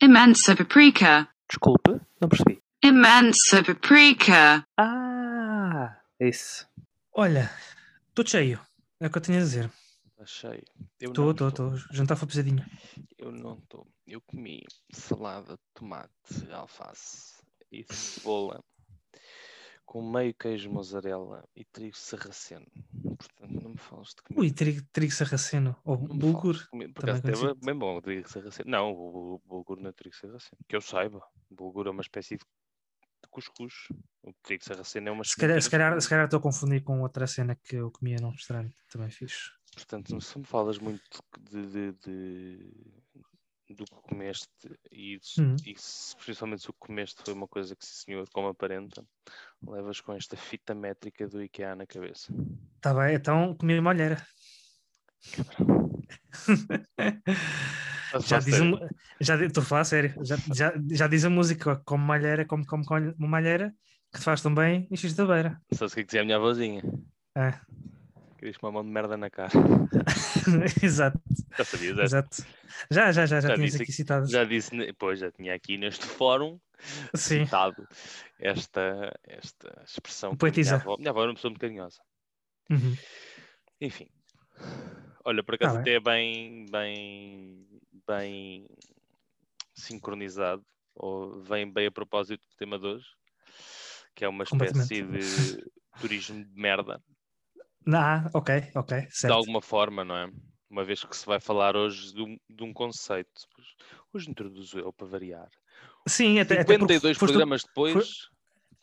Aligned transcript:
Imensa 0.00 0.54
paprika. 0.54 1.28
Desculpe, 1.48 2.00
não 2.20 2.28
percebi. 2.28 2.62
Imensa 2.82 3.62
paprika. 3.64 4.66
Ah, 4.76 5.98
isso. 6.20 6.66
Olha, 7.14 7.50
estou 8.08 8.26
cheio. 8.26 8.60
É 9.00 9.06
o 9.06 9.10
que 9.10 9.18
eu 9.18 9.22
tinha 9.22 9.38
a 9.38 9.42
dizer. 9.42 9.70
Está 10.12 10.26
cheio. 10.26 10.62
Eu 11.00 11.10
Estou, 11.10 11.24
não 11.24 11.30
estou, 11.32 11.48
estou. 11.48 11.68
O 11.70 11.78
jantar 11.94 12.16
foi 12.16 12.28
pesadinho. 12.28 12.64
Eu 13.18 13.32
não 13.32 13.54
estou. 13.54 13.86
Eu 14.06 14.20
comi 14.20 14.62
salada 14.92 15.58
tomate, 15.74 16.10
alface 16.52 17.34
e 17.72 17.84
cebola 17.90 18.62
com 19.86 20.02
meio 20.10 20.34
queijo 20.34 20.68
mozzarella 20.70 21.48
e 21.54 21.64
trigo 21.64 21.96
sarraceno. 21.96 22.66
Portanto, 23.16 23.62
não 23.62 23.70
me 23.70 23.78
falas 23.78 24.08
de 24.08 24.16
comida. 24.22 24.40
Ui, 24.42 24.50
trigo, 24.52 24.82
trigo 24.92 25.12
sarraceno. 25.12 25.74
Ou 25.84 25.96
bulgur. 25.96 26.56
de. 26.72 26.92
Por 26.92 27.04
acaso 27.08 27.22
teve 27.22 27.54
bem 27.64 27.74
bom 27.78 27.96
o 27.96 28.02
trigo 28.02 28.28
sarraceno. 28.28 28.70
Não, 28.70 28.90
o 28.92 29.12
bul- 29.12 29.42
bulgur 29.46 29.80
não 29.80 29.88
é 29.90 29.92
trigo 29.92 30.14
sarraceno. 30.16 30.58
Que 30.68 30.76
eu 30.76 30.80
saiba. 30.82 31.22
Bulgur 31.50 31.86
é 31.86 31.90
uma 31.90 32.02
espécie 32.02 32.36
de 32.36 32.44
de 33.22 33.30
cuscuz. 33.30 33.72
O 34.22 34.32
trigo 34.42 34.62
sarraceno 34.62 35.08
é 35.08 35.10
uma 35.12 35.24
Se 35.24 35.36
calhar, 35.36 35.60
se, 35.62 35.70
calhar, 35.70 35.98
se 36.00 36.06
espécie 36.06 36.08
calhar 36.08 36.24
estou 36.26 36.38
a 36.38 36.42
confundir 36.42 36.82
com 36.84 37.00
outra 37.00 37.26
cena 37.26 37.54
que 37.56 37.76
eu 37.76 37.90
comia 37.90 38.16
num 38.20 38.30
restaurante. 38.30 38.76
Também 38.90 39.08
fiz. 39.08 39.52
Portanto, 39.74 40.20
se 40.20 40.38
me 40.38 40.44
falas 40.44 40.78
muito 40.78 41.02
de, 41.40 41.66
de- 41.66 41.92
de- 41.92 42.72
do 43.74 43.84
que 43.84 43.94
comeste 44.02 44.48
e, 44.90 45.18
se- 45.20 45.40
Uhum. 45.40 45.56
e 45.66 45.74
se, 45.76 46.16
principalmente 46.16 46.62
se 46.62 46.70
o 46.70 46.72
que 46.72 46.78
comeste 46.80 47.22
foi 47.24 47.34
uma 47.34 47.48
coisa 47.48 47.74
que, 47.74 47.84
sim, 47.84 48.04
senhor, 48.12 48.28
como 48.30 48.48
aparenta, 48.48 49.04
levas 49.66 50.00
com 50.00 50.12
esta 50.12 50.36
fita 50.36 50.74
métrica 50.74 51.26
do 51.28 51.42
IKEA 51.42 51.74
na 51.74 51.86
cabeça. 51.86 52.32
Está 52.76 52.94
bem, 52.94 53.14
então 53.14 53.54
comi 53.56 53.78
uma 53.78 53.90
olheira. 53.90 54.24
A 58.14 58.18
já 58.20 58.38
diz 58.38 58.54
já 59.20 59.44
Estou 59.44 59.62
a 59.62 59.66
falar 59.66 59.80
a 59.80 59.84
sério. 59.84 60.14
Já, 60.24 60.36
já, 60.52 60.72
já 60.90 61.06
diz 61.06 61.24
a 61.24 61.30
música 61.30 61.76
como 61.84 62.04
malheira, 62.04 62.44
como, 62.44 62.64
como, 62.66 62.84
como 62.84 63.14
malheira 63.18 63.74
que 64.12 64.18
te 64.20 64.24
faz 64.24 64.40
tão 64.40 64.54
bem 64.54 64.88
e 64.90 65.14
da 65.14 65.26
beira. 65.26 65.60
O 65.70 65.76
que 65.76 65.84
é 65.84 65.88
que 65.88 66.04
dizia 66.04 66.20
a 66.22 66.24
minha 66.24 66.36
avózinha? 66.36 66.82
É. 67.36 67.60
Querias 68.38 68.56
uma 68.62 68.72
mão 68.72 68.84
de 68.84 68.90
merda 68.90 69.16
na 69.16 69.30
cara. 69.30 69.50
Exato, 70.82 71.18
Já 71.56 71.64
sabias 71.64 71.98
essa? 71.98 72.04
exato. 72.04 72.36
Já, 72.90 73.12
já, 73.12 73.26
já, 73.26 73.40
já, 73.40 73.48
Já 73.48 73.54
tinhas 73.54 73.70
disse 73.72 73.82
aqui 73.82 73.92
citado. 73.92 74.26
Já 74.26 74.44
disse, 74.44 74.70
pois, 74.94 75.18
já 75.20 75.32
tinha 75.32 75.54
aqui 75.54 75.78
neste 75.78 76.04
fórum 76.04 76.58
Sim, 77.14 77.44
citado 77.44 77.86
esta, 78.38 79.18
esta 79.24 79.82
expressão. 79.86 80.36
que 80.36 80.46
a 80.46 80.50
Minha 80.50 80.62
minha 80.98 81.10
avó 81.10 81.20
era 81.22 81.30
uma 81.30 81.34
pessoa 81.34 81.50
muito 81.50 81.60
carinhosa. 81.60 82.00
Uhum. 82.70 82.94
Enfim. 83.80 84.08
Olha, 85.24 85.42
por 85.42 85.54
acaso 85.54 85.74
Tá 85.74 85.80
até 85.80 85.94
é 85.94 86.00
bem, 86.00 86.66
bem, 86.70 87.66
bem 88.06 88.66
sincronizado, 89.74 90.64
ou 90.94 91.42
vem 91.42 91.70
bem 91.70 91.86
a 91.86 91.90
propósito 91.92 92.40
do 92.48 92.56
tema 92.56 92.78
de 92.78 92.86
hoje, 92.86 93.06
que 94.14 94.24
é 94.24 94.28
uma 94.28 94.44
espécie 94.44 95.02
de 95.02 95.64
turismo 96.00 96.44
de 96.44 96.54
merda, 96.54 97.02
Ah, 97.92 98.28
ok, 98.34 98.70
ok, 98.74 99.00
de 99.02 99.06
certo. 99.10 99.32
alguma 99.34 99.60
forma, 99.62 100.04
não 100.04 100.16
é? 100.16 100.28
Uma 100.68 100.84
vez 100.84 101.04
que 101.04 101.16
se 101.16 101.24
vai 101.24 101.38
falar 101.38 101.76
hoje 101.76 102.12
de 102.12 102.20
um, 102.22 102.36
de 102.50 102.64
um 102.64 102.72
conceito. 102.72 103.42
Hoje 104.12 104.28
introduzo 104.28 104.78
eu 104.78 104.92
para 104.92 105.06
variar. 105.06 105.48
Sim, 106.08 106.40
até, 106.40 106.54
até 106.60 106.76
porque 106.78 106.94
52 106.94 107.16
foste 107.16 107.32
tu- 107.32 107.32
programas 107.32 107.62
depois, 107.62 108.28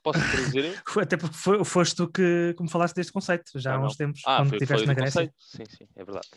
posso 0.02 0.20
foi- 0.88 1.04
até 1.04 1.18
porque 1.18 1.36
foi- 1.36 1.64
foste 1.66 1.96
tu 1.96 2.08
que, 2.08 2.54
que 2.56 2.64
me 2.64 2.70
falaste 2.70 2.96
deste 2.96 3.12
conceito, 3.12 3.60
já 3.60 3.74
Ah, 3.74 3.76
há 3.76 3.80
uns 3.86 3.96
tempos, 3.98 4.22
Ah, 4.26 4.38
quando 4.38 4.54
estiveste 4.54 4.86
na 4.88 4.94
Grécia. 4.94 5.22
conceito? 5.22 5.36
Sim, 5.38 5.66
sim, 5.78 5.88
é 5.96 6.04
verdade. 6.06 6.28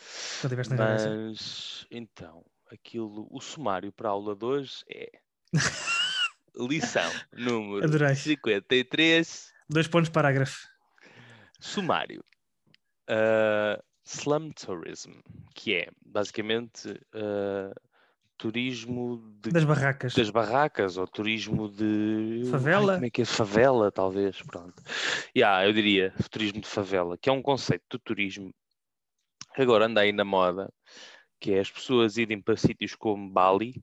Quando 0.40 0.52
estiveste 0.52 0.74
na 0.74 0.76
Grécia. 0.86 1.10
Mas 1.10 1.86
então, 1.90 2.44
aquilo, 2.72 3.28
o 3.30 3.40
sumário 3.40 3.92
para 3.92 4.08
a 4.08 4.12
aula 4.12 4.34
de 4.34 4.44
hoje 4.44 4.84
é 4.88 5.08
lição 6.56 7.12
número 7.32 7.84
Adorei. 7.84 8.14
53, 8.16 9.52
Dois 9.68 9.86
pontos 9.86 10.10
parágrafo. 10.10 10.66
sumário. 11.60 12.24
Uh, 13.08 13.82
slum 14.04 14.50
tourism, 14.50 15.12
que 15.54 15.74
é 15.74 15.88
basicamente 16.04 16.88
uh, 16.90 17.74
turismo 18.36 19.18
de- 19.40 19.50
Das 19.50 19.64
barracas. 19.64 20.14
das 20.14 20.30
barracas 20.30 20.96
ou 20.96 21.06
turismo 21.06 21.68
de 21.68 22.42
Ai, 22.44 22.50
Favela? 22.50 22.94
como 22.94 23.06
é 23.06 23.10
que 23.10 23.22
é? 23.22 23.24
Favela, 23.24 23.90
talvez. 23.92 24.42
Pronto. 24.42 24.82
Yeah, 25.36 25.66
eu 25.66 25.72
diria 25.72 26.12
turismo 26.30 26.60
de 26.60 26.66
favela, 26.68 27.16
que 27.16 27.28
é 27.28 27.32
um 27.32 27.42
conceito 27.42 27.84
de 27.90 27.98
turismo 27.98 28.52
que 29.54 29.62
agora 29.62 29.86
anda 29.86 30.00
aí 30.02 30.12
na 30.12 30.24
moda, 30.24 30.72
que 31.40 31.52
é 31.52 31.60
as 31.60 31.70
pessoas 31.70 32.16
irem 32.18 32.40
para 32.42 32.56
sítios 32.56 32.94
como 32.94 33.30
Bali 33.30 33.82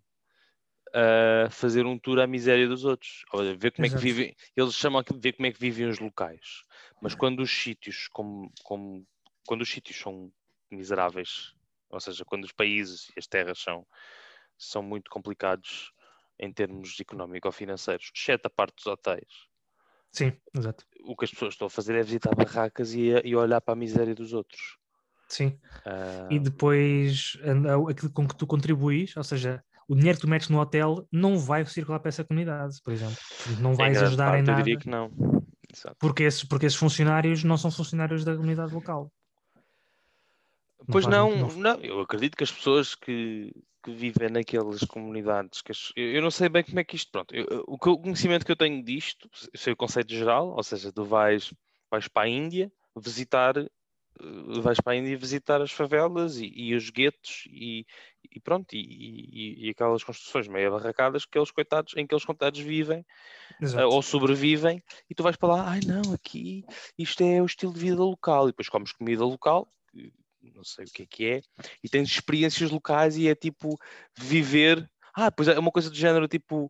a 0.93 1.49
fazer 1.49 1.85
um 1.87 1.97
tour 1.97 2.19
à 2.19 2.27
miséria 2.27 2.67
dos 2.67 2.85
outros. 2.85 3.23
Olha, 3.33 3.55
ver 3.55 3.71
como 3.71 3.85
é 3.85 3.89
que 3.89 3.95
Exato. 3.95 4.03
vivem. 4.03 4.35
Eles 4.55 4.75
chamam 4.75 5.01
de 5.01 5.17
ver 5.17 5.33
como 5.33 5.47
é 5.47 5.51
que 5.51 5.59
vivem 5.59 5.87
os 5.87 5.97
locais. 5.99 6.61
Mas 7.01 7.15
quando 7.15 7.41
os 7.41 7.49
sítios 7.49 8.07
como, 8.09 8.51
como 8.63 9.03
quando 9.47 9.61
os 9.61 9.69
sítios 9.69 9.97
são 9.97 10.31
miseráveis, 10.71 11.53
ou 11.89 11.99
seja, 11.99 12.25
quando 12.25 12.43
os 12.45 12.51
países 12.51 13.09
e 13.09 13.19
as 13.19 13.27
terras 13.27 13.59
são, 13.59 13.85
são 14.57 14.81
muito 14.81 15.09
complicados 15.11 15.91
em 16.39 16.51
termos 16.51 16.99
económico-financeiros, 16.99 18.11
exceto 18.15 18.47
a 18.47 18.49
parte 18.49 18.75
dos 18.75 18.87
hotéis, 18.87 19.47
Sim, 20.11 20.33
exato. 20.55 20.85
o 21.05 21.15
que 21.15 21.25
as 21.25 21.31
pessoas 21.31 21.53
estão 21.53 21.67
a 21.67 21.69
fazer 21.69 21.95
é 21.95 22.03
visitar 22.03 22.35
barracas 22.35 22.93
e, 22.93 23.09
e 23.23 23.35
olhar 23.35 23.61
para 23.61 23.73
a 23.73 23.77
miséria 23.77 24.13
dos 24.15 24.33
outros. 24.33 24.77
Sim. 25.27 25.57
Ah, 25.85 26.27
E 26.31 26.39
depois 26.39 27.37
aquilo 27.89 28.11
com 28.11 28.27
que 28.27 28.35
tu 28.35 28.45
contribuis, 28.45 29.15
ou 29.17 29.23
seja, 29.23 29.63
o 29.87 29.95
dinheiro 29.95 30.17
que 30.17 30.21
tu 30.25 30.29
metes 30.29 30.49
no 30.49 30.59
hotel 30.59 31.07
não 31.11 31.37
vai 31.37 31.65
circular 31.65 31.99
para 31.99 32.09
essa 32.09 32.23
comunidade, 32.23 32.79
por 32.83 32.93
exemplo. 32.93 33.17
Não 33.61 33.73
em 33.73 33.75
vais 33.75 33.93
grande 33.93 34.07
ajudar 34.07 34.25
em 34.25 34.31
parte, 34.31 34.49
Eu 34.49 34.55
nada. 34.55 34.63
diria 34.63 34.79
que 34.79 34.89
não. 34.89 35.11
Exato. 35.73 35.97
Porque 35.99 36.23
esses, 36.23 36.43
porque 36.43 36.65
esses 36.65 36.77
funcionários 36.77 37.43
não 37.43 37.57
são 37.57 37.71
funcionários 37.71 38.23
da 38.23 38.35
comunidade 38.35 38.73
local. 38.73 39.11
Pois 40.91 41.07
não, 41.07 41.31
muito- 41.31 41.57
não, 41.57 41.79
eu 41.81 41.99
acredito 42.01 42.35
que 42.37 42.43
as 42.43 42.51
pessoas 42.51 42.95
que, 42.95 43.51
que 43.83 43.91
vivem 43.91 44.29
naquelas 44.29 44.81
comunidades, 44.81 45.61
que 45.61 45.71
as- 45.71 45.91
eu, 45.95 46.13
eu 46.13 46.21
não 46.21 46.31
sei 46.31 46.49
bem 46.49 46.63
como 46.63 46.79
é 46.79 46.83
que 46.83 46.95
isto, 46.95 47.11
pronto, 47.11 47.33
eu- 47.33 47.45
eu- 47.49 47.63
o, 47.67 47.77
que- 47.77 47.89
o 47.89 47.97
conhecimento 47.97 48.45
que 48.45 48.51
eu 48.51 48.55
tenho 48.55 48.83
disto, 48.83 49.29
sei 49.55 49.73
o 49.73 49.77
conceito 49.77 50.13
geral, 50.13 50.49
ou 50.49 50.63
seja, 50.63 50.91
tu 50.91 51.03
vais, 51.03 51.53
vais 51.91 52.07
para 52.07 52.23
a 52.23 52.29
Índia 52.29 52.71
visitar, 52.95 53.57
eh, 53.57 53.69
vais 54.61 54.79
para 54.79 54.93
a 54.93 54.95
Índia 54.95 55.17
visitar 55.17 55.61
as 55.61 55.71
favelas 55.71 56.37
e, 56.37 56.47
e 56.53 56.75
os 56.75 56.89
guetos 56.89 57.43
e, 57.47 57.85
e 58.31 58.39
pronto, 58.39 58.73
e, 58.73 59.65
e- 59.67 59.69
aquelas 59.69 60.03
construções 60.03 60.47
meio 60.47 60.71
barracadas 60.71 61.25
que 61.25 61.37
eles 61.37 61.51
coitados, 61.51 61.93
em 61.97 62.05
que 62.05 62.13
eles 62.13 62.25
coitados 62.25 62.59
vivem 62.59 63.05
eh, 63.61 63.63
Exato. 63.63 63.85
ou 63.85 64.01
sobrevivem 64.01 64.83
e 65.09 65.15
tu 65.15 65.23
vais 65.23 65.35
para 65.37 65.49
lá, 65.49 65.69
ai 65.69 65.81
não, 65.81 66.13
aqui 66.13 66.65
isto 66.97 67.21
é 67.23 67.41
o 67.41 67.45
estilo 67.45 67.73
de 67.73 67.79
vida 67.79 68.01
local, 68.03 68.45
e 68.45 68.51
depois 68.51 68.69
comes 68.69 68.91
comida 68.91 69.23
local, 69.25 69.67
não 70.51 70.63
sei 70.63 70.85
o 70.85 70.87
que 70.91 71.03
é 71.03 71.05
que 71.05 71.25
é, 71.25 71.41
e 71.83 71.89
tens 71.89 72.09
experiências 72.09 72.69
locais 72.71 73.17
e 73.17 73.27
é 73.27 73.35
tipo 73.35 73.79
viver. 74.17 74.89
Ah, 75.15 75.31
pois 75.31 75.47
é 75.47 75.57
uma 75.59 75.71
coisa 75.71 75.89
do 75.89 75.95
género 75.95 76.27
tipo 76.27 76.69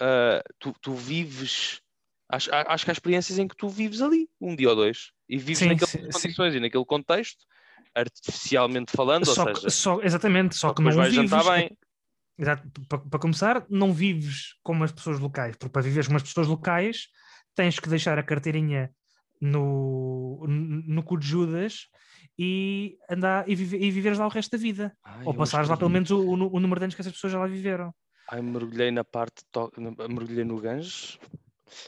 ah, 0.00 0.42
tu, 0.58 0.74
tu 0.80 0.94
vives. 0.94 1.80
Acho, 2.28 2.50
acho 2.52 2.84
que 2.84 2.90
há 2.90 2.94
experiências 2.94 3.38
em 3.38 3.46
que 3.46 3.56
tu 3.56 3.68
vives 3.68 4.00
ali 4.00 4.26
um 4.40 4.56
dia 4.56 4.70
ou 4.70 4.76
dois 4.76 5.12
e 5.28 5.36
vives 5.36 5.58
Sim, 5.58 5.68
naquelas 5.68 5.90
sim, 5.90 5.98
sim. 6.12 6.12
condições 6.12 6.54
e 6.54 6.60
naquele 6.60 6.84
contexto, 6.84 7.44
artificialmente 7.94 8.92
falando, 8.92 9.26
Só 9.28 9.42
ou 9.44 9.54
que- 9.54 9.60
seja, 9.60 9.70
só- 9.70 10.02
exatamente, 10.02 10.54
só, 10.54 10.68
só 10.68 10.74
que 10.74 10.82
não 10.82 10.92
vais 10.92 11.12
vives. 11.12 11.30
jantar 11.30 11.52
bem. 11.54 11.76
Exato, 12.38 12.66
para, 12.88 12.98
para 12.98 13.20
começar, 13.20 13.66
não 13.68 13.92
vives 13.92 14.54
como 14.62 14.82
as 14.82 14.90
pessoas 14.90 15.18
locais, 15.18 15.54
porque 15.56 15.70
para 15.70 15.82
viveres 15.82 16.06
como 16.06 16.16
as 16.16 16.22
pessoas 16.22 16.46
locais 16.48 17.08
tens 17.54 17.78
que 17.78 17.88
deixar 17.88 18.18
a 18.18 18.22
carteirinha 18.22 18.90
no, 19.40 20.44
no 20.48 21.02
cu 21.02 21.18
de 21.18 21.26
Judas 21.26 21.88
e 22.38 22.98
andar 23.10 23.48
e, 23.48 23.54
vive, 23.54 23.76
e 23.76 23.90
viveres 23.90 24.18
lá 24.18 24.26
o 24.26 24.30
resto 24.30 24.52
da 24.52 24.58
vida. 24.58 24.96
Ai, 25.04 25.26
Ou 25.26 25.32
eu 25.32 25.38
passares 25.38 25.68
lá 25.68 25.76
pelo 25.76 25.90
escrevi- 25.90 25.92
menos 25.92 26.10
o, 26.10 26.46
o 26.46 26.56
o 26.56 26.60
número 26.60 26.80
de 26.80 26.84
anos 26.84 26.94
que 26.94 27.00
essas 27.00 27.12
pessoas 27.12 27.32
já 27.32 27.38
lá 27.38 27.46
viveram. 27.46 27.94
Ai, 28.30 28.40
mergulhei 28.40 28.90
na 28.90 29.04
parte, 29.04 29.44
to- 29.50 29.70
mergulhei 30.08 30.44
no 30.44 30.60
Ganges, 30.60 31.18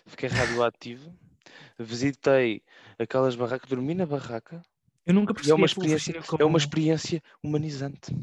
fiquei 0.07 0.29
radioativo, 0.29 1.13
visitei 1.79 2.63
aquelas 2.99 3.35
barracas, 3.37 3.69
dormi 3.69 3.95
na 3.95 4.05
barraca, 4.07 4.61
Eu 5.07 5.15
nunca 5.15 5.33
percebi 5.35 5.53
é 5.53 5.55
uma 5.55 5.67
experiência, 5.67 6.15
fascínio 6.15 6.41
é 6.41 6.45
uma 6.45 6.53
como- 6.53 6.57
experiência 6.59 7.23
humanizante. 7.43 8.11
eu 8.13 8.19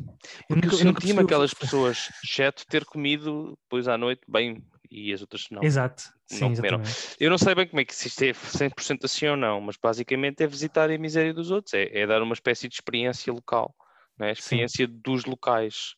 Porque 0.48 0.66
nunca- 0.66 0.75
eu 0.75 0.80
eu 0.80 0.86
nunca 0.86 1.00
o- 1.22 1.25
aquelas 1.25 1.54
pessoas, 1.54 2.10
exceto 2.24 2.66
ter 2.68 2.86
comido 2.86 3.57
depois 3.63 3.88
à 3.88 3.98
noite, 3.98 4.22
bem, 4.28 4.63
e 4.92 5.14
as 5.14 5.22
outras 5.22 5.48
não. 5.50 5.64
Exato, 5.64 6.04
não 6.32 6.38
sim, 6.38 6.56
comeram. 6.56 6.82
exatamente. 6.82 7.16
Eu 7.20 7.30
não 7.30 7.38
sei 7.38 7.56
bem 7.56 7.68
como 7.68 7.80
é 7.80 7.86
que 7.86 7.96
se 7.96 8.08
isto 8.10 8.22
é 8.24 8.34
100% 8.34 9.06
assim 9.06 9.28
ou 9.28 9.38
não, 9.38 9.62
mas 9.62 9.78
basicamente 9.82 10.44
é 10.44 10.48
visitar 10.48 10.92
a 10.92 10.98
miséria 10.98 11.34
dos 11.34 11.50
outros, 11.50 11.74
é, 11.74 11.90
é 11.98 12.06
dar 12.06 12.22
uma 12.22 12.34
espécie 12.34 12.68
de 12.68 12.76
experiência 12.76 13.32
local, 13.32 13.74
é? 14.20 14.30
a 14.30 14.32
experiência 14.32 14.88
dos 14.88 15.26
locais. 15.26 15.96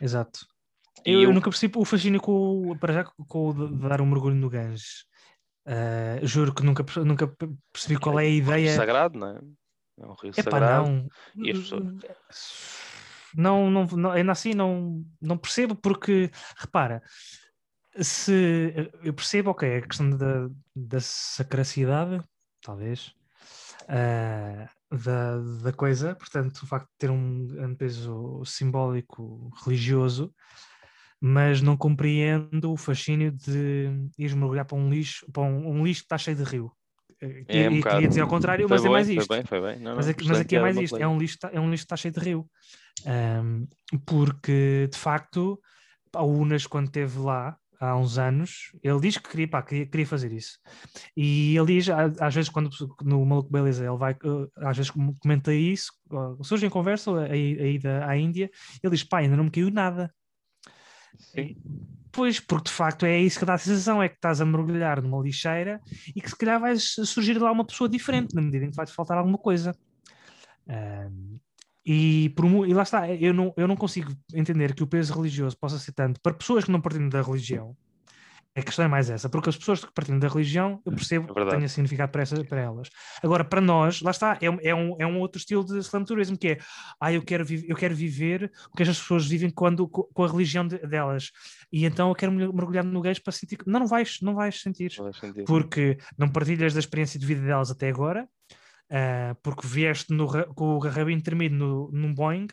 Exato. 0.00 0.46
Eu, 1.04 1.22
eu 1.22 1.32
nunca 1.32 1.48
percebi 1.48 1.72
o 1.78 1.84
fascínio 1.84 2.20
com, 2.20 2.76
para 2.78 2.92
já, 2.92 3.04
com 3.04 3.48
o 3.48 3.68
dar 3.68 4.00
um 4.02 4.06
mergulho 4.06 4.34
no 4.34 4.50
Ganges. 4.50 5.06
Ah, 5.66 6.18
juro 6.22 6.54
que 6.54 6.62
nunca, 6.62 6.84
nunca 7.04 7.26
percebi 7.72 7.98
qual 7.98 8.18
é 8.18 8.24
a 8.24 8.26
um 8.26 8.30
rio 8.30 8.42
ideia. 8.42 8.76
sagrado, 8.76 9.18
não 9.18 9.28
é? 9.28 9.40
É 10.00 10.06
um 10.06 10.14
rio 10.14 10.32
Epá, 10.36 10.42
sagrado. 10.42 10.88
não. 10.90 11.08
E 11.36 11.50
as 11.52 11.58
pessoas- 11.58 11.84
Não, 13.34 13.70
não, 13.70 13.86
não, 13.86 14.10
ainda 14.10 14.32
assim 14.32 14.52
não, 14.54 15.04
não 15.20 15.38
percebo, 15.38 15.74
porque 15.74 16.30
repara, 16.56 17.02
se 18.00 18.72
eu 19.02 19.12
percebo, 19.14 19.50
ok, 19.50 19.76
a 19.78 19.82
questão 19.82 20.10
da, 20.10 20.48
da 20.74 21.00
sacracidade, 21.00 22.22
talvez, 22.62 23.12
ah, 23.88 24.68
da, 24.90 25.38
da 25.62 25.72
coisa, 25.72 26.14
portanto, 26.14 26.58
o 26.62 26.66
facto 26.66 26.86
de 26.86 26.98
ter 26.98 27.10
um, 27.10 27.46
um 27.64 27.74
peso 27.74 28.42
simbólico 28.44 29.50
religioso, 29.64 30.32
mas 31.20 31.60
não 31.60 31.76
compreendo 31.76 32.72
o 32.72 32.76
fascínio 32.76 33.30
de 33.30 33.90
ir 34.18 34.34
mergulhar 34.34 34.64
para 34.64 34.78
um 34.78 34.88
lixo, 34.88 35.26
para 35.32 35.42
um, 35.42 35.68
um 35.68 35.84
lixo 35.84 36.00
que 36.02 36.06
está 36.06 36.16
cheio 36.18 36.36
de 36.36 36.44
rio. 36.44 36.72
Eh, 37.20 37.44
É, 37.48 37.68
um 37.68 37.74
e 37.74 37.76
bocado. 37.78 37.94
queria 37.96 38.08
dizer 38.08 38.20
ao 38.22 38.28
contrário, 38.28 38.66
Foi 38.66 38.76
mas 38.76 38.84
é 38.84 38.88
bem, 38.88 38.92
mais 38.92 39.06
foi 39.08 39.16
isto. 39.16 39.28
bem, 39.28 39.44
foi 39.44 39.60
bem. 39.60 39.78
Não, 39.80 39.96
Mas 39.96 40.06
não, 40.06 40.12
aqui, 40.12 40.24
mas 40.24 40.38
excelente 40.38 40.46
aqui 40.46 40.56
é 40.56 40.60
mais 40.60 40.74
piada, 40.76 40.84
isto, 40.84 40.96
é 40.96 41.08
um 41.08 41.18
lixo, 41.18 41.38
é 41.52 41.60
um 41.60 41.70
lixo 41.70 41.82
que 41.82 41.86
está 41.86 41.96
cheio 41.96 42.14
de 42.14 42.20
rio. 42.20 42.50
Ahm, 43.06 43.66
porque, 44.06 44.88
de 44.90 44.98
facto, 44.98 45.60
o 46.14 46.24
Unas, 46.24 46.66
quando 46.66 46.86
esteve 46.86 47.18
lá, 47.18 47.56
há 47.80 47.96
uns 47.96 48.18
anos, 48.18 48.70
ele 48.82 49.00
diz 49.00 49.16
que 49.16 49.28
queria, 49.28 49.48
pá, 49.48 49.62
queria, 49.62 49.86
queria 49.86 50.06
fazer 50.06 50.30
isso. 50.32 50.58
E 51.16 51.56
ele 51.56 51.74
diz, 51.74 51.88
às 51.88 52.34
vezes, 52.34 52.50
quando 52.50 52.68
no 53.02 53.24
Maluco 53.24 53.50
Beleza, 53.50 53.84
ele 53.84 53.96
vai, 53.96 54.12
eh, 54.12 54.66
às 54.68 54.76
vezes 54.76 54.92
comenta 55.18 55.52
isso, 55.54 55.90
eh, 56.12 56.42
surge 56.42 56.66
em 56.66 56.70
conversa 56.70 57.10
a, 57.10 57.24
a 57.24 57.36
ida 57.36 58.06
à 58.06 58.16
Índia, 58.16 58.50
ele 58.82 58.92
diz, 58.92 59.02
pá, 59.02 59.18
ainda 59.18 59.36
não 59.36 59.44
me 59.44 59.50
caiu 59.50 59.70
nada. 59.70 60.12
Sim. 61.18 61.56
Pois, 62.12 62.38
porque 62.38 62.64
de 62.64 62.74
facto 62.76 63.06
é 63.06 63.18
isso 63.18 63.38
que 63.38 63.44
dá 63.46 63.54
a 63.54 63.58
sensação, 63.58 64.02
é 64.02 64.08
que 64.08 64.16
estás 64.16 64.40
a 64.40 64.44
mergulhar 64.44 65.00
numa 65.00 65.22
lixeira 65.22 65.80
e 66.14 66.20
que 66.20 66.28
se 66.28 66.36
calhar 66.36 66.60
vai 66.60 66.76
surgir 66.76 67.38
lá 67.38 67.50
uma 67.50 67.64
pessoa 67.64 67.88
diferente, 67.88 68.34
na 68.34 68.42
medida 68.42 68.64
em 68.64 68.70
que 68.70 68.76
vai-te 68.76 68.92
faltar 68.92 69.16
alguma 69.16 69.38
coisa. 69.38 69.74
Ahm, 70.68 71.38
e, 71.84 72.32
e 72.68 72.74
lá 72.74 72.82
está, 72.82 73.08
eu 73.12 73.32
não, 73.32 73.52
eu 73.56 73.66
não 73.68 73.76
consigo 73.76 74.12
entender 74.34 74.74
que 74.74 74.82
o 74.82 74.86
peso 74.86 75.14
religioso 75.14 75.56
possa 75.58 75.78
ser 75.78 75.92
tanto 75.92 76.20
para 76.20 76.34
pessoas 76.34 76.64
que 76.64 76.70
não 76.70 76.80
partilham 76.80 77.08
da 77.08 77.22
religião. 77.22 77.76
A 78.52 78.62
questão 78.62 78.84
é 78.84 78.88
mais 78.88 79.08
essa, 79.08 79.28
porque 79.28 79.48
as 79.48 79.56
pessoas 79.56 79.84
que 79.84 79.92
partilham 79.94 80.18
da 80.18 80.26
religião, 80.26 80.82
eu 80.84 80.90
percebo 80.92 81.26
É 81.26 81.44
que 81.44 81.50
tenha 81.56 81.68
significado 81.68 82.10
para, 82.10 82.22
essa, 82.22 82.44
para 82.44 82.60
elas. 82.60 82.90
Agora, 83.22 83.44
para 83.44 83.60
nós, 83.60 84.02
lá 84.02 84.10
está, 84.10 84.36
é, 84.40 84.50
um- 84.50 84.58
é, 84.60 84.74
um, 84.74 84.96
é 84.98 85.06
um 85.06 85.20
outro 85.20 85.38
estilo 85.38 85.64
de 85.64 85.78
slam 85.78 86.04
tourism, 86.04 86.34
que 86.34 86.48
é, 86.48 86.58
ah, 87.00 87.12
eu 87.12 87.22
quero, 87.22 87.44
eu 87.68 87.76
quero 87.76 87.94
viver 87.94 88.50
o 88.72 88.76
que 88.76 88.82
as 88.82 88.88
pessoas 88.88 89.24
vivem 89.28 89.50
quando, 89.50 89.86
co- 89.88 90.10
com 90.12 90.24
a 90.24 90.28
religião 90.28 90.66
de- 90.66 90.78
delas. 90.78 91.30
E 91.72 91.84
então 91.86 92.08
eu 92.08 92.14
quero 92.16 92.32
mergulhar 92.32 92.82
no 92.84 93.00
gajo 93.00 93.22
para 93.22 93.32
sentir. 93.32 93.56
que- 93.56 93.70
Não, 93.70 93.78
não 93.80 93.86
vais, 93.86 94.18
não 94.20 94.34
vais 94.34 94.60
sentir 94.60 94.92
Não 94.98 95.04
faz 95.04 95.18
sentido. 95.18 95.44
porque 95.46 95.96
não 96.18 96.28
partilhas 96.28 96.74
da 96.74 96.80
experiência 96.80 97.20
de 97.20 97.26
vida 97.26 97.42
delas 97.42 97.70
até 97.70 97.88
agora, 97.88 98.28
ah, 98.90 99.36
porque 99.42 99.66
vieste 99.66 100.12
no 100.12 100.26
com 100.54 100.76
o 100.76 100.78
rabinho 100.78 101.22
tremido 101.22 101.54
no, 101.54 101.90
num 101.92 102.14
Boeing. 102.14 102.48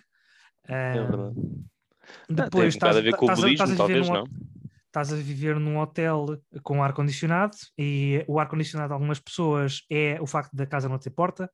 ah, 0.67 0.73
É 0.73 0.99
verdade. 0.99 1.35
Ah, 1.39 2.13
tem 2.23 2.41
um 2.41 2.45
depois 2.45 2.75
bocado 2.75 2.97
a 2.99 3.01
ver 3.01 3.15
com 3.15 3.25
o 3.25 3.29
estás 3.29 3.39
budismo, 3.39 3.63
estás 3.63 3.77
talvez, 3.77 4.07
num, 4.07 4.13
não? 4.13 4.23
estás 4.85 5.13
a 5.13 5.15
viver 5.17 5.59
num 5.59 5.77
hotel 5.77 6.41
com 6.63 6.83
ar-condicionado 6.83 7.57
e 7.77 8.23
o 8.27 8.39
ar-condicionado 8.39 8.89
de 8.89 8.93
algumas 8.93 9.19
pessoas 9.19 9.81
é 9.89 10.17
o 10.21 10.27
facto 10.27 10.55
da 10.55 10.65
casa 10.65 10.87
não 10.87 10.97
ter 10.97 11.09
porta 11.09 11.51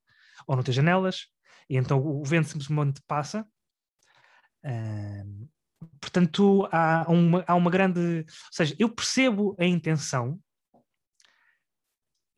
ou 0.47 0.55
não 0.55 0.63
ter 0.63 0.71
janelas, 0.71 1.27
e 1.69 1.77
então 1.77 1.99
o 1.99 2.23
vento 2.23 2.49
simplesmente 2.49 3.01
passa. 3.07 3.45
Ah, 4.63 5.23
portanto, 5.99 6.67
há 6.71 7.05
uma, 7.09 7.43
há 7.47 7.55
uma 7.55 7.71
grande. 7.71 7.99
Ou 7.99 8.25
seja, 8.51 8.75
eu 8.77 8.89
percebo 8.89 9.55
a 9.59 9.65
intenção, 9.65 10.39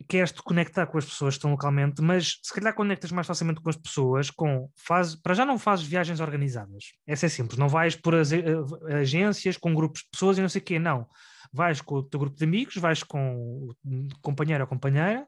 queres-te 0.08 0.42
conectar 0.42 0.86
com 0.88 0.98
as 0.98 1.06
pessoas 1.06 1.36
que 1.36 1.38
estão 1.40 1.52
localmente, 1.52 2.02
mas 2.02 2.40
se 2.44 2.54
calhar 2.54 2.74
conectas 2.74 3.12
mais 3.12 3.28
facilmente 3.28 3.62
com 3.62 3.70
as 3.70 3.76
pessoas 3.76 4.30
com 4.30 4.70
faz, 4.76 5.16
para 5.16 5.34
já 5.34 5.46
não 5.46 5.58
fazes 5.58 5.86
viagens 5.86 6.20
organizadas. 6.20 6.94
Essa 7.06 7.26
é 7.26 7.30
simples, 7.30 7.58
não 7.58 7.68
vais 7.70 7.96
por 7.96 8.16
as, 8.16 8.32
eh, 8.32 8.44
agências 8.92 9.58
com 9.58 9.74
grupos 9.74 10.02
de 10.02 10.10
pessoas 10.12 10.38
e 10.38 10.42
não 10.42 10.50
sei 10.50 10.62
o 10.62 10.64
quê, 10.66 10.80
não. 10.80 11.08
Vais 11.52 11.82
com 11.82 11.96
o 11.96 12.04
teu 12.04 12.20
grupo 12.20 12.38
de 12.38 12.44
amigos, 12.44 12.76
vais 12.76 13.04
com 13.04 13.70
o 13.84 14.08
companheiro 14.22 14.64
ou 14.64 14.68
companheira 14.68 15.28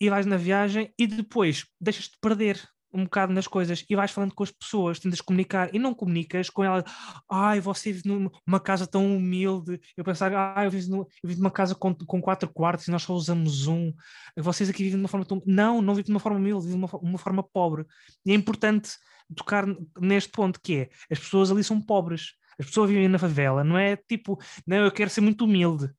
e 0.00 0.10
vais 0.10 0.26
na 0.26 0.36
viagem 0.36 0.92
e 0.98 1.06
depois 1.06 1.64
deixas-te 1.80 2.18
perder 2.20 2.60
um 2.92 3.04
bocado 3.04 3.32
nas 3.32 3.46
coisas 3.46 3.84
e 3.88 3.96
vais 3.96 4.10
falando 4.10 4.34
com 4.34 4.42
as 4.42 4.50
pessoas, 4.50 4.98
tentas 4.98 5.20
comunicar 5.20 5.74
e 5.74 5.78
não 5.78 5.94
comunicas 5.94 6.48
com 6.48 6.64
elas. 6.64 6.84
Ai, 7.30 7.60
você 7.60 7.92
vive 7.92 8.08
numa 8.08 8.60
casa 8.60 8.86
tão 8.86 9.16
humilde. 9.16 9.80
Eu 9.96 10.04
pensar, 10.04 10.32
ah, 10.34 10.64
eu 10.64 10.70
vivo, 10.70 11.08
eu 11.22 11.28
vivo 11.28 11.40
numa 11.40 11.50
casa 11.50 11.74
com, 11.74 11.94
com 11.94 12.20
quatro 12.20 12.48
quartos 12.48 12.88
e 12.88 12.90
nós 12.90 13.02
só 13.02 13.12
usamos 13.14 13.66
um. 13.66 13.92
Vocês 14.36 14.70
aqui 14.70 14.82
vivem 14.82 14.98
de 14.98 15.02
uma 15.02 15.08
forma 15.08 15.26
tão. 15.26 15.42
Não, 15.46 15.82
não 15.82 15.94
vivem 15.94 16.06
de 16.06 16.12
uma 16.12 16.20
forma 16.20 16.38
humilde, 16.38 16.66
vivem 16.66 16.80
de 16.80 16.84
uma, 16.86 17.00
uma 17.00 17.18
forma 17.18 17.42
pobre. 17.42 17.84
E 18.24 18.32
é 18.32 18.34
importante 18.34 18.90
tocar 19.34 19.66
neste 20.00 20.30
ponto 20.30 20.60
que 20.60 20.76
é 20.76 20.90
as 21.10 21.18
pessoas 21.18 21.50
ali 21.50 21.64
são 21.64 21.80
pobres. 21.80 22.34
As 22.58 22.66
pessoas 22.66 22.88
vivem 22.88 23.08
na 23.08 23.18
favela, 23.18 23.62
não 23.62 23.76
é 23.76 23.96
tipo, 23.96 24.40
não, 24.66 24.78
eu 24.78 24.90
quero 24.90 25.10
ser 25.10 25.20
muito 25.20 25.44
humilde. 25.44 25.90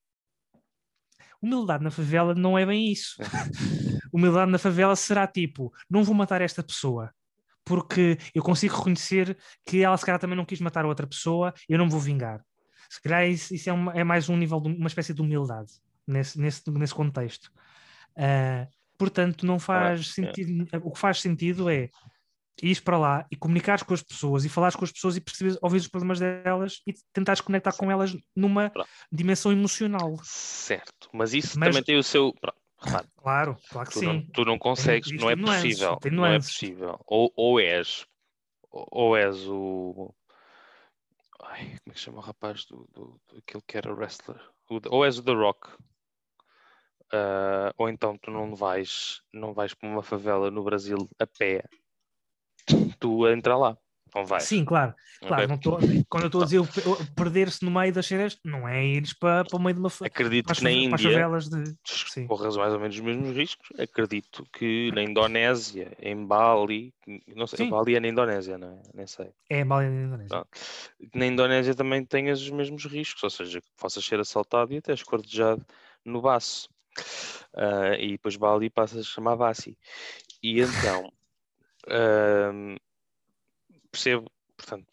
Humildade 1.39 1.83
na 1.83 1.91
favela 1.91 2.33
não 2.33 2.57
é 2.57 2.65
bem 2.65 2.91
isso. 2.91 3.15
Humildade 4.11 4.51
na 4.51 4.57
favela 4.57 4.95
será 4.95 5.25
tipo, 5.27 5.73
não 5.89 6.03
vou 6.03 6.15
matar 6.15 6.41
esta 6.41 6.61
pessoa, 6.63 7.11
porque 7.65 8.17
eu 8.33 8.41
consigo 8.43 8.75
reconhecer 8.75 9.37
que 9.65 9.83
ela 9.83 9.97
se 9.97 10.05
calhar 10.05 10.19
também 10.19 10.37
não 10.37 10.45
quis 10.45 10.59
matar 10.61 10.85
outra 10.85 11.05
pessoa, 11.07 11.53
eu 11.67 11.77
não 11.77 11.85
me 11.85 11.91
vou 11.91 11.99
vingar. 11.99 12.41
Se 12.89 13.01
calhar 13.01 13.27
isso, 13.27 13.53
isso 13.53 13.69
é, 13.69 13.73
uma- 13.73 13.93
é 13.93 14.03
mais 14.03 14.29
um 14.29 14.37
nível, 14.37 14.59
de 14.61 14.69
uma 14.69 14.87
espécie 14.87 15.13
de 15.13 15.21
humildade 15.21 15.71
nesse, 16.07 16.39
nesse, 16.39 16.69
nesse 16.71 16.93
contexto. 16.95 17.51
Ah, 18.15 18.67
portanto, 18.97 19.45
não 19.45 19.59
faz 19.59 19.99
é. 19.99 20.03
sentido. 20.03 20.67
O 20.83 20.91
que 20.91 20.99
faz 20.99 21.19
sentido 21.21 21.69
é 21.69 21.89
ires 22.63 22.79
para 22.79 22.97
lá 22.97 23.25
e 23.29 23.35
comunicares 23.35 23.83
com 23.83 23.93
as 23.93 24.01
pessoas 24.01 24.43
e 24.43 24.49
falares 24.49 24.75
com 24.75 24.83
as 24.83 24.91
pessoas 24.91 25.15
e 25.15 25.21
perceberes, 25.21 25.59
ouvires 25.61 25.83
os 25.85 25.91
problemas 25.91 26.19
delas 26.19 26.81
e 26.87 26.93
tentares 27.13 27.39
conectar 27.41 27.71
com 27.73 27.91
elas 27.91 28.15
numa 28.35 28.69
Pronto. 28.71 28.89
dimensão 29.11 29.51
emocional. 29.51 30.17
Certo, 30.23 31.07
mas 31.13 31.33
isso 31.35 31.59
Mas- 31.59 31.69
também 31.69 31.83
tem 31.83 31.97
o 31.99 32.03
seu. 32.03 32.33
pronto, 32.41 32.57
repara, 32.87 33.07
Claro, 33.17 33.57
claro 33.69 33.87
que 33.87 33.93
tu, 33.93 33.99
sim. 33.99 34.05
não, 34.05 34.25
tu 34.27 34.45
não 34.45 34.57
consegues, 34.57 35.07
isto 35.11 35.19
não 35.21 35.29
é 35.29 35.35
nuances, 35.35 35.61
possível. 35.79 35.99
Não 36.11 36.25
é 36.25 36.37
possível. 36.39 36.99
Ou, 37.05 37.33
ou 37.35 37.59
és, 37.59 38.07
ou 38.71 39.17
és 39.17 39.47
o. 39.47 40.13
Ai, 41.41 41.65
como 41.65 41.75
é 41.87 41.93
que 41.93 41.99
se 41.99 42.05
chama 42.05 42.17
o 42.17 42.21
rapaz 42.21 42.65
do, 42.65 42.87
do, 42.93 43.21
do- 43.27 43.37
aquele 43.37 43.63
que 43.67 43.77
era 43.77 43.93
wrestler? 43.93 44.39
O- 44.69 44.79
ou 44.89 45.05
és 45.05 45.17
o 45.19 45.23
The 45.23 45.33
Rock. 45.33 45.69
ah, 47.13 47.73
ou 47.77 47.89
então 47.89 48.17
tu 48.17 48.31
não 48.31 48.55
vais, 48.55 49.21
não 49.33 49.53
vais 49.53 49.73
para 49.73 49.87
uma 49.89 50.03
favela 50.03 50.49
no 50.51 50.63
Brasil 50.63 50.97
a 51.19 51.27
pé, 51.27 51.63
tu 52.99 53.25
a 53.25 53.31
entrar 53.33 53.57
lá. 53.57 53.77
Não. 54.13 54.39
Sim, 54.39 54.65
claro. 54.65 54.93
claro 55.19 55.47
não 55.47 55.57
tô- 55.57 55.77
quando 56.09 56.23
eu 56.23 56.27
estou 56.27 56.41
a 56.41 56.45
dizer 56.45 56.61
perder-se 57.15 57.63
no 57.65 57.71
meio 57.71 57.93
das 57.93 58.05
cenas, 58.05 58.39
não 58.43 58.67
é 58.67 58.85
ires 58.85 59.13
para, 59.13 59.43
para 59.45 59.57
o 59.57 59.61
meio 59.61 59.73
de 59.75 59.79
uma 59.79 59.89
Acredito 60.01 60.53
que 60.53 60.63
na 60.63 60.71
Índia. 60.71 61.29
de. 61.39 61.75
Sim. 61.85 62.27
corres 62.27 62.55
mais 62.55 62.73
ou 62.73 62.79
menos 62.79 62.95
os 62.95 63.01
mesmos 63.01 63.35
riscos. 63.35 63.67
Acredito 63.79 64.45
que 64.53 64.91
na 64.93 65.01
Indonésia, 65.01 65.95
em 65.99 66.25
Bali, 66.25 66.93
não 67.35 67.47
sei, 67.47 67.65
Sim. 67.65 67.69
Bali 67.69 67.95
é 67.95 67.99
na 67.99 68.07
Indonésia, 68.07 68.57
não 68.57 68.69
é? 68.69 68.81
Nem 68.93 69.07
sei. 69.07 69.31
É 69.49 69.63
Bali 69.63 69.87
na 69.87 70.01
Indonésia. 70.03 70.27
Pronto. 70.29 70.49
Na 71.13 71.25
Indonésia 71.25 71.75
também 71.75 72.05
tenhas 72.05 72.41
os 72.41 72.49
mesmos 72.49 72.85
riscos, 72.85 73.23
ou 73.23 73.29
seja, 73.29 73.61
que 73.61 73.67
possas 73.77 74.03
ser 74.05 74.19
assaltado 74.19 74.73
e 74.73 74.77
até 74.77 74.93
esquartejado 74.93 75.65
no 76.03 76.21
baço. 76.21 76.69
Ah, 77.53 77.95
e 77.99 78.11
depois 78.11 78.35
Bali 78.35 78.69
passa 78.69 78.99
a 78.99 79.03
chamar 79.03 79.35
Basi. 79.35 79.77
E 80.41 80.59
então, 80.61 81.11
ahm, 81.87 82.75
percebo, 83.97 84.31
portanto, 84.55 84.85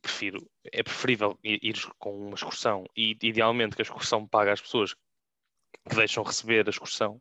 prefiro, 0.00 0.50
é 0.72 0.82
preferível 0.82 1.38
ir, 1.44 1.58
ires 1.62 1.84
com 1.98 2.16
uma 2.16 2.34
excursão 2.34 2.86
e 2.96 3.16
idealmente 3.22 3.76
que 3.76 3.82
a 3.82 3.84
excursão 3.84 4.26
pague 4.26 4.50
às 4.50 4.60
pessoas 4.60 4.94
que 4.94 5.94
deixam 5.94 6.24
receber 6.24 6.66
a 6.66 6.70
excursão 6.70 7.20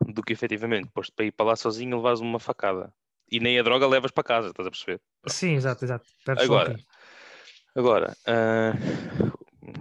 do 0.00 0.22
que 0.22 0.32
efetivamente 0.32 0.84
depois 0.86 1.10
para 1.10 1.24
ir 1.26 1.32
para 1.32 1.46
lá 1.46 1.56
sozinho 1.56 1.96
levares 1.96 2.20
uma 2.20 2.38
facada. 2.38 2.92
E 3.30 3.40
nem 3.40 3.58
a 3.58 3.62
droga 3.62 3.86
levas 3.86 4.12
para 4.12 4.22
casa, 4.22 4.48
estás 4.48 4.66
a 4.66 4.70
perceber? 4.70 5.00
Sim, 5.26 5.54
exato, 5.54 5.84
exato. 5.84 6.06
Perdes 6.24 6.44
Agora. 6.44 6.76
Agora, 7.74 8.16
ah, 8.26 8.72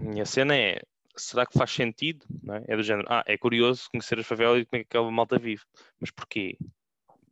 minha 0.02 0.26
cena 0.26 0.56
é: 0.56 0.82
será 1.16 1.46
que 1.46 1.58
faz 1.58 1.72
sentido? 1.72 2.26
Não 2.42 2.56
é? 2.56 2.64
é 2.68 2.76
do 2.76 2.82
género, 2.82 3.08
ah, 3.12 3.24
é 3.28 3.38
curioso 3.38 3.88
conhecer 3.92 4.18
as 4.18 4.26
favelas 4.26 4.62
e 4.62 4.66
como 4.66 4.80
é 4.80 4.84
que 4.84 4.88
aquela 4.90 5.12
malta 5.12 5.38
vive, 5.38 5.64
mas 6.00 6.10
porquê? 6.10 6.58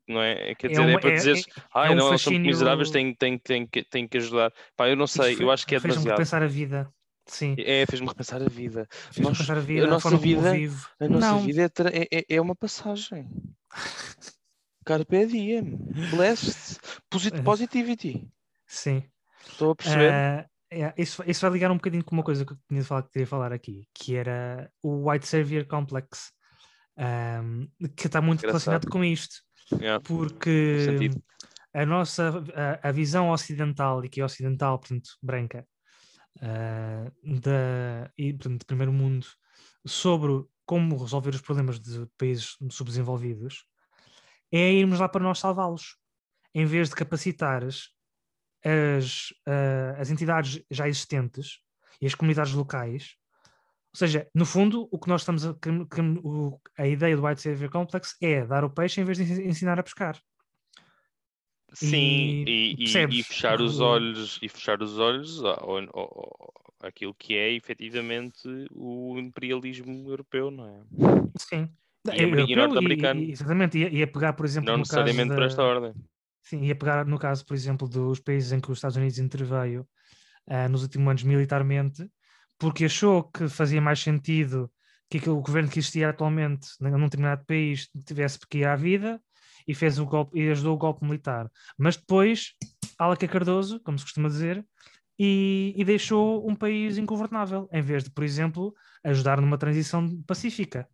Não 0.07 0.21
é? 0.21 0.55
Quer 0.55 0.69
dizer, 0.69 0.89
é, 0.89 0.97
para 0.99 1.09
é- 1.11 1.13
dizer, 1.15 1.37
é- 1.37 1.61
ah, 1.73 1.87
é 1.87 1.91
um 1.91 1.95
não, 1.95 2.09
eles 2.09 2.21
são 2.21 2.31
fascínio- 2.31 2.47
miseráveis, 2.47 2.89
têm, 2.89 3.13
têm, 3.15 3.37
têm, 3.37 3.65
que- 3.67 3.83
têm 3.83 4.07
que 4.07 4.17
ajudar. 4.17 4.51
Pá, 4.75 4.89
eu 4.89 4.95
não 4.95 5.07
sei, 5.07 5.37
eu 5.39 5.49
acho 5.51 5.65
que 5.65 5.75
é 5.75 5.79
fez-me 5.79 5.95
demasiado. 6.03 6.17
repensar 6.17 6.43
a 6.43 6.47
vida. 6.47 6.91
Sim, 7.27 7.55
É, 7.59 7.85
fez-me 7.85 8.07
repensar 8.07 8.41
a 8.41 8.49
vida. 8.49 8.87
fez-me 9.11 9.31
repensar 9.31 9.57
a 9.57 9.61
vida, 9.61 9.85
a, 9.85 9.87
nossa 9.87 10.17
vida-. 10.17 10.49
A 10.99 11.07
nossa 11.07 11.27
não, 11.27 11.39
vida 11.41 11.61
é, 11.93 11.97
é, 12.01 12.07
é- 12.19 12.25
é 12.35 12.41
uma 12.41 12.55
passagem. 12.55 13.29
Carpe 14.85 15.25
diem. 15.27 15.77
Blessed. 16.09 16.79
Posit 17.09 17.37
É. 17.37 17.41
positivity. 17.41 18.27
sim. 18.67 19.03
Estou 19.47 19.71
a 19.71 19.75
perceber. 19.75 20.11
Ah, 20.11 20.45
é, 20.71 20.93
isso, 20.97 21.23
isso 21.27 21.41
vai 21.41 21.51
ligar 21.51 21.71
um 21.71 21.75
bocadinho 21.75 22.03
com 22.03 22.15
uma 22.15 22.23
coisa 22.23 22.45
que 22.45 22.53
eu 22.53 22.57
tinha 22.69 22.83
falado 22.83 23.05
que 23.05 23.11
queria 23.13 23.27
falar 23.27 23.51
aqui, 23.51 23.87
que 23.93 24.15
era 24.15 24.71
o 24.83 25.09
White 25.09 25.27
Savior 25.27 25.65
Complex, 25.65 26.31
ahm, 26.97 27.65
que 27.95 28.07
está 28.07 28.21
muito 28.21 28.39
Engraçado. 28.39 28.71
relacionado 28.73 28.89
com 28.89 29.03
isto. 29.03 29.35
Yeah. 29.79 30.03
porque 30.03 31.09
a 31.73 31.85
nossa 31.85 32.43
a, 32.53 32.89
a 32.89 32.91
visão 32.91 33.29
ocidental, 33.29 34.03
e 34.03 34.09
que 34.09 34.21
é 34.21 34.25
ocidental, 34.25 34.77
portanto, 34.79 35.09
branca, 35.21 35.65
ah, 36.41 37.11
da, 37.23 38.11
e, 38.17 38.33
portanto, 38.33 38.59
de 38.59 38.65
primeiro 38.65 38.91
mundo, 38.91 39.27
sobre 39.85 40.45
como 40.65 40.97
resolver 40.97 41.31
os 41.31 41.41
problemas 41.41 41.79
de 41.79 42.05
países 42.17 42.55
subdesenvolvidos, 42.69 43.65
é 44.51 44.71
irmos 44.73 44.99
lá 44.99 45.09
para 45.09 45.23
nós 45.23 45.39
salvá-los, 45.39 45.97
em 46.53 46.65
vez 46.65 46.89
de 46.89 46.95
capacitar 46.95 47.63
as, 47.63 47.89
ah, 49.47 49.95
as 49.97 50.09
entidades 50.09 50.63
já 50.69 50.87
existentes 50.87 51.59
e 52.01 52.05
as 52.05 52.15
comunidades 52.15 52.53
locais. 52.53 53.15
Ou 53.93 53.97
seja, 53.97 54.25
no 54.33 54.45
fundo, 54.45 54.87
o 54.89 54.97
que 54.97 55.09
nós 55.09 55.21
estamos 55.21 55.45
a, 55.45 55.53
a 56.77 56.87
ideia 56.87 57.15
do 57.15 57.25
White 57.25 57.41
Savior 57.41 57.69
Complex 57.69 58.15
é 58.21 58.45
dar 58.45 58.63
o 58.63 58.69
peixe 58.69 59.01
em 59.01 59.03
vez 59.03 59.17
de 59.17 59.25
ensi- 59.25 59.43
ensinar 59.43 59.77
a 59.79 59.83
pescar. 59.83 60.17
Sim, 61.73 62.43
E 62.45 62.75
e, 62.77 62.85
e- 62.85 63.19
e 63.19 63.23
fechar 63.23 63.61
os 63.61 63.79
O- 63.79 63.85
olhos 63.85 64.39
e 64.41 64.49
fechar 64.49 64.81
os 64.81 64.97
olhos 64.97 65.43
a- 65.43 65.59
ao, 65.59 65.77
ao- 65.77 65.89
ao- 65.93 66.73
àquilo 66.81 67.13
que 67.13 67.35
é 67.35 67.51
efetivamente 67.53 68.47
o 68.71 69.17
imperialismo 69.19 70.09
europeu, 70.09 70.51
não 70.51 70.67
é? 70.67 70.81
Sim. 71.37 71.69
E 72.07 72.09
É 72.11 72.23
ameri- 72.23 72.25
e 72.25 72.51
europeu 72.53 72.55
norte-americano. 72.67 73.21
e- 73.21 73.31
Exatamente, 73.31 73.77
ia, 73.77 73.89
ia 73.89 74.07
pegar, 74.07 74.33
por 74.33 74.45
exemplo, 74.45 74.69
Não 74.71 74.77
necessariamente 74.79 75.29
da- 75.29 75.35
por 75.35 75.43
esta 75.43 75.63
ordem. 75.63 75.93
Sim, 76.43 76.63
ia 76.63 76.75
pegar 76.75 77.05
no 77.05 77.19
caso, 77.19 77.45
por 77.45 77.53
exemplo, 77.53 77.87
dos 77.87 78.19
países 78.19 78.51
em 78.51 78.59
que 78.59 78.71
os 78.71 78.77
Estados 78.77 78.97
Unidos 78.97 79.19
interveio 79.19 79.87
ah, 80.47 80.67
nos 80.67 80.81
últimos 80.81 81.07
anos 81.09 81.23
militarmente, 81.23 82.09
porque 82.61 82.85
achou 82.85 83.23
que 83.23 83.49
fazia 83.49 83.81
mais 83.81 83.99
sentido 83.99 84.71
que 85.09 85.27
o 85.27 85.41
governo 85.41 85.67
que 85.67 85.79
existia 85.79 86.09
atualmente 86.09 86.69
num 86.79 86.91
num 86.91 87.05
determinado 87.05 87.43
país 87.43 87.89
tivesse 88.05 88.39
que 88.47 88.63
à 88.63 88.75
vida 88.75 89.19
e 89.67 89.73
fez 89.73 89.97
o 89.97 90.05
golpe 90.05 90.39
e 90.39 90.51
ajudou 90.51 90.75
o 90.75 90.77
golpe 90.77 91.03
militar. 91.03 91.49
Mas 91.75 91.97
depois, 91.97 92.53
Alaca 92.99 93.27
Cardoso, 93.27 93.79
como 93.79 93.97
se 93.97 94.05
costuma 94.05 94.29
dizer, 94.29 94.63
e, 95.17 95.73
e 95.75 95.83
deixou 95.83 96.47
um 96.47 96.55
país 96.55 96.99
ingovernável, 96.99 97.67
em 97.73 97.81
vez 97.81 98.03
de, 98.03 98.11
por 98.11 98.23
exemplo, 98.23 98.73
ajudar 99.03 99.41
numa 99.41 99.57
transição 99.57 100.21
pacífica. 100.27 100.87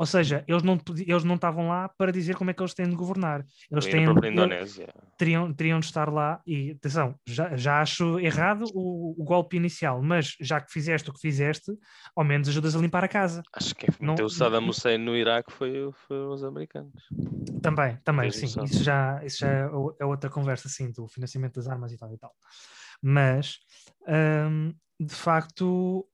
Ou 0.00 0.06
seja, 0.06 0.42
eles 0.48 0.62
não, 0.62 0.80
eles 1.06 1.24
não 1.24 1.34
estavam 1.34 1.68
lá 1.68 1.86
para 1.86 2.10
dizer 2.10 2.34
como 2.34 2.50
é 2.50 2.54
que 2.54 2.62
eles 2.62 2.72
têm 2.72 2.88
de 2.88 2.96
governar. 2.96 3.44
Eles 3.70 3.84
têm, 3.86 4.04
Indonésia. 4.04 4.88
teriam, 5.18 5.52
teriam 5.52 5.78
de 5.78 5.84
estar 5.84 6.10
lá 6.10 6.40
e 6.46 6.70
atenção, 6.70 7.14
já, 7.26 7.54
já 7.54 7.82
acho 7.82 8.18
errado 8.18 8.64
o, 8.72 9.14
o 9.20 9.22
golpe 9.22 9.58
inicial, 9.58 10.02
mas 10.02 10.34
já 10.40 10.58
que 10.58 10.72
fizeste 10.72 11.10
o 11.10 11.12
que 11.12 11.20
fizeste, 11.20 11.70
ao 12.16 12.24
menos 12.24 12.48
ajudas 12.48 12.74
a 12.74 12.78
limpar 12.78 13.04
a 13.04 13.08
casa. 13.08 13.42
Acho 13.52 13.74
que 13.74 13.88
quem 13.92 14.06
Não- 14.06 14.14
o 14.14 14.30
Saddam 14.30 14.66
Hussein 14.70 14.96
no 14.96 15.14
Iraque 15.14 15.52
foi, 15.52 15.92
foram 16.08 16.30
os 16.32 16.42
americanos. 16.42 16.94
Também, 17.60 17.98
também, 18.02 18.30
sim. 18.30 18.46
Isso 18.64 18.82
já, 18.82 19.22
isso 19.22 19.40
já 19.40 19.48
é 19.48 19.68
é 20.00 20.04
outra 20.06 20.30
conversa, 20.30 20.66
sim, 20.66 20.90
do 20.92 21.06
financiamento 21.08 21.56
das 21.56 21.68
armas 21.68 21.92
e 21.92 21.98
tal 21.98 22.10
e 22.14 22.16
tal. 22.18 22.32
Mas, 23.02 23.58
hum, 24.50 24.72
de 24.98 25.14
facto, 25.14 26.06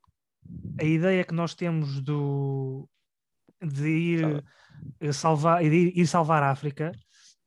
a 0.80 0.82
ideia 0.82 1.22
que 1.22 1.32
nós 1.34 1.54
temos 1.54 2.00
do, 2.00 2.88
de 3.62 3.88
ir 3.88 4.44
eh, 5.00 5.12
salvar, 5.12 5.62
de 5.62 5.92
ir, 5.94 6.06
salvar 6.06 6.42
a 6.42 6.50
África, 6.50 6.92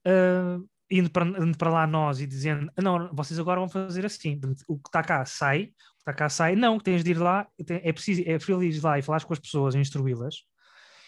hum, 0.05 0.65
indo, 0.89 1.09
para, 1.09 1.25
indo 1.25 1.57
para 1.57 1.69
lá 1.69 1.87
nós 1.87 2.19
e 2.19 2.25
dizendo, 2.27 2.71
"Ah, 2.75 2.81
não, 2.81 3.13
vocês 3.13 3.39
agora 3.39 3.59
vão 3.59 3.69
fazer 3.69 4.05
assim, 4.05 4.39
o 4.67 4.77
que 4.77 4.89
está 4.89 5.03
cá 5.03 5.25
sai, 5.25 5.63
o 5.63 5.65
que 5.65 5.73
está 5.99 6.13
cá 6.13 6.29
sai, 6.29 6.55
não, 6.55 6.77
que 6.77 6.85
tens 6.85 7.03
de 7.03 7.11
ir 7.11 7.17
lá, 7.17 7.47
é 7.67 7.93
preciso, 7.93 8.21
é 8.25 8.65
ir 8.65 8.83
lá 8.83 8.97
e 8.97 9.01
falar 9.01 9.23
com 9.23 9.33
as 9.33 9.39
pessoas, 9.39 9.75
instruí-las, 9.75 10.43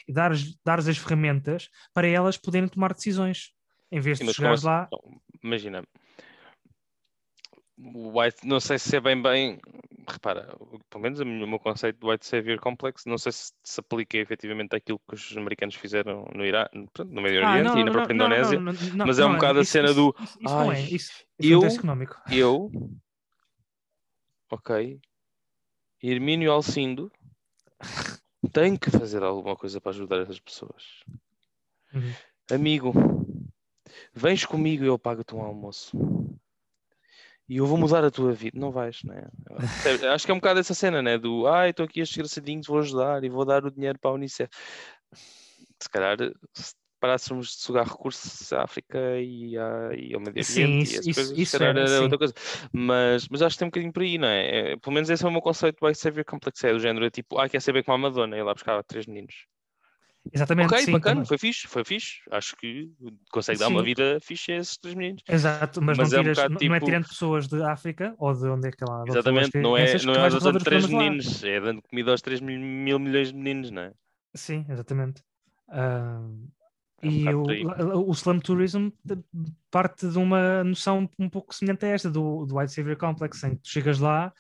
e 0.08 0.14
dar, 0.14 0.32
dar 0.64 0.80
as 0.80 0.98
ferramentas 0.98 1.70
para 1.94 2.08
elas 2.08 2.38
poderem 2.38 2.68
tomar 2.68 2.94
decisões. 2.94 3.52
Em 3.92 4.00
vez 4.00 4.20
Sim, 4.20 4.26
de 4.26 4.34
chegares 4.34 4.60
assim? 4.60 4.68
lá, 4.68 4.90
imagina, 5.44 5.84
o 7.84 8.20
White, 8.20 8.46
não 8.46 8.60
sei 8.60 8.78
se 8.78 8.96
é 8.96 9.00
bem 9.02 9.20
bem, 9.22 9.60
repara, 10.08 10.56
pelo 10.90 11.02
menos 11.02 11.20
o 11.20 11.26
meu 11.26 11.58
conceito 11.60 11.98
do 12.00 12.10
White 12.10 12.26
Savior 12.26 12.60
Complex, 12.60 13.06
não 13.06 13.18
sei 13.18 13.32
se 13.32 13.52
se 13.64 13.80
aplica 13.80 14.18
efetivamente 14.18 14.76
àquilo 14.76 15.00
que 15.08 15.16
os 15.16 15.36
americanos 15.38 15.76
fizeram 15.76 16.26
no 16.36 16.46
Iraque, 16.46 16.78
no, 16.78 17.22
Médio 17.22 17.44
Ah, 17.46 17.52
Oriente 17.52 17.68
não, 17.70 17.80
e 17.80 17.84
na 17.84 17.92
própria 17.92 18.16
não, 18.16 18.26
Indonésia, 18.28 18.60
não, 18.60 19.06
mas 19.06 19.20
é 19.20 19.26
um 19.26 19.34
bocado 19.34 19.60
a 19.60 19.66
cena 19.66 19.90
isso- 19.90 19.96
do, 19.96 20.16
Isso, 20.24 20.38
isso 20.42 20.56
não 20.56 20.72
é, 20.72 20.76
"Ai, 20.76 20.82
isso, 20.84 20.92
isso 20.92 21.14
é 21.40 21.46
eu- 21.46 21.58
interesse 21.58 21.78
económico. 21.78 22.22
eu, 22.46 22.72
ok, 24.52 25.00
Hermínio 26.04 26.52
Alcindo, 26.52 27.12
tenho 28.52 28.78
que 28.80 28.90
fazer 28.92 29.24
alguma 29.24 29.56
coisa 29.56 29.80
para 29.80 29.92
ajudar 29.92 30.20
essas 30.22 30.40
pessoas. 30.40 31.04
Uhum. 31.94 32.14
Amigo, 32.52 32.94
vens 34.14 34.46
comigo 34.46 34.84
e 34.84 34.88
eu 34.88 35.00
pago-te 35.00 35.34
um 35.36 35.42
almoço. 35.42 35.98
E 37.52 37.58
eu 37.58 37.66
vou 37.66 37.78
mudar 37.78 38.02
a 38.02 38.10
tua 38.10 38.32
vida. 38.32 38.58
Não 38.58 38.72
vais, 38.72 39.00
não 39.04 39.14
é? 39.14 39.28
Percebe? 39.58 40.08
Acho 40.08 40.26
que 40.26 40.32
é 40.32 40.34
um 40.34 40.38
bocado 40.38 40.62
essa 40.62 40.74
cena, 40.74 41.02
né? 41.02 41.18
Do 41.18 41.48
ai, 41.48 41.72
estou 41.72 41.84
aqui 41.84 42.00
estes 42.00 42.16
engraçadinhos, 42.16 42.66
vou 42.66 42.80
ajudar 42.80 43.26
e 43.26 43.30
vou 43.30 43.44
dar 43.44 43.66
o 43.66 43.70
dinheiro 43.70 44.00
para 44.00 44.10
a 44.12 44.14
Unicef. 44.14 44.50
Se 45.14 45.90
calhar, 45.92 46.16
se 46.54 46.74
parássemos 46.98 47.48
de 47.48 47.62
sugar 47.64 47.86
recursos 47.86 48.54
à 48.54 48.64
África 48.64 48.98
e, 49.20 49.58
à, 49.58 49.90
e 49.94 50.14
ao 50.14 50.22
Médio 50.22 50.42
Sim, 50.46 50.64
Oriente 50.64 50.84
isso- 50.94 51.10
e 51.10 51.14
coisas, 51.14 51.38
isso 51.38 51.52
se 51.52 51.60
calhar 51.60 51.76
é, 51.76 51.80
era 51.82 51.90
sim. 51.90 52.04
outra 52.04 52.18
coisa. 52.18 52.34
Mas, 52.72 53.28
mas 53.28 53.42
acho 53.42 53.56
que 53.56 53.60
tem 53.60 53.66
um 53.66 53.70
bocadinho 53.72 53.92
por 53.92 54.04
aí, 54.04 54.18
não 54.18 54.28
é? 54.30 54.72
É, 54.72 54.78
Pelo 54.78 54.94
menos 54.94 55.10
esse 55.10 55.26
é 55.26 55.28
o 55.28 55.32
meu 55.32 55.42
conceito 55.42 55.78
do 55.82 55.88
White 55.88 56.00
Savior 56.00 56.24
Complex. 56.24 56.64
É 56.64 56.72
do 56.72 56.80
género, 56.80 57.06
é 57.06 57.10
tipo, 57.10 57.38
ah, 57.38 57.50
quer 57.50 57.60
saber 57.62 57.84
como 57.84 57.96
a 57.96 57.98
Madonna, 58.10 58.38
e 58.38 58.44
lá 58.44 58.54
buscava 58.54 58.82
três 58.82 59.06
meninos. 59.06 59.46
Exatamente, 60.32 60.68
Ok, 60.68 60.80
sim. 60.86 60.92
bacana, 60.92 61.16
também. 61.16 61.26
foi 61.28 61.38
fixe, 61.38 61.68
foi 61.68 61.84
fixe. 61.84 62.18
Acho 62.30 62.56
que 62.56 62.92
consegue 63.32 63.60
dar 63.60 63.70
uma 63.70 63.80
Sim. 63.80 63.86
vida 63.86 64.20
fixe 64.22 64.52
a 64.52 64.58
esses 64.58 64.78
três 64.78 64.96
meninos. 64.96 65.24
Exato, 65.28 65.82
mas, 65.82 65.98
Mas 65.98 66.12
não, 66.12 66.18
é 66.18 66.20
um 66.20 66.24
tiras, 66.24 66.38
bocado 66.38 66.54
não 66.54 66.60
não 66.70 66.76
é 66.76 66.80
tipo- 66.80 66.86
tirando 66.86 67.08
pessoas 67.08 67.48
de 67.48 67.64
África 67.64 68.16
ou 68.20 68.34
de 68.34 68.48
onde 68.48 68.68
é 68.68 68.72
que 68.72 68.86
lá. 68.86 69.04
Exatamente, 69.08 69.58
não 69.58 69.76
é, 69.76 69.98
não 70.06 70.16
é 70.16 70.30
dando 70.30 70.64
três 70.64 70.86
problemas 70.86 70.92
lá. 70.92 70.98
meninos, 71.00 71.44
é 71.44 71.60
dando 71.60 71.82
comida 71.82 72.12
aos 72.12 72.22
três 72.22 72.40
mil, 72.40 72.60
mil 72.60 73.00
milhões 73.00 73.30
de 73.30 73.36
meninos, 73.36 73.72
não 73.72 73.82
é? 73.82 73.94
Sim, 74.36 74.66
exatamente. 74.70 75.24
Ah, 75.68 76.22
É 77.02 77.08
um 77.08 77.12
e 77.12 77.34
o, 77.34 78.10
o 78.10 78.12
Slum 78.12 78.40
Tourism 78.40 78.90
parte 79.72 80.08
de 80.08 80.18
uma 80.20 80.64
noção 80.64 81.10
um 81.18 81.30
pouco 81.30 81.54
semelhante 81.56 81.86
a 81.86 81.90
esta 81.90 82.12
do, 82.12 82.46
do 82.46 82.58
White 82.58 82.74
Savior 82.74 82.96
Complex, 82.96 83.44
em 83.44 83.56
que 83.56 83.64
tu 83.64 83.70
chegas 83.70 83.98
lá 84.00 84.32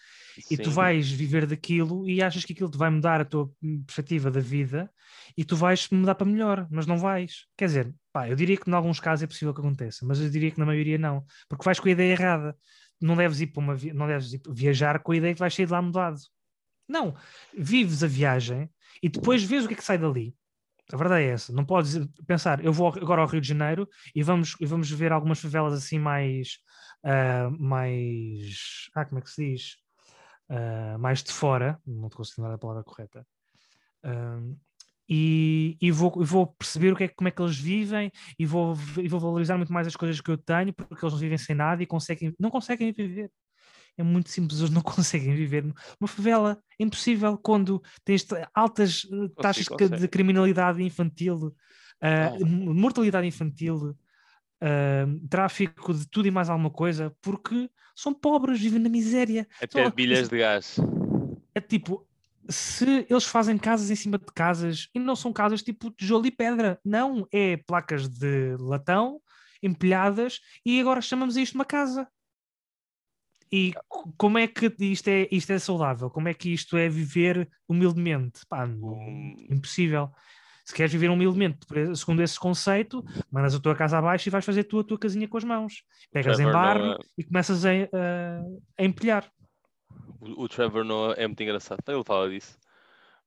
e 0.49 0.57
tu 0.57 0.69
Sim. 0.69 0.75
vais 0.75 1.11
viver 1.11 1.45
daquilo 1.45 2.07
e 2.09 2.21
achas 2.21 2.45
que 2.45 2.53
aquilo 2.53 2.69
te 2.69 2.77
vai 2.77 2.89
mudar 2.89 3.21
a 3.21 3.25
tua 3.25 3.51
perspectiva 3.85 4.31
da 4.31 4.39
vida 4.39 4.91
e 5.37 5.43
tu 5.43 5.55
vais 5.55 5.87
mudar 5.89 6.15
para 6.15 6.27
melhor, 6.27 6.67
mas 6.69 6.85
não 6.85 6.97
vais. 6.97 7.45
Quer 7.57 7.65
dizer, 7.65 7.95
pá, 8.11 8.29
eu 8.29 8.35
diria 8.35 8.57
que 8.57 8.69
em 8.69 8.73
alguns 8.73 8.99
casos 8.99 9.23
é 9.23 9.27
possível 9.27 9.53
que 9.53 9.61
aconteça, 9.61 10.05
mas 10.05 10.19
eu 10.19 10.29
diria 10.29 10.51
que 10.51 10.59
na 10.59 10.65
maioria 10.65 10.97
não, 10.97 11.25
porque 11.49 11.63
vais 11.65 11.79
com 11.79 11.87
a 11.87 11.91
ideia 11.91 12.11
errada. 12.13 12.57
Não 13.01 13.15
deves 13.15 13.41
ir 13.41 13.47
para 13.47 13.61
uma 13.63 13.75
não 13.93 14.07
deves 14.07 14.33
ir 14.33 14.41
viajar 14.49 14.99
com 14.99 15.11
a 15.11 15.15
ideia 15.15 15.33
que 15.33 15.39
vais 15.39 15.53
sair 15.53 15.65
de 15.65 15.71
lá 15.71 15.81
mudado. 15.81 16.19
Não, 16.87 17.15
vives 17.57 18.03
a 18.03 18.07
viagem 18.07 18.69
e 19.01 19.09
depois 19.09 19.43
vês 19.43 19.65
o 19.65 19.67
que 19.67 19.73
é 19.73 19.77
que 19.77 19.83
sai 19.83 19.97
dali. 19.97 20.35
A 20.91 20.97
verdade 20.97 21.23
é 21.23 21.27
essa. 21.29 21.53
Não 21.53 21.65
podes 21.65 21.97
pensar, 22.27 22.63
eu 22.63 22.73
vou 22.73 22.89
agora 22.89 23.21
ao 23.21 23.27
Rio 23.27 23.39
de 23.41 23.47
Janeiro 23.47 23.87
e 24.13 24.21
vamos, 24.23 24.55
e 24.59 24.65
vamos 24.65 24.91
ver 24.91 25.11
algumas 25.11 25.39
favelas 25.39 25.73
assim 25.73 25.97
mais. 25.99 26.59
ah, 27.03 27.49
mais. 27.59 28.89
Ah, 28.95 29.05
como 29.05 29.19
é 29.19 29.21
que 29.21 29.29
se 29.29 29.51
diz? 29.51 29.77
Ah, 30.53 30.97
mais 30.99 31.23
de 31.23 31.31
fora, 31.31 31.79
não 31.87 32.09
consigo 32.09 32.41
dar 32.41 32.53
a 32.53 32.57
palavra 32.57 32.83
correta. 32.83 33.25
Ah, 34.03 34.39
e, 35.09 35.77
e 35.81 35.91
vou, 35.91 36.13
e 36.21 36.25
vou 36.25 36.47
perceber 36.47 36.93
o 36.93 36.95
que 36.95 37.03
é, 37.05 37.07
como 37.09 37.27
é 37.27 37.31
que 37.31 37.41
eles 37.41 37.57
vivem 37.57 38.11
e 38.39 38.45
vou, 38.45 38.75
e 39.01 39.07
vou 39.09 39.19
valorizar 39.19 39.57
muito 39.57 39.73
mais 39.73 39.85
as 39.87 39.95
coisas 39.95 40.21
que 40.21 40.31
eu 40.31 40.37
tenho 40.37 40.73
porque 40.73 41.03
eles 41.03 41.13
não 41.13 41.19
vivem 41.19 41.37
sem 41.37 41.55
nada 41.55 41.83
e 41.83 41.85
conseguem, 41.85 42.33
não 42.39 42.49
conseguem 42.49 42.91
viver. 42.93 43.31
É 43.97 44.03
muito 44.03 44.29
simples, 44.29 44.59
eles 44.59 44.71
não 44.71 44.81
conseguem 44.83 45.33
viver 45.35 45.63
numa 45.63 46.07
favela. 46.07 46.61
É 46.79 46.83
impossível 46.83 47.37
quando 47.37 47.81
tens 48.05 48.25
altas 48.53 49.05
eh, 49.11 49.29
taxas 49.41 49.67
de, 49.99 50.07
criminalidade 50.07 50.81
infantil, 50.81 51.53
m- 52.01 52.73
mortalidade 52.73 53.27
infantil, 53.27 53.97
ah, 54.61 55.05
tráfico 55.29 55.93
de 55.93 56.07
tudo 56.07 56.27
e 56.27 56.31
mais 56.31 56.49
alguma 56.49 56.69
coisa, 56.69 57.15
porque 57.21 57.69
são 57.95 58.13
pobres, 58.13 58.59
vivem 58.59 58.79
na 58.79 58.89
miséria. 58.89 59.47
Até 59.61 59.83
Só- 59.83 59.89
bilhas 59.89 60.29
de 60.29 60.37
gás. 60.37 60.77
É 61.53 61.59
tipo, 61.59 62.07
se 62.49 63.05
eles 63.09 63.25
fazem 63.25 63.57
casas 63.57 63.89
em 63.89 63.95
cima 63.95 64.17
de 64.17 64.25
casas 64.33 64.87
e 64.93 64.99
não 64.99 65.15
são 65.15 65.33
casas 65.33 65.61
tipo 65.61 65.91
tijolo 65.91 66.25
e 66.25 66.31
pedra, 66.31 66.79
não, 66.83 67.27
é 67.31 67.57
placas 67.57 68.07
de 68.07 68.55
latão 68.59 69.21
empilhadas 69.61 70.39
e 70.65 70.79
agora 70.79 71.01
chamamos 71.01 71.37
isto 71.37 71.55
uma 71.55 71.65
casa. 71.65 72.07
E 73.51 73.73
como 74.17 74.37
é 74.37 74.47
que 74.47 74.73
isto 74.79 75.09
é, 75.09 75.27
isto 75.29 75.51
é 75.51 75.59
saudável? 75.59 76.09
Como 76.09 76.29
é 76.29 76.33
que 76.33 76.53
isto 76.53 76.77
é 76.77 76.87
viver 76.87 77.49
humildemente? 77.67 78.45
Pá, 78.47 78.65
impossível. 79.49 80.09
Se 80.63 80.73
queres 80.73 80.91
viver 80.91 81.09
humildemente, 81.09 81.65
por 81.65 81.77
e- 81.77 81.95
segundo 81.95 82.21
esse 82.21 82.39
conceito, 82.39 83.03
mandas 83.31 83.55
a 83.55 83.59
tua 83.59 83.75
casa 83.75 83.97
abaixo 83.97 84.27
e 84.27 84.31
vais 84.31 84.45
fazer 84.45 84.63
tu 84.65 84.79
a 84.79 84.83
tua 84.83 84.97
casinha 84.99 85.27
com 85.27 85.37
as 85.37 85.43
mãos. 85.43 85.83
Pegas 86.11 86.39
em 86.39 86.43
Trevor 86.43 86.53
barro 86.53 86.85
Noah- 86.85 86.99
e 87.17 87.23
começas 87.23 87.65
a, 87.65 87.69
a- 87.71 88.43
a 88.77 88.83
empilhar. 88.83 89.31
O, 90.19 90.43
o 90.43 90.47
Trevor 90.49 90.83
Noah 90.83 91.15
é 91.17 91.25
muito 91.27 91.41
engraçado. 91.41 91.79
Ele 91.87 92.03
fala 92.03 92.29
disso. 92.29 92.57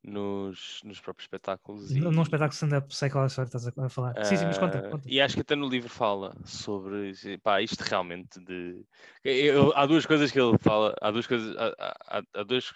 nos, 0.02 0.80
nos 0.84 1.00
próprios 1.00 1.24
espetáculos. 1.24 1.90
E- 1.90 1.98
num 1.98 2.22
espetáculo 2.22 2.52
stand-up, 2.52 2.94
sei 2.94 3.08
qual 3.08 3.24
é 3.24 3.24
a 3.24 3.28
história 3.28 3.50
que 3.50 3.56
estás 3.56 3.78
a 3.78 3.88
falar. 3.88 4.24
sim, 4.24 4.36
sim, 4.36 4.44
mas 4.44 4.58
conta. 4.58 4.78
Ah, 4.78 4.90
conta. 4.90 5.08
E 5.08 5.18
acho 5.20 5.34
que 5.34 5.40
até 5.40 5.54
no 5.56 5.66
livro 5.66 5.88
fala 5.88 6.36
sobre 6.44 7.14
pá, 7.42 7.62
isto 7.62 7.80
realmente 7.80 8.38
de. 8.44 8.84
eu- 9.24 9.72
há 9.74 9.86
duas 9.86 10.04
coisas 10.04 10.30
que 10.30 10.38
ele 10.38 10.58
fala, 10.58 10.94
há 11.00 11.10
duas 11.10 11.26
coisas, 11.26 11.56
há- 11.56 11.94
há- 12.18 12.22
há 12.34 12.42
dois 12.42 12.70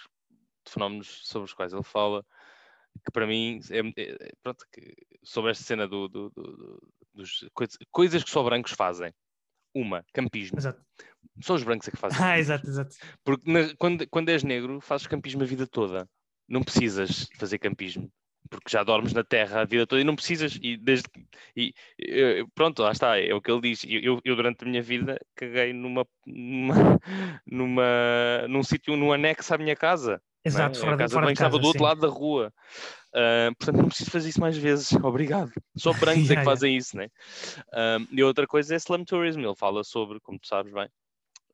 fenómenos 0.67 1.21
sobre 1.29 1.45
os 1.47 1.53
quais 1.53 1.73
ele 1.75 1.83
fala 1.83 2.25
que 3.05 3.13
para 3.13 3.27
mim 3.27 3.61
é, 3.71 3.79
é- 4.03 4.33
pronto, 4.43 4.65
sobre 5.23 5.51
esta 5.51 5.65
cena 5.65 5.87
do, 5.89 6.09
do- 6.09 6.31
do- 6.31 6.57
do- 6.57 6.89
dos 7.15 7.45
coisas, 7.55 7.77
coisas 7.91 8.25
que 8.25 8.31
só 8.31 8.43
brancos 8.43 8.73
fazem. 8.73 9.13
Uma, 9.75 10.05
campismo. 10.15 10.59
Exato. 10.59 10.83
Só 11.43 11.55
os 11.55 11.63
brancos 11.63 11.87
é 11.89 11.91
que 11.91 11.97
fazem. 11.97 12.19
Ah, 12.25 12.39
exato, 12.39 12.67
exato. 12.67 12.97
Porque 13.25 13.51
na- 13.51 13.75
quando, 13.77 14.09
quando 14.09 14.29
és 14.31 14.43
negro, 14.43 14.81
fazes 14.81 15.07
campismo 15.07 15.43
a 15.43 15.47
vida 15.47 15.67
toda. 15.67 16.09
Não 16.49 16.63
precisas 16.63 17.29
fazer 17.39 17.59
campismo. 17.59 18.11
Porque 18.51 18.71
já 18.71 18.83
dormes 18.83 19.13
na 19.13 19.23
terra 19.23 19.61
a 19.61 19.65
vida 19.67 19.87
toda 19.87 20.01
e 20.01 20.05
não 20.05 20.17
precisas. 20.17 20.59
E 20.63 20.77
desde 20.79 21.07
e, 21.55 21.75
eh, 22.01 22.43
pronto, 22.55 22.81
lá 22.83 22.93
está, 22.93 23.19
é 23.21 23.35
o 23.35 23.43
que 23.43 23.51
ele 23.51 23.61
diz. 23.61 23.85
Eu, 23.85 24.01
eu- 24.01 24.21
eu, 24.25 24.37
durante 24.37 24.65
a 24.65 24.67
minha 24.67 24.81
vida 24.83 25.19
caguei 25.37 25.73
numa, 25.75 26.07
numa, 26.27 26.99
numa, 27.47 28.47
num 28.49 28.63
sítio, 28.63 28.97
num 28.97 29.13
anexo 29.13 29.53
à 29.55 29.59
minha 29.59 29.77
casa. 29.77 30.21
É? 30.57 30.65
Exato, 30.65 30.79
fora, 30.79 30.93
a 30.93 30.97
de- 30.97 31.03
casa 31.03 31.15
fora 31.15 31.27
de 31.27 31.33
estava 31.33 31.59
do 31.59 31.67
outro 31.67 31.79
sim. 31.81 31.85
lado 31.85 32.01
da 32.01 32.09
rua. 32.09 32.53
Ah, 33.15 33.51
portanto, 33.59 33.77
não 33.77 33.89
preciso 33.89 34.11
fazer 34.11 34.29
isso 34.29 34.41
mais 34.41 34.57
vezes. 34.57 34.91
Obrigado. 35.05 35.51
Só 35.77 35.93
brancos 35.95 36.31
é 36.31 36.37
que 36.37 36.45
fazem 36.45 36.77
isso, 36.77 36.97
né? 36.97 37.09
Ah, 37.73 37.99
e 38.11 38.23
outra 38.23 38.47
coisa 38.47 38.75
é 38.75 38.77
slum 38.77 39.05
tourism. 39.05 39.41
Ele 39.41 39.57
fala 39.57 39.83
sobre, 39.85 40.21
como 40.21 40.39
tu 40.39 40.47
sabes 40.47 40.73
bem, 40.73 40.89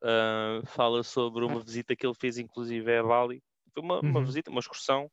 ah, 0.03 0.61
fala 0.65 1.03
sobre 1.03 1.45
uma 1.45 1.59
visita 1.61 1.95
que 1.95 2.05
ele 2.05 2.15
fez, 2.15 2.37
inclusive, 2.37 2.95
a 2.97 3.03
Bali. 3.03 3.41
Foi 3.73 3.83
uma, 3.83 3.99
uma 3.99 4.19
Uhum. 4.19 4.25
visita, 4.25 4.49
uma 4.49 4.61
excursão. 4.61 5.09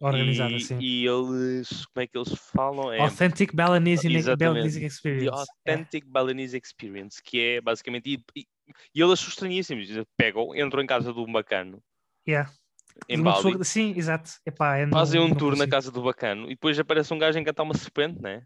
Organizada, 0.00 0.52
e, 0.52 0.60
sim. 0.60 0.78
e 0.80 1.04
eles, 1.06 1.86
como 1.86 2.02
é 2.02 2.06
que 2.06 2.16
eles 2.16 2.32
falam? 2.52 2.92
É 2.92 3.00
Authentic 3.00 3.52
Balinese. 3.54 4.08
Balinese 4.36 4.80
The 4.80 4.86
Experience. 4.86 5.46
É. 5.64 5.72
Authentic 5.72 6.04
Balinese 6.06 6.56
Experience, 6.56 7.20
que 7.22 7.40
é 7.40 7.60
basicamente. 7.60 8.10
E, 8.10 8.22
e, 8.36 8.46
e 8.94 9.00
eles 9.00 9.14
acham 9.14 9.28
estranhíssimo. 9.28 9.80
Pegam, 10.16 10.54
entram 10.54 10.80
em 10.82 10.86
casa 10.86 11.12
do 11.12 11.26
bacano, 11.26 11.82
Yeah. 12.26 12.50
Em 13.08 13.22
Bali, 13.22 13.36
pessoa- 13.42 13.64
Sim, 13.64 13.94
exato. 13.96 14.30
Epá, 14.46 14.76
é, 14.78 14.88
fazem 14.88 15.20
um 15.20 15.34
tour 15.34 15.56
na 15.56 15.66
casa 15.66 15.90
do 15.90 16.02
bacano 16.02 16.46
e 16.46 16.50
depois 16.50 16.78
aparece 16.78 17.12
um 17.12 17.18
gajo 17.18 17.38
a 17.38 17.40
encantar 17.40 17.64
uma 17.64 17.74
serpente, 17.74 18.20
né? 18.20 18.42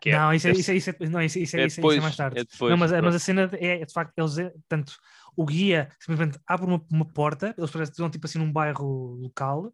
Que 0.00 0.10
é- 0.10 0.18
Não, 0.18 0.32
isso 0.34 0.46
é, 0.48 0.52
isso, 0.52 0.70
é, 0.70 0.74
isso, 0.74 0.90
é, 0.90 0.96
não, 1.08 1.22
isso, 1.22 1.38
é- 1.38 1.42
isso, 1.42 1.56
é, 1.56 1.60
É 1.62 1.66
isso 1.66 1.80
é- 1.80 1.80
isso 1.80 1.80
é 1.80 1.82
depois, 1.82 2.02
mais 2.02 2.16
tarde. 2.16 2.38
é 2.38 2.44
depois, 2.44 2.70
não, 2.70 2.76
mas, 2.76 2.92
mas 2.92 3.14
a 3.14 3.18
cena 3.18 3.50
é, 3.54 3.84
de 3.84 3.92
facto, 3.92 4.12
eles, 4.18 4.38
é- 4.38 4.52
tanto 4.68 4.94
o 5.34 5.44
guia 5.44 5.88
simplesmente 5.98 6.38
abre 6.46 6.66
uma, 6.66 6.84
uma 6.90 7.04
porta, 7.06 7.54
eles 7.56 7.74
estão 7.74 8.08
tipo 8.10 8.26
assim 8.26 8.38
num 8.38 8.52
bairro 8.52 9.16
local, 9.20 9.72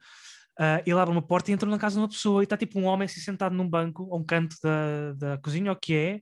ah, 0.59 0.81
ele 0.87 0.99
abre 0.99 1.12
uma 1.12 1.23
porta 1.23 1.50
e 1.50 1.55
entra 1.55 1.69
na 1.69 1.79
casa 1.79 1.95
de 1.97 2.00
uma 2.02 2.09
pessoa 2.09 2.43
e 2.43 2.45
está 2.45 2.57
tipo 2.57 2.79
um 2.79 2.85
homem 2.85 3.07
assim 3.07 3.21
sentado 3.21 3.55
num 3.55 3.69
banco, 3.69 4.09
a 4.12 4.17
um 4.17 4.25
canto 4.25 4.55
da, 4.62 5.12
da 5.14 5.38
cozinha, 5.38 5.71
ou 5.71 5.76
o 5.76 5.81
que 5.81 5.95
é, 5.95 6.21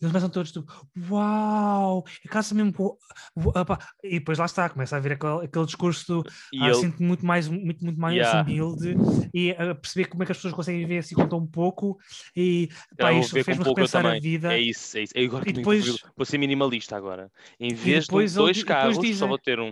eles 0.00 0.10
começam 0.12 0.28
todos 0.30 0.52
tipo, 0.52 0.66
uau, 1.10 2.04
a 2.24 2.28
casa 2.28 2.54
mesmo, 2.54 2.72
boa", 2.72 2.96
Uau, 3.36 3.64
pá. 3.64 3.78
e 4.02 4.18
depois 4.18 4.38
lá 4.38 4.46
está, 4.46 4.68
começa 4.68 4.96
a 4.96 5.00
vir 5.00 5.12
aquele, 5.12 5.44
aquele 5.44 5.66
discurso 5.66 6.22
E 6.52 6.62
ah, 6.62 6.66
ele, 6.66 6.74
sinto 6.74 7.02
muito 7.02 7.24
mais, 7.24 7.48
muito, 7.48 7.84
muito 7.84 8.00
mais 8.00 8.16
Yeah. 8.16 8.42
humilde 8.42 8.94
e 9.34 9.50
a 9.52 9.74
perceber 9.74 10.06
como 10.08 10.22
é 10.22 10.26
que 10.26 10.32
as 10.32 10.38
pessoas 10.38 10.54
conseguem 10.54 10.80
viver 10.82 10.98
assim 10.98 11.14
com 11.14 11.26
tão 11.28 11.46
pouco 11.46 11.98
e 12.36 12.68
pá, 12.96 13.12
isto 13.12 13.34
com 13.36 13.42
fez-me 13.44 13.64
eu 13.64 13.68
repensar 13.68 14.04
a 14.06 14.18
vida. 14.18 14.52
é 14.54 14.60
isso, 14.60 14.96
é 14.98 15.02
isso. 15.02 15.12
Eu 15.16 15.26
agora 15.28 15.48
E 15.48 15.52
depois- 15.52 15.86
vou, 16.16 16.24
ser 16.26 16.38
minimalista 16.38 16.96
agora. 16.96 17.30
Em 17.58 17.74
vez 17.74 18.06
de 18.06 18.14
um- 18.14 18.20
ele 18.20 18.30
dois 18.30 18.56
depois 18.58 18.64
carros, 18.64 18.96
só 18.96 19.02
dizem- 19.02 19.28
vou 19.28 19.38
ter 19.38 19.58
um. 19.60 19.70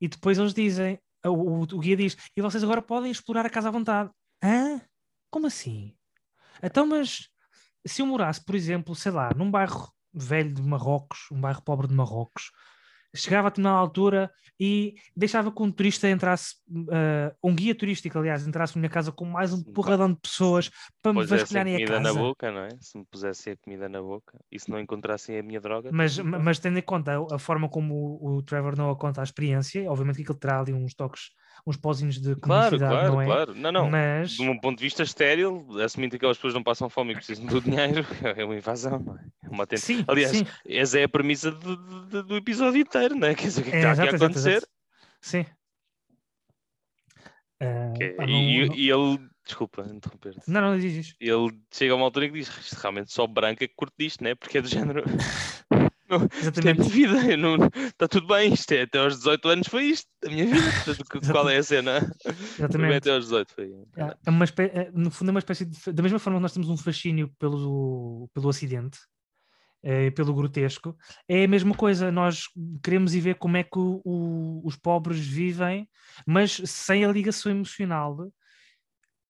E 0.00 0.08
depois 0.08 0.38
eles 0.38 0.52
dizem, 0.54 0.98
o, 1.24 1.30
o- 1.30 1.62
o 1.62 1.78
guia 1.78 1.96
diz, 1.96 2.16
e 2.36 2.42
vocês 2.42 2.62
agora 2.64 2.82
podem 2.82 3.10
explorar 3.10 3.46
a 3.46 3.50
casa 3.50 3.68
à 3.68 3.70
vontade. 3.70 4.10
Hã? 4.42 4.80
Como 5.30 5.46
assim? 5.46 5.94
Então, 6.62 6.86
mas 6.86 7.28
se 7.86 8.02
eu 8.02 8.06
morasse, 8.06 8.44
por 8.44 8.54
exemplo, 8.54 8.94
sei 8.94 9.12
lá, 9.12 9.30
num 9.36 9.50
bairro 9.50 9.90
velho 10.12 10.52
de 10.52 10.62
Marrocos, 10.62 11.28
um 11.32 11.40
bairro 11.40 11.62
pobre 11.62 11.88
de 11.88 11.94
Marrocos, 11.94 12.50
chegava 13.14 13.48
a 13.48 13.50
determinada 13.50 13.78
altura 13.78 14.30
e 14.58 14.94
deixava 15.16 15.52
que 15.52 15.62
um 15.62 15.70
turista 15.70 16.08
entrasse, 16.08 16.56
ah, 16.90 17.34
um 17.42 17.54
guia 17.54 17.74
turístico, 17.74 18.18
aliás, 18.18 18.46
entrasse 18.46 18.76
na 18.76 18.80
minha 18.80 18.90
casa 18.90 19.12
com 19.12 19.24
mais 19.24 19.52
um 19.52 19.62
porradão 19.62 20.12
de 20.12 20.20
pessoas 20.20 20.70
para 21.02 21.12
me 21.12 21.24
vasculharem 21.24 21.74
a 21.74 21.78
comida 21.78 22.00
na 22.00 22.08
casa. 22.08 22.18
boca, 22.18 22.50
não 22.50 22.60
é? 22.60 22.68
Se 22.80 22.98
me 22.98 23.04
pusessem 23.04 23.52
a 23.52 23.56
comida 23.56 23.88
na 23.88 24.00
boca 24.00 24.38
e 24.50 24.58
se 24.58 24.70
não 24.70 24.78
encontrassem 24.80 25.38
a 25.38 25.42
minha 25.42 25.60
droga. 25.60 25.90
Mas, 25.92 26.18
mas 26.18 26.58
tendo 26.58 26.78
em 26.78 26.82
conta 26.82 27.18
a, 27.18 27.36
a 27.36 27.38
forma 27.38 27.68
como 27.68 27.94
o, 27.94 28.36
o 28.36 28.42
Trevor 28.42 28.76
Noah 28.76 28.98
conta 28.98 29.20
a 29.20 29.24
experiência, 29.24 29.90
obviamente 29.90 30.22
que 30.22 30.30
ele 30.30 30.38
terá 30.38 30.60
ali 30.60 30.72
uns 30.72 30.94
toques, 30.94 31.30
uns 31.66 31.76
pozinhos 31.76 32.18
de 32.20 32.34
Claro, 32.36 32.70
comicidade, 32.76 32.92
claro, 32.92 33.12
não 33.12 33.20
é? 33.20 33.24
claro. 33.26 33.54
Não, 33.54 33.72
não. 33.72 33.90
Mas, 33.90 34.32
De 34.32 34.42
um 34.48 34.58
ponto 34.58 34.78
de 34.78 34.84
vista 34.84 35.02
estéril, 35.02 35.66
assumindo 35.82 36.10
que 36.10 36.16
aquelas 36.16 36.36
pessoas 36.36 36.54
não 36.54 36.62
passam 36.62 36.88
fome 36.88 37.12
e 37.12 37.16
precisam 37.16 37.46
do 37.46 37.60
dinheiro, 37.62 38.06
é 38.36 38.44
uma 38.44 38.56
invasão, 38.56 39.18
é? 39.18 39.46
É 39.46 39.48
uma 39.50 39.66
tentativa. 39.66 39.98
sim, 40.00 40.04
Aliás, 40.08 40.36
sim. 40.36 40.46
essa 40.66 40.98
é 40.98 41.04
a 41.04 41.08
premissa 41.08 41.50
do, 41.50 42.36
episódio 42.36 42.80
inteiro, 42.80 43.14
não 43.14 43.28
é? 43.28 43.34
Quer 43.34 43.44
dizer, 43.44 43.60
o 43.60 43.64
que 43.64 43.70
é 43.70 43.72
que 43.72 43.76
É, 43.78 43.80
está 43.80 43.92
aqui 43.92 44.00
a 44.00 44.04
exato, 44.08 44.24
acontecer? 44.24 44.50
exato. 44.56 44.68
Sim. 45.20 45.46
Ah, 47.60 47.92
pá, 48.16 48.24
e, 48.24 48.26
não- 48.32 48.38
e- 48.40 48.68
não- 48.68 48.74
e 48.74 48.90
ele, 48.90 49.28
desculpa 49.44 49.82
interromper-te, 49.88 50.40
Não, 50.50 50.60
não, 50.60 50.78
diz 50.78 50.94
isto. 50.94 51.16
ele 51.20 51.60
chega 51.72 51.92
a 51.92 51.96
uma 51.96 52.04
altura 52.06 52.26
em 52.26 52.32
que 52.32 52.38
diz: 52.38 52.48
Isto 52.48 52.74
realmente 52.80 53.12
só 53.12 53.26
branca 53.26 53.66
que 53.68 53.74
curte 53.74 53.94
disto, 53.98 54.22
não 54.24 54.30
é? 54.30 54.34
Porque 54.34 54.58
é 54.58 54.62
do 54.62 54.68
género. 54.68 55.04
Isto 56.16 56.34
é 56.34 56.38
Exatamente. 56.72 56.88
vida, 56.90 57.36
não, 57.36 57.56
está 57.86 58.06
tudo 58.08 58.26
bem, 58.26 58.52
isto 58.52 58.72
é, 58.72 58.82
até 58.82 58.98
aos 58.98 59.16
18 59.18 59.48
anos 59.48 59.68
foi 59.68 59.84
isto, 59.84 60.06
a 60.24 60.28
minha 60.28 60.46
vida. 60.46 60.60
Portanto, 60.84 61.32
Qual 61.32 61.48
é 61.48 61.56
a 61.58 61.62
cena? 61.62 62.12
Exatamente. 62.58 62.96
até 62.96 63.10
aos 63.14 63.24
18 63.24 63.52
foi. 63.54 63.72
É 63.96 64.16
é 64.26 64.30
uma 64.30 64.44
espé- 64.44 64.70
é, 64.74 64.90
no 64.92 65.10
fundo, 65.10 65.28
é 65.28 65.32
uma 65.32 65.38
espécie 65.40 65.64
de. 65.64 65.92
Da 65.92 66.02
mesma 66.02 66.18
forma 66.18 66.38
que 66.38 66.42
nós 66.42 66.52
temos 66.52 66.68
um 66.68 66.76
fascínio 66.76 67.32
pelo, 67.38 68.28
pelo 68.34 68.48
acidente, 68.48 68.98
pelo 70.14 70.32
grotesco, 70.34 70.96
é 71.28 71.44
a 71.44 71.48
mesma 71.48 71.74
coisa. 71.74 72.12
Nós 72.12 72.44
queremos 72.84 73.14
ir 73.14 73.20
ver 73.20 73.34
como 73.36 73.56
é 73.56 73.64
que 73.64 73.78
o- 73.78 74.00
o- 74.04 74.60
os 74.64 74.76
pobres 74.76 75.18
vivem, 75.18 75.88
mas 76.26 76.52
sem 76.66 77.04
a 77.04 77.08
ligação 77.08 77.50
emocional. 77.50 78.30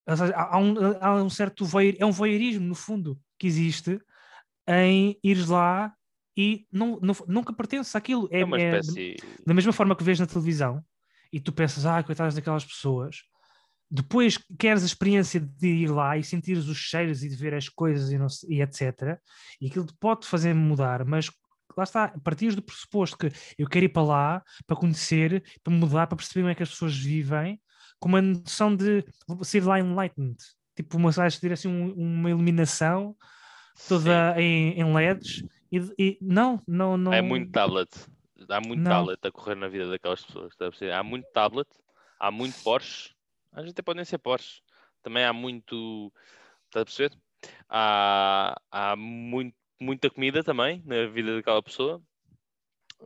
Seja, 0.07 0.33
há, 0.35 0.57
um, 0.59 0.75
há 1.01 1.15
um 1.23 1.29
certo. 1.29 1.65
voyeur- 1.65 1.95
é 1.99 2.05
um 2.05 2.11
voyeurismo, 2.11 2.67
no 2.67 2.75
fundo, 2.75 3.17
que 3.39 3.47
existe 3.47 3.99
em 4.67 5.17
ires 5.23 5.47
lá 5.47 5.93
e 6.35 6.65
não, 6.71 6.99
não- 7.01 7.15
nunca 7.27 7.53
pertence 7.53 7.95
àquilo. 7.97 8.27
É, 8.31 8.41
É 8.41 8.45
uma 8.45 8.59
é- 8.59 8.79
espécie. 8.79 9.15
da 9.45 9.53
mesma 9.53 9.71
forma 9.73 9.95
que 9.95 10.03
vês 10.03 10.19
na 10.19 10.25
televisão 10.27 10.83
e 11.31 11.39
tu 11.39 11.51
pensas, 11.51 11.85
ah, 11.85 12.01
coitadas 12.03 12.35
daquelas 12.35 12.65
pessoas, 12.65 13.17
depois 13.89 14.39
queres 14.57 14.81
a 14.83 14.85
experiência 14.87 15.39
de 15.39 15.67
ir 15.67 15.87
lá 15.91 16.17
e 16.17 16.23
sentires 16.23 16.67
os 16.67 16.77
cheiros 16.77 17.23
e 17.23 17.29
de 17.29 17.35
ver 17.35 17.53
as 17.53 17.69
coisas 17.69 18.11
e, 18.11 18.17
não 18.17 18.27
e 18.47 18.61
etc. 18.61 19.19
E 19.61 19.67
aquilo 19.67 19.85
pode 19.99 20.25
fazer 20.25 20.53
mudar, 20.55 21.05
mas 21.05 21.29
lá 21.77 21.83
está, 21.83 22.05
a 22.05 22.19
partir 22.19 22.55
do 22.55 22.61
pressuposto 22.61 23.17
que 23.17 23.31
eu 23.57 23.67
quero 23.67 23.85
ir 23.85 23.89
para 23.89 24.03
lá 24.03 24.43
para 24.65 24.75
conhecer, 24.77 25.43
para 25.63 25.73
mudar, 25.73 26.07
para 26.07 26.15
perceber 26.17 26.41
como 26.41 26.49
é 26.51 26.55
que 26.55 26.63
as 26.63 26.69
pessoas 26.69 26.95
vivem, 26.97 27.59
com 27.99 28.09
uma 28.09 28.21
noção 28.21 28.75
de 28.75 29.05
sair 29.43 29.61
lá 29.61 29.79
enlightened. 29.79 30.37
Tipo, 30.75 30.97
uma, 30.97 31.11
ter 31.39 31.51
assim 31.53 31.67
um- 31.67 31.93
uma 31.93 32.29
iluminação 32.31 33.15
toda 33.87 34.35
em, 34.41 34.71
em 34.79 34.93
LEDs 34.93 35.43
e, 35.73 35.93
e 35.97 36.17
não, 36.21 36.61
não, 36.67 36.97
não. 36.97 37.13
É 37.13 37.21
muito 37.21 37.51
tablet. 37.51 37.89
Há 38.49 38.61
muito 38.61 38.81
Não. 38.81 38.91
tablet 38.91 39.19
a 39.23 39.31
correr 39.31 39.55
na 39.55 39.67
vida 39.67 39.89
daquelas 39.89 40.23
pessoas. 40.23 40.53
Há 40.93 41.03
muito 41.03 41.25
tablet, 41.31 41.67
há 42.19 42.29
muito 42.31 42.61
Porsche. 42.63 43.13
Às 43.51 43.61
vezes 43.63 43.71
até 43.71 43.81
podem 43.81 44.05
ser 44.05 44.17
Porsche. 44.17 44.61
Também 45.01 45.23
há 45.23 45.33
muito. 45.33 46.11
Está 46.65 46.81
a 46.81 46.85
perceber? 46.85 47.17
Há, 47.69 48.55
há 48.71 48.95
muito, 48.95 49.55
muita 49.79 50.09
comida 50.09 50.43
também 50.43 50.81
na 50.85 51.05
vida 51.07 51.35
daquela 51.35 51.61
pessoa. 51.61 52.01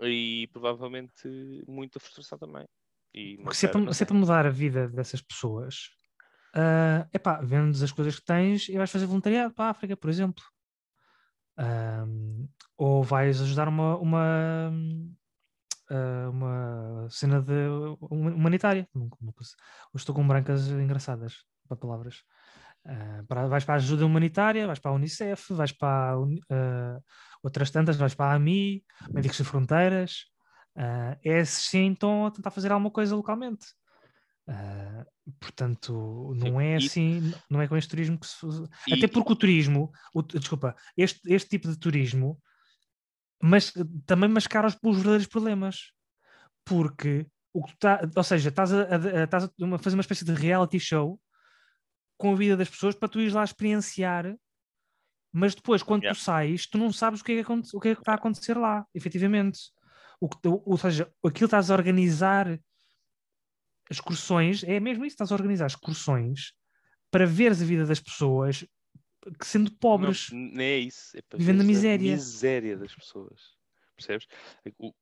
E 0.02 0.48
provavelmente 0.52 1.64
muita 1.68 2.00
frustração 2.00 2.38
também. 2.38 2.68
E 3.14 3.38
Porque 3.38 3.56
se 3.56 3.66
é, 3.66 3.70
para, 3.70 3.94
se 3.94 4.04
é 4.04 4.06
para 4.06 4.16
mudar 4.16 4.46
a 4.46 4.50
vida 4.50 4.88
dessas 4.90 5.22
pessoas, 5.22 5.90
é 6.56 7.08
epá, 7.14 7.42
vendes 7.42 7.82
as 7.82 7.92
coisas 7.92 8.20
que 8.20 8.26
tens 8.26 8.70
e 8.70 8.78
vais 8.78 8.92
fazer 8.92 9.08
voluntariado 9.08 9.54
para 9.54 9.66
a 9.66 9.70
África, 9.70 9.98
por 9.98 10.10
exemplo. 10.10 10.44
Ahm, 11.58 12.48
ou 12.78 13.04
vais 13.04 13.42
ajudar 13.42 13.68
uma, 13.68 13.98
uma, 13.98 14.72
ah, 15.90 16.30
uma 16.30 17.08
cena 17.10 17.42
de, 17.42 17.54
huma- 18.12 18.32
humanitária. 18.32 18.88
Estou 19.96 20.14
com 20.16 20.28
brancas 20.28 20.68
engraçadas 20.70 21.46
para 21.68 21.78
palavras. 21.78 22.24
Ah, 22.86 23.24
para- 23.28 23.48
vais 23.48 23.66
para 23.66 23.76
a 23.76 23.78
ajuda 23.78 24.06
humanitária, 24.06 24.68
vais 24.68 24.80
para 24.80 24.92
a 24.92 24.94
Unicef, 24.94 25.54
vais 25.54 25.72
para 25.72 26.16
ah, 26.50 27.00
outras 27.44 27.72
tantas, 27.72 27.96
vais 27.98 28.16
para 28.16 28.32
a 28.32 28.36
AMI, 28.36 28.84
Médicos 29.16 29.38
Sem 29.38 29.46
Fronteiras. 29.46 30.26
Ah, 30.76 31.18
esses 31.24 31.66
sim 31.70 31.94
estão 31.94 32.26
a 32.28 32.32
tentar 32.32 32.52
fazer 32.52 32.72
alguma 32.72 32.92
coisa 32.92 33.16
localmente. 33.16 33.66
Ah, 34.48 35.06
portanto, 35.40 36.34
não 36.36 36.60
é 36.62 36.76
assim, 36.78 37.34
não 37.50 37.62
é 37.62 37.68
com 37.68 37.76
este 37.76 37.90
turismo 37.90 38.18
que 38.20 38.26
se. 38.28 38.46
E- 38.88 38.94
Até 38.94 39.08
porque 39.08 39.34
o 39.34 39.36
turismo, 39.36 39.92
o 40.14 40.22
desculpa, 40.22 40.76
este, 40.96 41.20
este 41.34 41.50
tipo 41.50 41.68
de 41.68 41.78
turismo, 41.78 42.42
mas 43.42 43.74
também 44.06 44.30
mascara 44.30 44.68
os, 44.68 44.78
os 44.82 44.96
verdadeiros 44.98 45.28
problemas. 45.28 45.92
Porque 46.66 47.28
o 47.54 47.64
que 47.66 47.78
tá, 47.78 48.02
ou 48.16 48.24
seja, 48.24 48.50
estás 48.50 48.72
a, 48.74 48.84
a- 48.84 49.24
estás 49.24 49.44
a 49.46 49.52
uma- 49.60 49.80
fazer 49.80 49.96
uma 49.96 50.02
espécie 50.02 50.24
de 50.26 50.34
reality 50.34 50.80
show 50.80 51.20
com 52.18 52.32
a 52.34 52.36
vida 52.36 52.56
das 52.58 52.70
pessoas 52.70 52.96
para 52.96 53.08
tu 53.10 53.20
ires 53.20 53.34
lá 53.34 53.44
experienciar, 53.44 54.36
mas 55.32 55.54
depois, 55.54 55.84
quando 55.84 56.04
Yeah. 56.04 56.18
tu 56.18 56.24
sais, 56.24 56.68
tu 56.68 56.78
não 56.78 56.92
sabes 56.92 57.22
o 57.22 57.24
que 57.24 57.34
é 57.34 57.44
que, 57.44 57.52
o 57.52 57.80
que, 57.80 57.90
é 57.90 57.96
que 57.96 58.02
está 58.02 58.14
a 58.14 58.16
acontecer 58.16 58.58
lá, 58.58 58.86
efetivamente. 58.94 59.60
O 60.20 60.28
que, 60.30 60.42
tu- 60.42 60.64
ou 60.66 60.78
seja, 60.78 61.04
aquilo 61.24 61.32
que 61.32 61.44
estás 61.46 61.70
a 61.70 61.76
organizar 61.76 62.60
excursões, 63.90 64.64
é 64.64 64.80
mesmo 64.80 65.06
isso, 65.06 65.14
estás 65.14 65.32
a 65.32 65.36
organizar 65.36 65.68
excursões 65.68 66.54
para 67.12 67.26
veres 67.26 67.62
a 67.62 67.66
vida 67.66 67.86
das 67.86 68.00
pessoas 68.00 68.66
que 69.40 69.46
sendo 69.48 69.72
pobres. 69.72 70.30
Não, 70.32 70.40
nem 70.40 70.68
é 70.68 70.78
isso. 70.78 71.18
É 71.18 71.22
para 71.22 71.38
Vivendo 71.38 71.58
veres 71.58 71.68
miséria. 71.68 72.14
A 72.14 72.16
miséria 72.16 72.78
das 72.78 72.96
pessoas. 72.96 73.56
Percebes? 73.96 74.28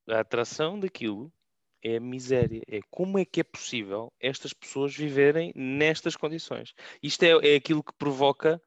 A 0.09 0.19
atração 0.19 0.79
daquilo 0.79 1.31
é 1.83 1.97
a 1.97 1.99
miséria. 1.99 2.61
É 2.67 2.79
como 2.89 3.19
é 3.19 3.25
que 3.25 3.41
é 3.41 3.43
possível 3.43 4.11
estas 4.19 4.53
pessoas 4.53 4.95
viverem 4.95 5.51
nestas 5.55 6.15
condições. 6.15 6.73
Isto 7.03 7.23
é, 7.23 7.53
é 7.53 7.55
aquilo 7.55 7.83
que 7.83 7.93
provoca 7.93 8.61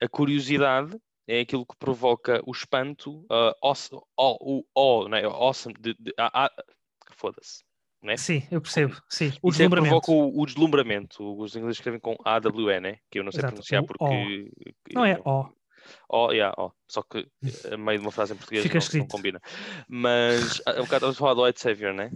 a 0.00 0.08
curiosidade, 0.08 1.00
é 1.26 1.40
aquilo 1.40 1.64
que 1.64 1.76
provoca 1.76 2.42
o 2.46 2.52
espanto, 2.52 3.24
a 3.30 3.54
awes- 3.62 3.90
o, 3.92 4.02
o, 4.16 4.64
o, 4.74 5.08
não 5.08 5.16
é? 5.16 5.24
awesome, 5.24 5.74
de, 5.80 5.94
de, 5.98 6.12
a- 6.18 6.46
a- 6.46 6.64
foda-se. 7.12 7.64
Não 8.02 8.12
é? 8.12 8.16
Sim, 8.16 8.42
eu 8.50 8.60
percebo. 8.60 9.00
Sim, 9.08 9.32
o 9.40 9.50
Isso 9.50 9.62
é 9.62 9.68
provoca 9.68 10.10
o, 10.10 10.40
o 10.40 10.44
deslumbramento. 10.46 11.22
Os 11.40 11.54
ingleses 11.54 11.78
escrevem 11.78 12.00
com 12.00 12.16
AWE, 12.24 12.80
né? 12.80 12.96
Que 13.10 13.20
eu 13.20 13.24
não 13.24 13.30
sei 13.30 13.38
Exato, 13.40 13.52
pronunciar 13.54 13.82
o 13.82 13.86
porque. 13.86 14.50
Não 14.92 15.04
é 15.04 15.20
ó. 15.24 15.48
Oh, 16.08 16.30
yeah, 16.30 16.54
oh. 16.58 16.70
Só 16.88 17.02
que 17.02 17.26
a 17.70 17.76
meio 17.76 17.98
de 17.98 18.04
uma 18.04 18.12
frase 18.12 18.32
em 18.32 18.36
português 18.36 18.64
não, 18.64 19.00
não 19.00 19.06
combina. 19.08 19.40
Mas 19.88 20.60
há 20.66 20.72
um 20.80 20.84
bocado 20.84 21.06
a 21.06 21.14
falar 21.14 21.34
do 21.34 21.42
White 21.44 21.60
Savior, 21.60 21.92
né? 21.92 22.10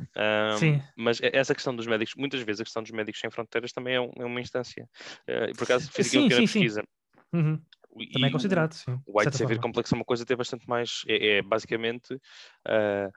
Um, 0.55 0.59
Sim. 0.59 0.83
Mas 0.97 1.19
essa 1.23 1.55
questão 1.55 1.75
dos 1.75 1.87
médicos, 1.87 2.15
muitas 2.17 2.41
vezes 2.43 2.61
a 2.61 2.65
questão 2.65 2.83
dos 2.83 2.93
médicos 2.93 3.21
sem 3.21 3.31
fronteiras 3.31 3.73
também 3.73 3.95
é, 3.95 4.01
um- 4.01 4.11
é 4.19 4.25
uma 4.25 4.41
instância. 4.41 4.89
Uh, 5.29 5.55
por 5.57 5.65
acaso 5.65 5.91
fiz 5.91 6.07
aqui 6.07 6.11
Sim, 6.11 6.19
uma 6.19 6.29
pequena 6.29 6.47
sim, 6.47 6.53
pesquisa. 6.53 6.85
Uhum. 7.33 7.61
E 7.99 8.11
Também 8.13 8.27
é 8.27 8.31
o- 8.31 8.33
considerado, 8.33 8.73
sim. 8.75 8.99
o 9.07 9.19
White 9.19 9.33
Savior 9.37 9.49
forma. 9.57 9.63
Complex 9.63 9.93
é 9.93 9.95
uma 9.97 10.05
coisa 10.05 10.23
até 10.23 10.37
bastante 10.37 10.69
mais. 10.69 11.03
É, 11.09 11.39
é 11.39 11.43
basicamente 11.43 12.15
uh, 12.15 13.13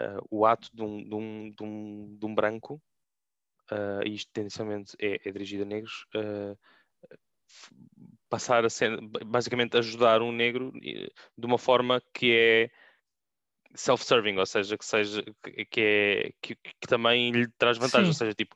uh, 0.00 0.26
o 0.30 0.46
ato 0.46 0.68
de 0.72 0.82
um, 0.82 1.02
de 1.02 1.14
um, 1.14 1.50
de 1.50 1.62
um, 1.62 2.16
de 2.18 2.26
um 2.26 2.34
branco, 2.34 2.82
uh, 3.70 4.06
e 4.06 4.14
isto 4.14 4.30
tendencialmente 4.32 4.96
é, 5.00 5.20
é 5.28 5.32
dirigido 5.32 5.62
a 5.62 5.66
negros, 5.66 6.06
uh, 6.14 6.58
passar 8.28 8.64
a 8.64 8.70
ser, 8.70 8.98
basicamente 9.26 9.76
ajudar 9.76 10.22
um 10.22 10.32
negro 10.32 10.72
de 10.72 11.46
uma 11.46 11.58
forma 11.58 12.02
que 12.12 12.32
é 12.32 12.70
self-serving, 13.74 14.38
ou 14.38 14.46
seja, 14.46 14.78
que 14.78 14.84
seja 14.84 15.22
que, 15.70 15.80
é 15.80 16.32
que, 16.40 16.54
que 16.54 16.88
também 16.88 17.30
lhe 17.32 17.48
traz 17.58 17.76
vantagens, 17.76 18.16
Sim. 18.16 18.24
ou 18.24 18.26
seja, 18.26 18.34
tipo, 18.34 18.54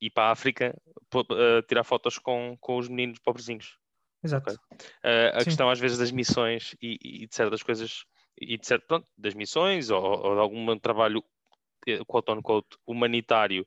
ir 0.00 0.10
para 0.10 0.28
a 0.28 0.32
África 0.32 0.76
uh, 1.14 1.62
tirar 1.66 1.84
fotos 1.84 2.18
com, 2.18 2.56
com 2.60 2.78
os 2.78 2.88
meninos 2.88 3.18
pobrezinhos. 3.18 3.78
Exato. 4.22 4.52
Ok. 4.52 4.78
Uh, 4.82 5.34
a 5.34 5.38
Sim. 5.40 5.44
questão 5.44 5.70
às 5.70 5.78
vezes 5.78 5.98
das 5.98 6.12
missões 6.12 6.76
e, 6.80 6.98
e 7.22 7.26
de 7.26 7.34
certas 7.34 7.62
coisas 7.62 8.04
e 8.40 8.56
de 8.56 8.66
certo, 8.66 8.86
pronto, 8.86 9.06
das 9.16 9.34
missões 9.34 9.90
ou, 9.90 10.02
ou 10.02 10.34
de 10.34 10.40
algum 10.40 10.78
trabalho 10.78 11.22
eh, 11.86 12.00
quote 12.06 12.30
on 12.32 12.42
quote 12.42 12.76
humanitário 12.86 13.66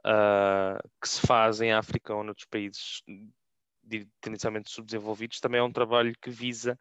uh, 0.00 0.88
que 1.00 1.08
se 1.08 1.26
faz 1.26 1.60
em 1.60 1.72
África 1.72 2.14
ou 2.14 2.22
noutros 2.22 2.46
países 2.46 3.02
de- 3.82 4.08
tendencialmente 4.20 4.70
subdesenvolvidos 4.70 5.40
também 5.40 5.60
é 5.60 5.62
um 5.62 5.72
trabalho 5.72 6.14
que 6.20 6.30
visa 6.30 6.78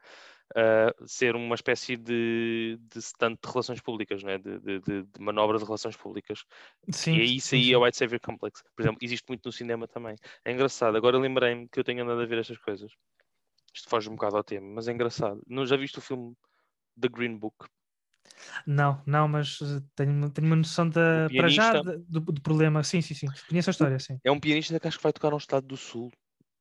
uh, 0.55 1.07
ser 1.07 1.35
uma 1.35 1.55
espécie 1.55 1.97
de, 1.97 2.77
de 2.79 2.99
stand 2.99 3.33
de 3.33 3.49
relações 3.49 3.81
públicas, 3.81 4.23
não 4.23 4.31
é? 4.31 4.37
de, 4.37 4.59
de, 4.59 4.79
de- 4.79 5.03
de 5.03 5.19
manobra 5.19 5.57
de 5.57 5.65
relações 5.65 5.97
públicas 5.97 6.45
Sim, 6.89 7.17
e 7.17 7.21
é 7.21 7.23
isso 7.23 7.55
aí 7.55 7.73
é 7.73 7.77
o 7.77 7.83
White 7.83 7.97
Savior 7.97 8.19
Complex. 8.19 8.63
Por 8.75 8.81
exemplo, 8.81 8.99
existe 9.01 9.25
muito 9.27 9.45
no 9.45 9.51
cinema 9.51 9.87
também. 9.87 10.15
É 10.45 10.51
engraçado. 10.51 10.95
Agora 10.95 11.17
lembrei-me 11.17 11.67
que 11.67 11.79
eu 11.79 11.83
tenho 11.83 12.03
andado 12.03 12.21
a 12.21 12.25
ver 12.25 12.39
estas 12.39 12.57
coisas. 12.57 12.91
Isto 13.73 13.89
foge 13.89 14.09
um 14.09 14.15
bocado 14.15 14.37
ao 14.37 14.43
tema, 14.43 14.67
mas 14.75 14.87
é 14.87 14.91
engraçado. 14.91 15.41
Não 15.47 15.65
já 15.65 15.75
viste 15.75 15.97
o 15.97 16.01
filme 16.01 16.35
The 16.99 17.09
Green 17.09 17.37
Book? 17.39 17.67
Não, 18.65 19.01
não, 19.05 19.27
mas 19.27 19.59
eh, 19.61 19.81
tenho, 19.95 20.29
tenho 20.29 20.47
uma 20.47 20.55
noção 20.55 20.89
da, 20.89 21.29
para 21.35 21.47
já 21.49 21.73
do, 21.81 22.19
do 22.21 22.41
problema. 22.41 22.83
Sim, 22.83 23.01
sim, 23.01 23.13
sim. 23.13 23.27
Conheço 23.47 23.69
a 23.69 23.71
história, 23.71 23.99
sim. 23.99 24.19
É 24.23 24.31
um 24.31 24.39
pianista 24.39 24.79
que 24.79 24.87
acho 24.87 24.97
que 24.97 25.03
vai 25.03 25.13
tocar 25.13 25.31
num 25.31 25.37
estado 25.37 25.67
do 25.67 25.77
Sul. 25.77 26.11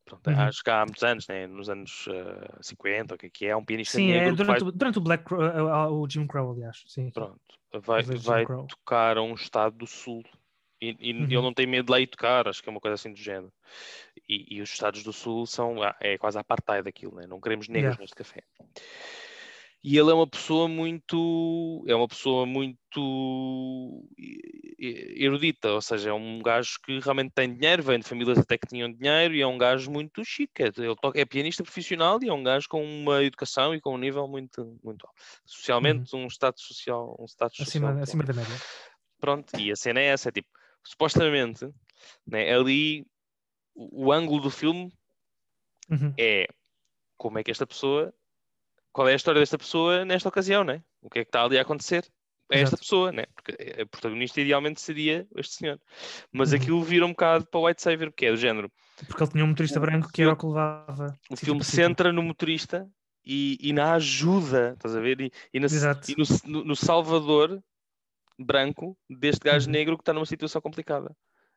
Pronto, 0.05 0.29
Uhum. 0.29 0.37
Acho 0.37 0.63
que 0.63 0.71
há 0.71 0.85
muitos 0.85 1.03
anos, 1.03 1.27
né? 1.29 1.47
nos 1.47 1.69
anos 1.69 2.07
eh, 2.09 2.59
50, 2.61 3.15
o 3.15 3.19
que 3.19 3.27
é 3.27 3.31
que 3.31 3.47
é? 3.47 3.49
É 3.51 3.57
um 3.57 3.65
pianista 3.65 3.99
Sim, 3.99 4.07
negro 4.07 4.31
é 4.31 4.33
durante, 4.33 4.63
vai, 4.63 4.65
o, 4.65 4.73
durante 4.73 4.99
o 4.99 5.01
Black 5.03 5.25
Crow, 5.25 5.43
eh, 5.43 5.63
o 5.89 6.09
Jim 6.09 6.27
Crow, 6.27 6.51
aliás. 6.53 6.83
Sim, 6.87 7.11
pronto, 7.13 7.41
vai, 7.85 8.03
vai 8.03 8.47
tocar 8.69 9.17
a 9.19 9.23
um 9.23 9.35
estado 9.35 9.77
do 9.77 9.87
Sul. 9.87 10.23
E, 10.81 10.97
e 11.01 11.11
Uhum. 11.11 11.27
ele 11.27 11.43
não 11.43 11.55
tem 11.55 11.67
medo 11.67 11.87
de 11.87 11.93
lá 11.93 12.01
ir 12.01 12.09
tocar, 12.09 12.49
acho 12.49 12.63
que 12.63 12.69
é 12.69 12.73
uma 12.73 12.81
coisa 12.81 12.95
assim 12.95 13.13
do 13.13 13.19
género. 13.19 13.53
E, 14.29 14.57
e 14.57 14.63
os 14.63 14.71
estados 14.71 15.03
do 15.05 15.13
Sul 15.13 15.47
são, 15.47 15.83
ah, 15.83 15.97
é 16.01 16.19
quase 16.19 16.39
apartheid 16.39 16.85
daquilo, 16.85 17.17
né? 17.17 17.27
não 17.27 17.41
queremos 17.41 17.69
negros 17.69 17.97
Yeah. 17.97 17.99
neste 17.99 18.17
café. 18.17 18.43
E 19.85 19.99
ele 19.99 20.11
é 20.11 20.15
uma 20.15 20.27
pessoa 20.29 20.69
muito, 20.69 21.85
é 21.89 21.95
uma 21.95 22.07
pessoa 22.07 22.47
muito 22.47 24.07
erudita, 24.79 25.73
ou 25.73 25.83
seja, 25.83 26.11
é 26.11 26.13
um 26.13 26.41
gajo 26.41 26.79
que 26.85 27.01
realmente 27.01 27.33
tem 27.35 27.53
dinheiro, 27.53 27.83
vem 27.83 27.99
de 27.99 28.07
famílias 28.07 28.39
até 28.39 28.57
que 28.57 28.67
tinham 28.67 28.93
dinheiro 28.93 29.35
e 29.35 29.41
é 29.41 29.47
um 29.47 29.59
gajo 29.59 29.91
muito 29.91 30.25
chique. 30.25 30.63
Ele 30.63 30.95
toca, 31.01 31.21
é 31.21 31.25
pianista 31.25 31.65
profissional 31.65 32.19
e 32.23 32.29
é 32.29 32.33
um 32.33 32.45
gajo 32.45 32.69
com 32.69 32.85
uma 32.85 33.25
educação 33.25 33.75
e 33.75 33.81
com 33.81 33.95
um 33.95 33.99
nível 33.99 34.29
muito, 34.29 34.79
muito 34.85 35.05
alto. 35.05 35.21
Socialmente, 35.45 36.15
um 36.15 36.29
status 36.29 36.63
social, 36.63 37.17
um 37.19 37.27
status 37.27 37.57
social. 37.57 37.69
Acima, 37.69 37.93
muito 37.93 38.03
acima 38.05 38.25
da 38.25 38.33
média. 38.33 38.57
Pronto, 39.19 39.59
e 39.59 39.71
a 39.73 39.77
cena 39.77 40.01
é 40.01 40.07
essa, 40.07 40.29
é 40.29 40.33
tipo, 40.33 40.49
supostamente, 40.85 41.69
né, 42.27 42.53
ali 42.53 43.05
o, 43.75 44.07
o 44.07 44.13
ângulo 44.13 44.41
do 44.43 44.51
filme 44.51 44.93
Uhum. 45.91 46.15
é 46.19 46.47
como 47.17 47.39
é 47.39 47.45
que 47.45 47.51
esta 47.51 47.67
pessoa, 47.67 48.15
qual 48.93 49.09
é 49.09 49.13
a 49.13 49.17
história 49.17 49.41
desta 49.41 49.59
pessoa 49.59 50.05
nesta 50.05 50.29
ocasião, 50.29 50.63
né? 50.65 50.83
O 51.01 51.09
que 51.11 51.21
é 51.21 51.25
que 51.25 51.29
está 51.29 51.43
ali 51.45 51.59
a 51.59 51.63
acontecer 51.63 52.05
a 52.51 52.55
esta 52.57 52.69
Exato. 52.75 52.83
pessoa, 52.83 53.13
né? 53.13 53.25
Porque 53.35 53.53
a 53.81 53.87
protagonista 53.87 54.41
idealmente 54.41 54.81
seria 54.81 55.27
este 55.37 55.55
senhor. 55.57 55.81
Mas 56.31 56.51
Uhum. 56.53 56.59
aquilo 56.59 56.83
vira 56.85 57.07
um 57.07 57.11
bocado 57.11 57.47
para 57.47 57.61
o 57.61 57.67
White 57.67 57.81
Savior, 57.83 58.11
porque 58.11 58.27
é 58.27 58.31
do 58.31 58.37
género. 58.37 58.71
Porque 59.09 59.23
ele 59.23 59.31
tinha 59.33 59.45
um 59.45 59.49
motorista 59.49 59.79
O 59.79 59.83
branco 59.83 60.11
que 60.13 60.23
era 60.23 60.33
o 60.33 60.37
que 60.37 60.47
levava. 60.47 61.19
O 61.31 61.35
sítio 61.37 61.47
filme 61.47 61.65
centra 61.65 62.13
no 62.13 62.23
motorista 62.23 62.87
e, 63.25 63.57
e 63.61 63.73
na 63.73 63.95
ajuda, 63.95 64.73
estás 64.75 64.95
a 64.95 65.01
ver? 65.01 65.21
E, 65.23 65.33
e 65.55 65.59
na- 65.61 65.67
Exato. 65.67 66.11
e 66.11 66.15
no, 66.47 66.65
no- 66.65 66.77
salvador 66.77 67.63
branco 68.39 68.97
deste 69.09 69.41
gajo 69.45 69.67
Uhum. 69.67 69.73
negro 69.73 69.97
que 69.97 70.03
está 70.03 70.13
numa 70.13 70.27
situação 70.27 70.61
complicada. 70.61 71.15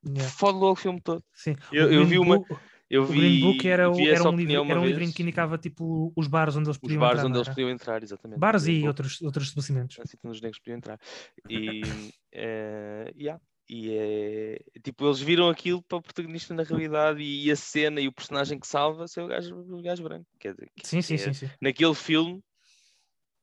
Yeah. 0.07 0.31
Fode 0.31 0.57
logo 0.59 0.73
o 0.73 0.75
filme 0.75 1.01
todo. 1.01 1.23
Sim. 1.33 1.55
Eu- 1.71 1.87
O 1.87 1.91
eu 1.93 2.05
vi 2.05 2.19
uma- 2.19 2.37
Book- 2.37 2.59
Eu 2.89 3.01
o 3.03 3.05
vi, 3.05 3.19
Green 3.19 3.39
Book 3.39 3.67
era, 3.67 3.91
vi 3.91 4.07
era 4.09 4.29
um 4.29 4.35
livro, 4.35 4.53
era 4.53 4.79
um 4.79 5.11
que 5.11 5.23
indicava 5.23 5.57
tipo 5.57 6.13
os 6.15 6.27
bares 6.27 6.55
onde 6.55 6.67
eles 6.67 6.75
os 6.75 6.81
podiam 6.81 6.99
bares 6.99 7.19
entrar. 7.19 7.29
onde 7.29 7.37
eles 7.39 7.49
podiam 7.49 7.69
entrar, 7.69 8.03
exatamente. 8.03 8.39
Bares 8.39 8.67
e 8.67 8.87
outros, 8.87 9.21
outros 9.21 9.47
estabelecimentos. 9.47 9.99
assim, 9.99 10.17
onde 10.23 10.35
os 10.35 10.41
negros 10.41 10.59
podiam 10.59 10.77
entrar. 10.77 10.99
E, 11.49 11.81
eh, 12.31 13.11
yeah. 13.17 13.41
e 13.67 13.89
é 13.91 14.59
tipo, 14.83 15.07
eles 15.07 15.19
viram 15.19 15.49
aquilo 15.49 15.81
para 15.81 15.97
o 15.97 16.01
protagonista 16.01 16.53
na 16.53 16.61
realidade 16.61 17.23
e 17.23 17.49
a 17.49 17.55
cena 17.55 17.99
e 17.99 18.07
o 18.07 18.13
personagem 18.13 18.59
que 18.59 18.67
salva 18.67 19.07
ser 19.07 19.21
o 19.21 19.27
gajo, 19.27 19.55
o 19.55 19.81
gajo 19.81 20.03
branco. 20.03 20.27
Quer 20.39 20.53
dizer, 20.53 20.69
que- 20.75 20.87
Sim, 20.87 21.01
sim, 21.01 21.15
que 21.15 21.21
é- 21.23 21.25
sim, 21.25 21.33
sim. 21.33 21.49
naquele 21.59 21.95
filme 21.95 22.43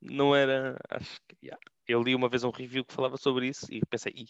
não 0.00 0.34
era. 0.34 0.78
Acho 0.88 1.20
que. 1.28 1.36
yeah. 1.46 1.60
Eu 1.88 2.00
li 2.00 2.14
uma 2.14 2.28
vez 2.28 2.44
um 2.44 2.50
review 2.50 2.84
que 2.84 2.94
falava 2.94 3.16
sobre 3.16 3.48
isso 3.48 3.66
e 3.68 3.80
pensei, 3.90 4.12
Ih, 4.14 4.28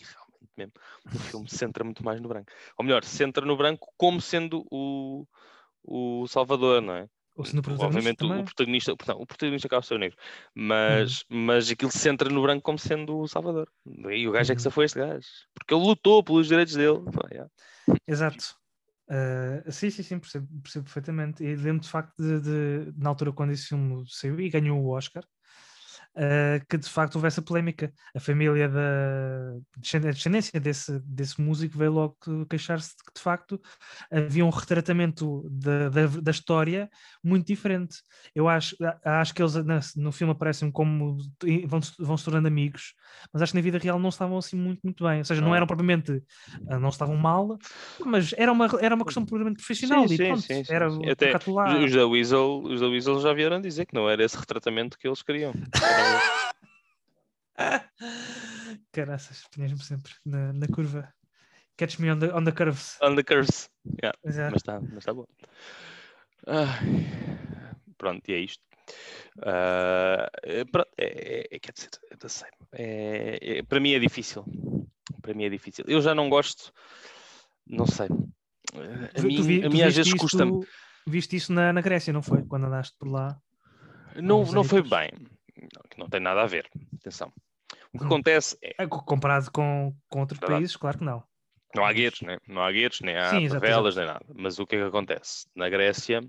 realmente 0.57 0.57
mesmo, 0.57 0.73
o 1.07 1.19
filme 1.19 1.49
se 1.49 1.57
centra 1.57 1.85
muito 1.85 2.05
mais 2.05 2.21
no 2.21 2.29
branco. 2.29 2.51
Ou 2.79 2.85
melhor, 2.85 3.05
se 3.05 3.17
centra 3.17 3.45
no 3.45 3.57
branco 3.57 3.93
como 3.97 4.21
sendo 4.21 4.65
o, 4.71 5.27
o 5.83 6.27
Salvador, 6.29 6.81
não 6.83 6.95
é? 6.95 7.09
Ou 7.35 7.45
se 7.45 7.57
no 7.57 7.62
protagonista 7.62 7.87
Obviamente 7.87 8.25
o- 8.25 8.29
também. 8.29 8.41
o 8.41 8.45
protagonista, 8.45 8.97
portanto, 8.97 9.23
o 9.23 9.27
protagonista 9.27 9.67
acaba 9.67 9.81
por 9.81 9.87
ser 9.87 9.95
o 9.95 9.99
negro, 9.99 10.19
mas, 10.55 11.25
mas 11.31 11.71
aquilo 11.71 11.91
se 11.91 11.99
centra 11.99 12.29
no 12.29 12.43
branco 12.43 12.62
como 12.62 12.79
sendo 12.79 13.19
o 13.19 13.27
Salvador. 13.29 13.69
E 14.11 14.29
o 14.29 14.33
gajo 14.33 14.53
é 14.53 14.55
que 14.55 14.61
Uhum. 14.61 14.71
se 14.71 14.75
foi 14.75 14.85
este 14.85 14.99
gajo, 14.99 15.27
porque 15.55 15.75
ele 15.75 15.85
lutou 15.85 16.23
pelos 16.23 16.47
direitos 16.47 16.75
dele. 16.75 17.01
Pá, 17.11 17.29
yeah. 17.31 17.51
Exato. 18.07 18.55
Ah, 19.09 19.71
sim, 19.71 19.91
sim, 19.91 20.03
sim, 20.03 20.19
percebo, 20.19 20.47
percebo 20.62 20.85
perfeitamente. 20.85 21.43
E 21.43 21.57
lembro 21.57 21.81
de 21.83 21.88
facto 21.88 22.15
de, 22.23 22.41
de- 22.41 22.93
na 22.99 23.09
altura 23.09 23.33
quando 23.33 23.53
esse 23.53 23.69
filme 23.69 24.05
saiu 24.09 24.38
e 24.41 24.51
ganhou 24.51 24.79
o 24.79 24.91
Oscar, 24.91 25.25
ah, 26.16 26.61
que 26.68 26.77
de 26.79 26.88
facto 26.88 27.16
houve 27.16 27.29
essa 27.29 27.40
polémica. 27.42 27.92
A 28.14 28.20
família 28.20 28.68
da 28.68 29.55
descendência 29.79 30.61
desse, 30.61 30.98
desse 31.01 31.40
músico 31.40 31.77
veio 31.79 31.92
logo 31.92 32.16
que- 32.22 32.46
queixar-se 32.46 32.90
de 32.90 33.05
que 33.05 33.12
de 33.14 33.20
facto 33.20 33.61
havia 34.11 34.44
um 34.44 34.51
retratamento 34.51 35.48
da, 35.51 35.88
da, 35.88 36.07
da 36.07 36.31
história 36.31 36.90
muito 37.22 37.46
diferente. 37.46 37.98
Eu 38.35 38.48
acho, 38.48 38.77
acho 39.05 39.35
que 39.35 39.42
eles 39.42 39.55
na- 39.64 39.81
no 39.96 40.12
filme 40.12 40.33
aparecem 40.33 40.70
como 40.70 41.16
vão, 41.66 41.81
vão 41.98 42.16
se 42.16 42.25
tornando 42.25 42.48
amigos, 42.48 42.94
mas 43.33 43.42
acho 43.42 43.53
que 43.53 43.59
na 43.59 43.62
vida 43.62 43.79
real 43.79 43.98
não 43.98 44.09
estavam 44.09 44.37
assim 44.38 44.57
muito, 44.57 44.81
muito 44.85 45.05
bem. 45.05 45.18
Ou 45.18 45.25
seja, 45.25 45.40
não 45.40 45.55
eram 45.55 45.66
propriamente, 45.66 46.22
ah, 46.68 46.79
não 46.79 46.88
estavam 46.88 47.16
mal, 47.16 47.57
mas 48.05 48.33
era 48.37 48.53
uma, 48.53 48.68
era 48.81 48.94
uma 48.94 49.05
questão 49.05 49.25
puramente 49.25 49.57
profissional 49.57 50.07
Sim, 50.09 50.14
e 50.14 50.18
pronto, 50.18 50.42
sim, 50.42 50.64
sim, 50.64 50.72
era 50.72 50.90
sim. 50.90 51.09
Até. 51.11 51.33
Os 51.85 51.92
da 51.92 52.07
Weasel, 52.07 52.62
os 52.64 52.81
da 52.81 52.87
Weasel 52.88 53.20
já 53.20 53.33
vieram 53.33 53.61
dizer 53.61 53.87
que 53.87 53.94
não 53.94 54.09
era 54.09 54.22
esse 54.25 54.37
retratamento 54.37 54.98
que 54.98 55.07
eles 55.07 55.22
queriam. 55.22 55.53
Era- 55.53 56.02
Caraças, 58.93 59.45
punhas-me 59.53 59.83
sempre 59.83 60.12
na, 60.25 60.53
na 60.53 60.67
curva. 60.69 61.12
Catch 61.77 61.99
me 61.99 62.11
on 62.11 62.19
the, 62.19 62.33
on 62.33 62.45
the 62.45 62.53
curves. 62.53 62.99
On 63.03 63.15
the 63.15 63.23
curves. 63.23 63.71
Yeah, 64.03 64.17
Exato. 64.25 64.53
mas 64.53 64.61
está 64.62 64.81
mas 64.81 65.05
tá 65.05 65.15
bom. 65.15 65.27
Ai, 66.47 67.07
pronto, 67.97 68.29
e 68.29 68.35
é 68.35 68.38
isto. 68.38 68.62
É, 69.43 70.65
pronto, 70.71 70.91
é, 70.99 71.05
é- 71.05 71.49
é- 71.51 71.59
quer 71.59 71.73
dizer, 71.73 71.91
eu 72.11 72.17
não 72.23 72.29
sei. 72.29 72.49
É- 72.73 73.59
é- 73.59 73.62
para 73.62 73.81
mim 73.81 73.93
é 73.93 73.99
difícil. 73.99 74.45
Para 75.23 75.35
mim 75.35 75.45
é 75.45 75.49
difícil. 75.49 75.85
Eu 75.88 76.01
já 76.01 76.15
não 76.15 76.29
gosto, 76.29 76.73
não 77.67 77.87
sei. 77.87 78.09
A 79.15 79.21
Tu- 79.21 79.27
mim, 79.27 79.37
tu 79.37 79.43
vi- 79.43 79.65
a 79.65 79.69
mim 79.71 79.83
às 79.83 79.95
viste 79.95 80.11
vezes 80.11 80.15
custa-me. 80.15 80.61
Viste 81.07 81.37
isso 81.37 81.53
na, 81.53 81.73
na 81.73 81.81
Grécia, 81.81 82.12
não 82.12 82.23
foi? 82.23 82.45
Quando 82.45 82.67
andaste 82.67 82.95
por 82.99 83.09
lá. 83.11 83.37
Não, 84.17 84.45
não 84.45 84.62
foi 84.62 84.83
bem. 84.83 85.11
Não, 85.93 85.95
que 85.95 85.99
não 86.01 86.09
tem 86.09 86.21
nada 86.21 86.43
a 86.43 86.47
ver. 86.47 86.69
Atenção. 86.97 87.33
O 87.93 87.99
que 87.99 88.05
Hum. 88.05 88.07
acontece 88.07 88.57
é. 88.63 88.75
É, 88.79 88.87
co- 88.87 89.05
Comparado 89.05 89.51
com, 89.51 89.95
com 90.09 90.21
outros 90.21 90.39
Verdade. 90.39 90.61
países, 90.61 90.77
claro 90.77 90.99
que 90.99 91.05
não. 91.05 91.23
Não 91.75 91.85
há 91.85 91.93
guetos, 91.93 92.21
né? 92.21 92.39
não 92.47 92.63
há 92.63 92.71
guetos, 92.71 93.01
nem 93.01 93.17
há 93.17 93.31
Sim, 93.31 93.49
favelas, 93.49 93.97
nem 93.97 94.05
nada. 94.07 94.25
Mas 94.35 94.59
o 94.59 94.67
que 94.67 94.77
é 94.77 94.79
que 94.81 94.85
acontece? 94.85 95.47
Na 95.55 95.71
Grécia, 95.71 96.21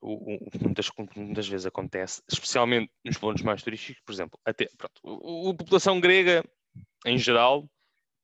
o, 0.00 0.34
o- 0.36 0.50
muitas, 0.62 0.88
muitas 1.16 1.48
vezes 1.48 1.66
acontece, 1.66 2.22
especialmente 2.30 2.92
nos 3.04 3.18
pontos 3.18 3.42
mais 3.42 3.62
turísticos, 3.62 4.00
por 4.04 4.12
exemplo, 4.12 4.38
até, 4.44 4.68
pronto, 4.78 5.00
o- 5.02 5.48
o- 5.48 5.50
a 5.50 5.54
população 5.54 6.00
grega, 6.00 6.44
em 7.04 7.18
geral, 7.18 7.68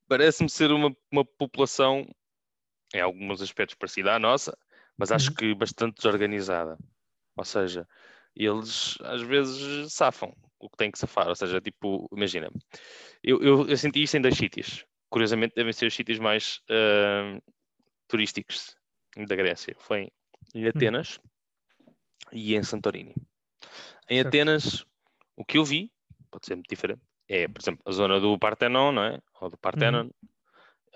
parece-me 0.09 0.49
ser 0.49 0.71
uma, 0.71 0.95
uma 1.11 1.25
população, 1.25 2.07
em 2.95 3.01
alguns 3.01 3.43
aspectos 3.43 3.77
parecida 3.77 4.15
à 4.15 4.19
nossa, 4.19 4.57
mas 4.97 5.11
acho 5.11 5.31
Uhum. 5.31 5.37
que 5.37 5.55
bastante 5.57 5.97
desorganizada. 5.97 6.79
Ou 7.37 7.45
seja, 7.45 7.87
eles 8.37 8.99
às 9.03 9.23
vezes 9.23 9.93
safam 9.93 10.33
o 10.59 10.69
que 10.69 10.77
tem 10.77 10.91
que 10.91 10.99
safar. 10.99 11.29
Ou 11.29 11.35
seja, 11.35 11.61
tipo, 11.61 12.09
imagina, 12.13 12.51
eu, 13.23 13.43
eu, 13.43 13.69
eu 13.69 13.77
senti 13.77 14.03
isto 14.03 14.17
em 14.17 14.21
dois 14.21 14.37
sítios. 14.37 14.85
Curiosamente, 15.09 15.55
devem 15.55 15.73
ser 15.73 15.87
os 15.87 15.95
sítios 15.95 16.19
mais 16.19 16.61
ah, 16.71 17.41
turísticos 18.09 18.77
da 19.17 19.37
Grécia. 19.37 19.75
Foi 19.79 20.11
em 20.55 20.67
Atenas 20.67 21.21
e 22.33 22.55
em 22.55 22.63
Santorini. 22.63 23.15
Em 24.09 24.17
Certo. 24.17 24.29
Atenas, 24.29 24.85
o 25.37 25.45
que 25.45 25.59
eu 25.59 25.65
vi, 25.65 25.93
pode 26.31 26.47
ser 26.47 26.55
muito 26.55 26.69
diferente, 26.69 27.01
é, 27.29 27.49
por 27.49 27.61
exemplo, 27.61 27.83
a 27.85 27.93
zona 27.93 28.21
do 28.21 28.39
Partenon, 28.39 28.93
não 28.93 29.03
é? 29.03 29.21
Ou 29.41 29.51
do 29.51 29.59
Partenon, 29.59 30.09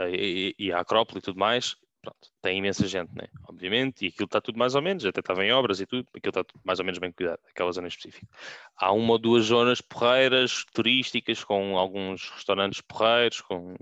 e, 0.01 0.55
e- 0.59 0.67
e 0.67 0.73
a 0.73 0.81
Acrópole 0.81 1.19
e 1.19 1.23
tudo 1.23 1.39
mais. 1.39 1.77
Pronto, 2.03 2.31
tem 2.41 2.59
imensa 2.59 2.87
gente, 2.87 3.13
né? 3.15 3.27
Obviamente, 3.47 4.07
e 4.07 4.09
aquilo 4.09 4.25
está 4.25 4.41
tudo 4.41 4.59
mais 4.59 4.75
ou 4.75 4.81
menos, 4.81 5.05
até 5.05 5.21
estava 5.21 5.45
em 5.45 5.53
obras 5.53 5.81
e 5.81 5.87
tudo, 5.87 6.09
aquilo 6.17 6.31
está 6.41 6.45
mais 6.65 6.79
ou 6.79 6.85
menos 6.85 6.99
bem 6.99 7.13
cuidado, 7.13 7.39
aquela 7.51 7.71
zona 7.73 7.87
em 7.87 7.91
específico. 7.91 8.27
Há 8.75 8.91
uma 8.93 9.13
ou 9.13 9.19
duas 9.19 9.45
zonas 9.45 9.83
porreiras, 9.83 10.65
turísticas, 10.73 11.45
com 11.45 11.77
alguns 11.77 12.31
restaurantes 12.31 12.81
porreiros, 12.81 13.43
com 13.43 13.75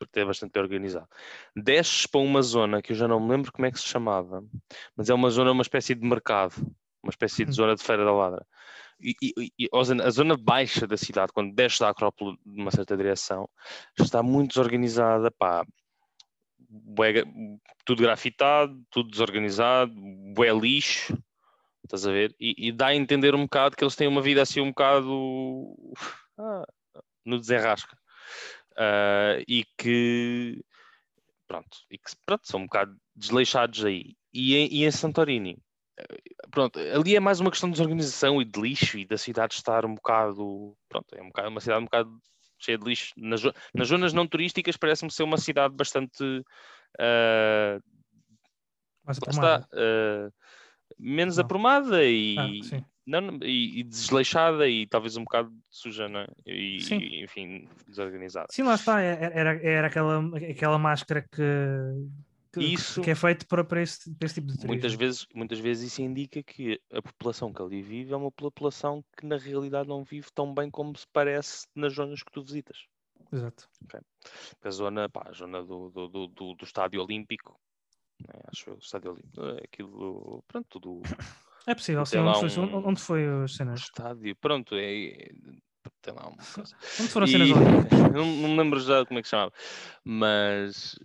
até 0.00 0.24
bastante 0.24 0.58
organizado. 0.58 1.08
Desces 1.54 2.06
para 2.06 2.20
uma 2.20 2.40
zona 2.40 2.80
que 2.80 2.92
eu 2.92 2.96
já 2.96 3.06
não 3.06 3.20
me 3.20 3.30
lembro 3.30 3.52
como 3.52 3.66
é 3.66 3.70
que 3.70 3.78
se 3.78 3.86
chamava, 3.86 4.42
mas 4.96 5.10
é 5.10 5.14
uma 5.14 5.28
zona, 5.28 5.52
uma 5.52 5.62
espécie 5.62 5.94
de 5.94 6.06
mercado, 6.06 6.54
uma 7.02 7.10
espécie 7.10 7.44
de 7.44 7.50
Hum. 7.50 7.54
zona 7.54 7.74
de 7.74 7.82
feira 7.82 8.04
da 8.04 8.12
ladra. 8.12 8.46
E, 8.98 9.14
e- 9.22 9.52
e 9.58 9.68
a 9.72 10.10
zona- 10.10 10.36
baixa 10.38 10.86
da 10.86 10.96
cidade, 10.96 11.30
quando 11.32 11.54
desces 11.54 11.78
da 11.78 11.90
Acrópole 11.90 12.38
numa 12.44 12.70
certa 12.70 12.96
direção, 12.96 13.46
está 13.98 14.22
muito 14.22 14.48
desorganizada, 14.48 15.30
pá, 15.30 15.66
bué 16.68 17.24
tudo 17.84 18.02
grafitado, 18.02 18.80
tudo 18.90 19.10
desorganizado, 19.10 19.92
bué 20.34 20.52
lixo, 20.52 21.16
estás 21.84 22.06
a 22.06 22.12
ver? 22.12 22.34
E, 22.40 22.68
e 22.68 22.72
dá 22.72 22.88
a 22.88 22.94
entender 22.94 23.34
um 23.34 23.42
bocado 23.42 23.76
que 23.76 23.84
eles 23.84 23.96
têm 23.96 24.08
uma 24.08 24.22
vida 24.22 24.42
assim 24.42 24.60
um 24.60 24.68
bocado 24.68 25.74
ah, 26.38 26.66
no 27.24 27.38
desenrasca. 27.38 27.96
Ah, 28.76 29.38
e 29.48 29.64
que 29.78 30.62
pronto, 31.46 31.78
e 31.90 31.98
que 31.98 32.10
pronto, 32.24 32.46
são 32.46 32.60
um 32.60 32.64
bocado 32.64 32.96
desleixados 33.14 33.84
aí. 33.84 34.16
E 34.32 34.56
em, 34.56 34.68
e 34.72 34.84
em 34.84 34.90
Santorini, 34.90 35.58
eh, 35.98 36.16
pronto, 36.50 36.78
ali 36.78 37.16
é 37.16 37.20
mais 37.20 37.40
uma 37.40 37.50
questão 37.50 37.70
de 37.70 37.74
desorganização 37.74 38.40
e 38.42 38.44
de 38.44 38.60
lixo 38.60 38.98
e 38.98 39.06
da 39.06 39.16
cidade 39.16 39.54
estar 39.54 39.86
um 39.86 39.94
bocado, 39.94 40.76
pronto, 40.88 41.06
é 41.14 41.22
um 41.22 41.28
bocado, 41.28 41.48
uma 41.48 41.60
cidade 41.60 41.80
um 41.80 41.84
bocado 41.84 42.22
cheia 42.58 42.78
de 42.78 42.84
lixo. 42.84 43.12
Nas, 43.16 43.42
nas 43.74 43.88
zonas 43.88 44.12
não 44.12 44.26
turísticas 44.26 44.76
parece-me 44.76 45.10
ser 45.10 45.22
uma 45.22 45.38
cidade 45.38 45.74
bastante 45.74 46.42
ah, 46.98 47.78
lá 49.06 49.12
está, 49.12 49.68
ah, 49.72 50.30
menos 50.98 51.36
Não. 51.36 51.44
aprumada 51.44 52.04
e, 52.04 52.36
Ah, 52.38 52.82
não, 53.06 53.38
e, 53.42 53.80
e 53.80 53.82
desleixada 53.84 54.68
e 54.68 54.86
talvez 54.86 55.16
um 55.16 55.22
bocado 55.22 55.52
suja, 55.70 56.08
não 56.08 56.20
é? 56.20 56.26
E, 56.44 56.78
e, 56.92 57.24
enfim, 57.24 57.68
desorganizada. 57.86 58.48
Sim, 58.50 58.64
lá 58.64 58.74
está. 58.74 59.00
é- 59.00 59.30
Era, 59.32 59.62
era 59.62 59.86
aquela, 59.86 60.36
aquela 60.50 60.78
máscara 60.78 61.22
que, 61.22 61.42
que, 62.60 62.64
Isso. 62.74 63.00
que 63.02 63.10
é 63.10 63.14
feito 63.14 63.46
para, 63.46 63.62
para, 63.64 63.82
esse, 63.82 64.12
para 64.14 64.26
esse 64.26 64.34
tipo 64.36 64.46
de 64.48 64.54
turismo. 64.54 64.72
Muitas 64.72 64.94
vezes, 64.94 65.26
muitas 65.34 65.58
vezes 65.58 65.92
isso 65.92 66.02
indica 66.02 66.42
que 66.42 66.80
a 66.92 67.02
população 67.02 67.52
que 67.52 67.62
ali 67.62 67.82
vive 67.82 68.12
é 68.12 68.16
uma 68.16 68.30
população 68.30 69.04
que 69.16 69.26
na 69.26 69.36
realidade 69.36 69.88
não 69.88 70.02
vive 70.04 70.28
tão 70.34 70.52
bem 70.54 70.70
como 70.70 70.96
se 70.96 71.06
parece 71.12 71.66
nas 71.74 71.92
zonas 71.94 72.22
que 72.22 72.32
tu 72.32 72.42
visitas. 72.42 72.78
Exato. 73.32 73.68
A 74.62 74.70
zona, 74.70 75.08
pá, 75.08 75.24
a 75.28 75.32
zona 75.32 75.62
do, 75.62 75.90
do, 75.90 76.08
do, 76.08 76.26
do- 76.28 76.54
do 76.54 76.64
estádio 76.64 77.02
olímpico, 77.02 77.58
né, 78.20 78.40
acho 78.48 78.70
eu, 78.70 78.74
o 78.74 78.78
estádio 78.78 79.12
olímpico, 79.12 79.42
é 79.44 79.64
aquilo, 79.64 80.42
pronto, 80.48 80.66
tudo 80.68 81.02
É 81.66 81.74
possível, 81.74 82.04
sim. 82.06 82.18
Onde, 82.18 82.38
foi, 82.54 82.64
um- 82.64 82.88
onde 82.88 83.00
foi 83.00 83.44
as 83.44 83.54
cenas? 83.54 83.80
estádio, 83.80 84.34
pronto, 84.36 84.74
é, 84.74 85.30
tem 86.02 86.14
lá 86.14 86.28
uma 86.28 86.36
coisa. 86.36 86.76
Onde 87.00 87.08
foram 87.12 87.24
as 87.24 87.30
cenas 87.30 87.48
não, 88.14 88.26
não 88.26 88.48
me 88.50 88.56
lembro 88.56 88.80
já 88.80 89.04
como 89.06 89.18
é 89.18 89.22
que 89.22 89.28
se 89.28 89.30
chamava, 89.32 89.52
mas 90.04 90.98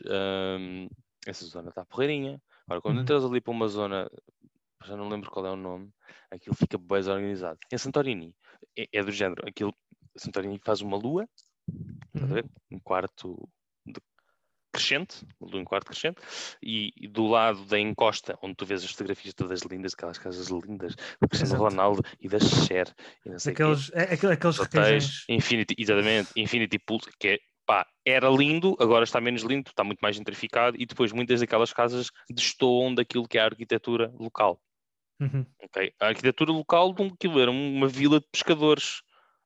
hum, 0.60 0.88
essa 1.28 1.46
zona 1.46 1.70
está 1.70 1.86
porreirinha. 1.86 2.42
Agora, 2.66 2.82
quando 2.82 2.96
Uhum. 2.98 3.02
entras 3.04 3.26
ali 3.26 3.42
para 3.42 3.52
uma 3.52 3.68
zona, 3.68 4.10
já 4.84 4.96
não 4.96 5.10
lembro 5.10 5.30
qual 5.30 5.46
é 5.46 5.52
o 5.52 5.56
nome, 5.56 5.92
aquilo 6.30 6.56
fica 6.56 6.78
bem 6.78 7.00
desorganizado. 7.00 7.60
Em 7.72 7.78
Santorini, 7.78 8.36
é, 8.78 8.88
é 8.92 9.04
do 9.04 9.12
género, 9.12 9.48
aquilo, 9.48 9.74
Santorini 10.16 10.60
faz 10.64 10.82
uma 10.82 10.98
lua, 10.98 11.28
estás 12.08 12.24
a 12.24 12.26
Uhum. 12.26 12.34
ver? 12.34 12.46
Um 12.72 12.80
quarto 12.80 13.48
de 13.86 14.00
crescente, 14.72 15.26
lua 15.40 15.60
em 15.60 15.66
quarto 15.66 15.88
crescente, 15.88 16.22
e, 16.64 16.94
e 16.96 17.08
do 17.08 17.28
lado 17.28 17.66
da 17.66 17.78
encosta, 17.78 18.38
onde 18.42 18.56
tu 18.56 18.66
vês 18.66 18.84
as 18.84 18.92
fotografias 18.92 19.34
todas 19.34 19.62
lindas, 19.64 19.94
aquelas 19.94 20.18
casas 20.18 20.48
lindas, 20.48 20.96
do 21.20 21.28
Cristiano. 21.28 21.58
Ronaldo 21.58 22.02
e 22.20 22.30
da 22.30 22.40
Cher, 22.40 22.94
e 23.26 23.30
não 23.30 23.38
sei 23.38 23.54
quê 23.54 23.64
Daqueles, 23.64 23.92
é, 23.94 24.14
aquele- 24.14 24.34
aqueles 24.34 24.60
hotéis. 24.60 25.26
Infinity, 25.28 25.76
exatamente, 25.78 26.32
Infinity 26.38 26.80
Pool, 26.80 27.00
que 27.20 27.28
é, 27.28 27.40
pá, 27.72 27.88
era 28.06 28.28
lindo, 28.28 28.76
agora 28.82 29.06
está 29.06 29.22
menos 29.22 29.44
lindo, 29.44 29.70
está 29.70 29.82
muito 29.82 30.02
mais 30.02 30.18
gentrificado, 30.18 30.76
e 30.78 30.86
depois 30.86 31.14
muitas 31.14 31.40
daquelas 31.40 31.72
casas 31.72 32.12
destoam 32.30 32.94
daquilo 32.94 33.26
que 33.26 33.38
é 33.38 33.42
a 33.42 33.46
arquitetura 33.46 34.14
local. 34.20 34.62
Uhum. 35.22 35.46
ok? 35.64 35.94
A 35.98 36.08
arquitetura 36.08 36.52
local 36.52 36.94
de 36.94 37.02
um, 37.02 37.08
aquilo 37.08 37.40
era 37.40 37.50
uma 37.50 37.88
vila 37.88 38.20
de 38.20 38.28
pescadores, 38.30 39.04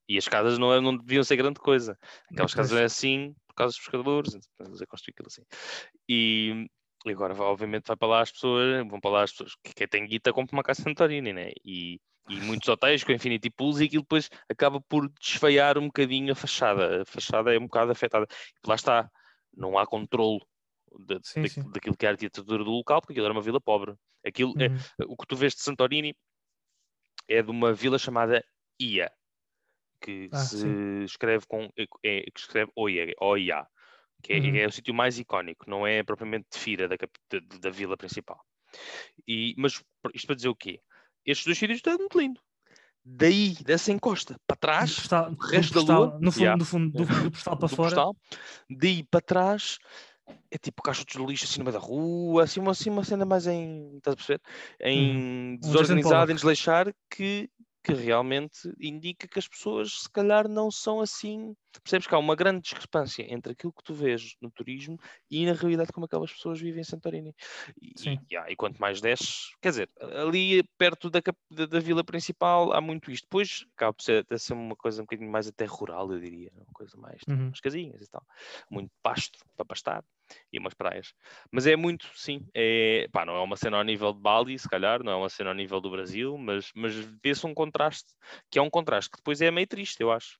e 0.09 0.17
as 0.17 0.27
casas 0.27 0.57
não, 0.57 0.71
eram- 0.71 0.81
não 0.81 0.97
deviam 0.97 1.23
ser 1.23 1.35
grande 1.35 1.59
coisa. 1.59 1.99
Aquelas 2.31 2.55
casas 2.55 2.71
eram 2.71 2.85
assim, 2.87 3.35
por 3.47 3.53
causa 3.53 3.73
dos 3.73 3.79
pescadores, 3.79 4.33
então 4.33 4.65
eles 4.65 4.79
construíram 4.87 5.13
aquilo 5.13 5.27
assim. 5.27 5.43
E, 6.09 6.67
e 7.05 7.11
agora, 7.11 7.35
obviamente, 7.35 7.85
vai 7.85 7.95
para 7.95 8.07
lá 8.07 8.21
as 8.21 8.31
pessoas, 8.31 8.87
vão 8.87 8.99
para 8.99 9.11
lá 9.11 9.23
as 9.23 9.31
pessoas 9.33 9.53
que 9.63 9.71
quem 9.71 9.87
tem 9.87 10.07
guita 10.07 10.33
compra 10.33 10.55
uma 10.55 10.63
casa 10.63 10.81
Santorini, 10.81 11.31
né? 11.31 11.51
E, 11.63 11.99
e 12.29 12.41
muitos 12.41 12.67
hotéis 12.67 13.03
com 13.03 13.11
Infinity 13.11 13.49
Pools 13.49 13.79
e 13.79 13.85
aquilo 13.85 14.01
depois 14.03 14.29
acaba 14.49 14.81
por 14.81 15.09
desfeiar 15.19 15.77
um 15.77 15.87
bocadinho 15.87 16.31
a 16.31 16.35
fachada. 16.35 17.01
A 17.01 17.05
fachada 17.05 17.53
é 17.53 17.57
um 17.59 17.63
bocado 17.63 17.91
afetada. 17.91 18.25
E 18.63 18.67
lá 18.67 18.75
está, 18.75 19.11
não 19.55 19.77
há 19.77 19.85
controle 19.85 20.39
da- 20.99 21.19
Sim, 21.21 21.43
da- 21.43 21.49
sim. 21.49 21.71
daquilo 21.71 21.95
que 21.95 22.05
é 22.05 22.09
a 22.09 22.11
arquitetura 22.13 22.63
do 22.63 22.71
local, 22.71 23.01
porque 23.01 23.13
aquilo 23.13 23.25
era 23.25 23.33
uma 23.33 23.41
vila 23.41 23.61
pobre. 23.61 23.95
Aquilo, 24.25 24.53
é- 24.59 24.69
Uhum. 25.03 25.11
o 25.11 25.17
que 25.17 25.27
tu 25.27 25.35
vês 25.35 25.53
de 25.53 25.61
Santorini 25.61 26.15
é 27.27 27.41
de 27.41 27.51
uma 27.51 27.73
vila 27.73 27.97
chamada 27.99 28.43
Ia, 28.79 29.11
que 30.01 30.29
Ah, 30.31 30.37
se 30.37 30.57
sim. 30.57 31.03
escreve 31.03 31.45
com 31.47 31.69
é, 31.77 31.85
é- 32.03 32.21
que 32.31 32.39
escreve 32.39 32.71
Oia, 32.75 33.13
Oia, 33.19 33.67
que 34.23 34.33
é, 34.33 34.39
Uhum. 34.39 34.55
é 34.57 34.67
o 34.67 34.71
sítio 34.71 34.93
mais 34.93 35.19
icónico, 35.19 35.69
não 35.69 35.85
é 35.85 36.03
propriamente 36.03 36.47
de 36.51 36.57
Fira 36.59 36.87
da, 36.87 36.95
da, 36.95 37.57
da 37.59 37.69
vila 37.69 37.95
principal. 37.95 38.43
E, 39.27 39.53
mas 39.57 39.81
isto 40.13 40.27
para 40.27 40.35
dizer 40.35 40.49
o 40.49 40.55
quê? 40.55 40.81
Estes 41.25 41.45
dois 41.45 41.57
sítios 41.57 41.77
estão 41.77 41.97
muito 41.97 42.19
lindo. 42.19 42.39
Daí, 43.07 43.55
dessa 43.63 43.91
encosta 43.91 44.35
para 44.47 44.55
trás, 44.57 44.95
postal- 44.95 45.31
o 45.31 45.35
resto 45.45 45.73
da 45.73 45.79
postal- 45.81 46.05
lua, 46.05 46.19
No 46.19 46.31
fundo, 46.31 46.41
yeah. 46.41 46.57
do, 46.57 46.65
fundo 46.65 46.91
do, 46.91 47.05
do 47.23 47.31
postal 47.31 47.57
para 47.57 47.67
do 47.67 47.75
fora. 47.75 47.89
postal, 47.89 48.15
daí 48.69 49.03
para 49.03 49.21
trás 49.21 49.77
é 50.49 50.57
tipo 50.57 50.81
caixotes 50.81 51.15
de 51.15 51.23
lixo 51.23 51.45
assim 51.45 51.59
no 51.59 51.65
meio 51.65 51.73
da 51.73 51.85
rua, 51.85 52.43
assim 52.43 52.59
uma, 52.59 52.71
assim 52.71 52.89
uma 52.89 53.03
cena 53.03 53.23
mais 53.25 53.45
em, 53.45 53.97
estás 53.97 54.13
a 54.13 54.15
perceber? 54.17 54.41
Em 54.81 55.11
Um 55.11 55.59
Jason 55.59 55.71
desorganizado, 55.71 56.31
em 56.31 56.35
desleixar, 56.35 56.91
que, 57.07 57.47
que 57.85 57.93
realmente 57.93 58.73
indica 58.79 59.27
que 59.27 59.39
as 59.39 59.47
pessoas 59.47 60.01
se 60.03 60.09
calhar 60.11 60.47
não 60.49 60.71
são 60.71 60.99
assim. 61.01 61.55
Percebes 61.83 62.07
que 62.07 62.15
há 62.15 62.17
uma 62.17 62.35
grande 62.35 62.61
discrepância 62.61 63.23
entre 63.31 63.51
aquilo 63.53 63.73
que 63.73 63.83
tu 63.83 63.93
vês 63.93 64.35
no 64.41 64.49
turismo 64.51 64.97
e 65.29 65.45
na 65.45 65.53
realidade 65.53 65.91
como 65.93 66.05
aquelas 66.05 66.31
pessoas 66.33 66.59
vivem 66.59 66.81
em 66.81 66.83
Santorini. 66.85 67.35
E, 67.81 67.93
Sim. 67.95 68.19
e, 68.31 68.37
ah, 68.37 68.45
e 68.49 68.55
quanto 68.55 68.79
mais 68.79 69.01
desces, 69.01 69.51
quer 69.61 69.69
dizer, 69.69 69.89
ali 69.99 70.63
perto 70.77 71.09
da, 71.09 71.21
da, 71.51 71.65
da 71.65 71.79
vila 71.79 72.03
principal 72.03 72.73
há 72.73 72.81
muito 72.81 73.11
isto. 73.11 73.25
Depois 73.25 73.65
acaba 73.75 73.93
por 73.93 74.03
ser, 74.03 74.25
ser 74.37 74.53
uma 74.53 74.75
coisa 74.75 75.01
um 75.01 75.05
bocadinho 75.05 75.31
mais 75.31 75.47
até 75.47 75.65
rural, 75.65 76.11
eu 76.11 76.19
diria, 76.19 76.51
uma 76.55 76.65
coisa 76.73 76.97
mais 76.97 77.21
Uhum. 77.27 77.55
umas 77.55 77.59
casinhas 77.59 78.01
e 78.01 78.09
tal. 78.09 78.25
Muito 78.69 78.91
pasto 79.03 79.39
para 79.55 79.65
pastar. 79.65 80.03
E 80.51 80.59
umas 80.59 80.73
praias. 80.73 81.13
Mas 81.51 81.67
é 81.67 81.75
muito, 81.75 82.09
sim, 82.15 82.45
é, 82.53 83.07
pá, 83.11 83.25
não 83.25 83.35
é 83.35 83.41
uma 83.41 83.55
cena 83.55 83.77
ao 83.77 83.83
nível 83.83 84.13
de 84.13 84.19
Bali, 84.19 84.57
se 84.57 84.69
calhar, 84.69 85.03
não 85.03 85.11
é 85.11 85.15
uma 85.15 85.29
cena 85.29 85.49
ao 85.51 85.55
nível 85.55 85.79
do 85.81 85.89
Brasil, 85.89 86.37
mas, 86.37 86.71
mas 86.75 86.95
vê-se 87.23 87.45
um 87.45 87.53
contraste, 87.53 88.13
que 88.49 88.59
é 88.59 88.61
um 88.61 88.69
contraste 88.69 89.09
que 89.11 89.17
depois 89.17 89.41
é 89.41 89.51
meio 89.51 89.67
triste, 89.67 90.01
eu 90.01 90.11
acho. 90.11 90.37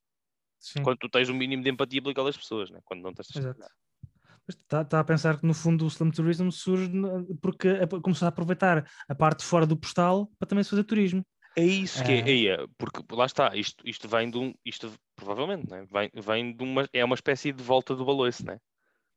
Sim. 0.59 0.81
Quando 0.83 0.97
tu 0.97 1.09
tens 1.09 1.29
um 1.29 1.35
mínimo 1.35 1.63
de 1.63 1.69
empatia 1.69 2.01
por 2.01 2.11
aquelas 2.11 2.37
pessoas, 2.37 2.71
né? 2.71 2.79
quando 2.83 3.01
não. 3.01 3.11
Exato. 3.11 3.59
Está, 4.47 4.81
está 4.81 4.99
a 4.99 5.03
pensar 5.03 5.39
que 5.39 5.45
no 5.45 5.53
fundo 5.55 5.85
o 5.85 5.87
Slam 5.87 6.11
Tourism 6.11 6.49
surge 6.49 6.91
porque 7.41 7.69
começou 8.01 8.27
a 8.27 8.29
aproveitar 8.29 8.87
a 9.07 9.15
parte 9.15 9.43
fora 9.43 9.65
do 9.65 9.75
postal 9.75 10.29
para 10.37 10.47
também 10.47 10.63
se 10.63 10.69
fazer 10.69 10.83
turismo. 10.83 11.25
É 11.57 11.63
isso 11.63 12.03
que 12.03 12.11
é, 12.11 12.21
Ah. 12.21 12.25
aí 12.25 12.47
é, 12.49 12.65
porque 12.77 13.01
lá 13.11 13.25
está, 13.25 13.55
isto, 13.55 13.87
isto 13.87 14.07
vem 14.07 14.29
de 14.29 14.37
um, 14.37 14.53
isto 14.63 14.91
provavelmente, 15.15 15.69
né? 15.69 15.85
vem, 15.91 16.11
vem 16.13 16.55
de 16.55 16.63
uma, 16.63 16.87
é 16.91 17.03
uma 17.03 17.15
espécie 17.15 17.51
de 17.53 17.63
volta 17.63 17.95
do 17.95 18.05
baloiço, 18.05 18.45
né? 18.45 18.59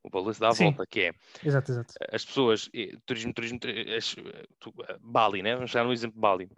O 0.03 0.09
baloiço 0.09 0.39
dá 0.39 0.49
a 0.49 0.53
Sim. 0.53 0.71
volta, 0.71 0.85
que 0.87 1.01
é 1.01 1.11
Exato, 1.43 1.71
exato. 1.71 1.93
as 2.11 2.23
pessoas, 2.25 2.69
eh, 2.73 2.93
turismo, 3.05 3.33
turismo, 3.33 3.59
tri- 3.59 3.93
as- 3.95 4.15
tu, 4.59 4.73
eh, 4.87 4.97
Bali, 5.01 5.41
né? 5.41 5.55
Vamos 5.55 5.71
chegar 5.71 5.83
no 5.83 5.93
exemplo 5.93 6.15
de 6.15 6.21
Bali. 6.21 6.49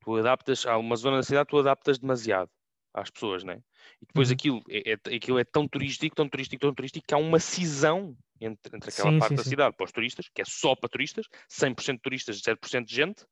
Tu 0.00 0.16
adaptas, 0.16 0.66
há 0.66 0.76
uma 0.78 0.96
zona 0.96 1.16
da 1.18 1.22
cidade, 1.22 1.48
tu 1.48 1.58
adaptas 1.58 1.98
demasiado 1.98 2.50
às 2.94 3.10
pessoas, 3.10 3.42
né? 3.44 3.62
E 4.00 4.06
depois 4.06 4.28
Uhum. 4.28 4.34
aquilo, 4.34 4.62
é, 4.68 4.92
é- 4.92 5.16
aquilo 5.16 5.38
é 5.38 5.44
tão 5.44 5.66
turístico, 5.68 6.14
tão 6.14 6.28
turístico, 6.28 6.60
tão 6.60 6.74
turístico, 6.74 7.04
que 7.06 7.14
há 7.14 7.18
uma 7.18 7.38
cisão 7.40 8.16
entre, 8.40 8.76
entre 8.76 8.90
aquela 8.90 9.10
Sim, 9.12 9.18
parte 9.18 9.30
sim, 9.30 9.36
da 9.36 9.42
sim. 9.42 9.50
cidade 9.50 9.76
para 9.76 9.84
os 9.84 9.92
turistas, 9.92 10.28
que 10.32 10.42
é 10.42 10.44
só 10.44 10.74
para 10.76 10.88
turistas, 10.88 11.26
100% 11.48 12.00
turistas, 12.02 12.40
0% 12.40 12.86
de 12.88 12.94
gente, 12.94 13.26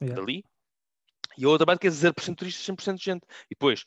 Yeah. 0.00 0.20
dali, 0.20 0.44
e 1.38 1.44
a 1.44 1.48
outra 1.48 1.66
parte 1.66 1.80
que 1.80 1.86
é 1.86 1.90
0% 1.90 2.38
turistas, 2.38 2.64
100% 2.64 2.98
de 2.98 3.04
gente. 3.04 3.24
E 3.46 3.50
depois 3.50 3.84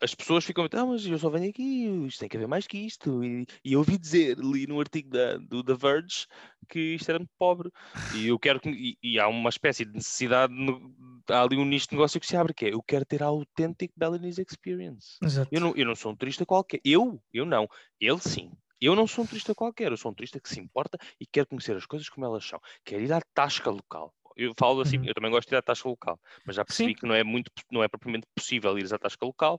as 0.00 0.14
pessoas 0.14 0.44
ficam, 0.44 0.66
ah, 0.72 0.86
mas 0.86 1.04
eu 1.04 1.18
só 1.18 1.28
venho 1.28 1.50
aqui, 1.50 1.86
isto 2.06 2.20
tem 2.20 2.28
que 2.28 2.36
haver 2.36 2.48
mais 2.48 2.66
que 2.66 2.78
isto. 2.78 3.22
E, 3.22 3.46
e 3.64 3.74
eu 3.74 3.80
ouvi 3.80 3.98
dizer, 3.98 4.38
li 4.38 4.66
no 4.66 4.80
artigo 4.80 5.10
da, 5.10 5.36
do 5.36 5.62
The 5.62 5.74
Verge, 5.74 6.26
que 6.68 6.94
isto 6.94 7.08
era 7.10 7.18
muito 7.18 7.32
pobre. 7.38 7.70
E 8.14 8.28
eu 8.28 8.38
quero 8.38 8.60
que, 8.60 8.70
e, 8.70 8.98
e 9.02 9.18
há 9.18 9.28
uma 9.28 9.50
espécie 9.50 9.84
de 9.84 9.92
necessidade, 9.92 10.52
no, 10.52 10.94
há 11.28 11.42
ali 11.42 11.56
um 11.56 11.64
nicho 11.64 11.88
de 11.88 11.94
negócio 11.94 12.18
que 12.18 12.26
se 12.26 12.36
abre, 12.36 12.54
que 12.54 12.66
é, 12.66 12.72
eu 12.72 12.82
quero 12.82 13.04
ter 13.04 13.22
a 13.22 13.26
authentic 13.26 13.92
Balinese 13.96 14.40
experience. 14.40 15.18
Exato. 15.22 15.48
Eu 15.52 15.60
não, 15.60 15.76
eu 15.76 15.86
não 15.86 15.94
sou 15.94 16.12
um 16.12 16.16
turista 16.16 16.46
qualquer. 16.46 16.80
Eu? 16.84 17.22
Eu 17.32 17.44
não. 17.44 17.68
Ele 18.00 18.20
sim. 18.20 18.50
Eu 18.80 18.96
não 18.96 19.06
sou 19.06 19.24
um 19.24 19.26
turista 19.26 19.54
qualquer. 19.54 19.92
Eu 19.92 19.96
sou 19.96 20.10
um 20.10 20.14
turista 20.14 20.40
que 20.40 20.48
se 20.48 20.58
importa 20.58 20.98
e 21.20 21.26
quer 21.26 21.44
conhecer 21.44 21.76
as 21.76 21.84
coisas 21.84 22.08
como 22.08 22.24
elas 22.24 22.44
são. 22.44 22.58
Quer 22.82 23.00
ir 23.00 23.12
à 23.12 23.20
tasca 23.34 23.70
local. 23.70 24.14
Eu 24.36 24.52
falo 24.58 24.80
assim, 24.80 24.98
Uhum. 24.98 25.04
eu 25.06 25.14
também 25.14 25.30
gosto 25.30 25.48
de 25.48 25.54
ir 25.54 25.58
à 25.58 25.62
tasca 25.62 25.88
local, 25.88 26.18
mas 26.44 26.56
já 26.56 26.64
percebi 26.64 26.90
Sim. 26.90 26.94
que 26.94 27.06
não 27.06 27.14
é 27.14 27.22
muito, 27.24 27.50
não 27.70 27.82
é 27.82 27.88
propriamente 27.88 28.26
possível 28.34 28.78
ir 28.78 28.92
à 28.92 28.98
tasca 28.98 29.24
local, 29.26 29.58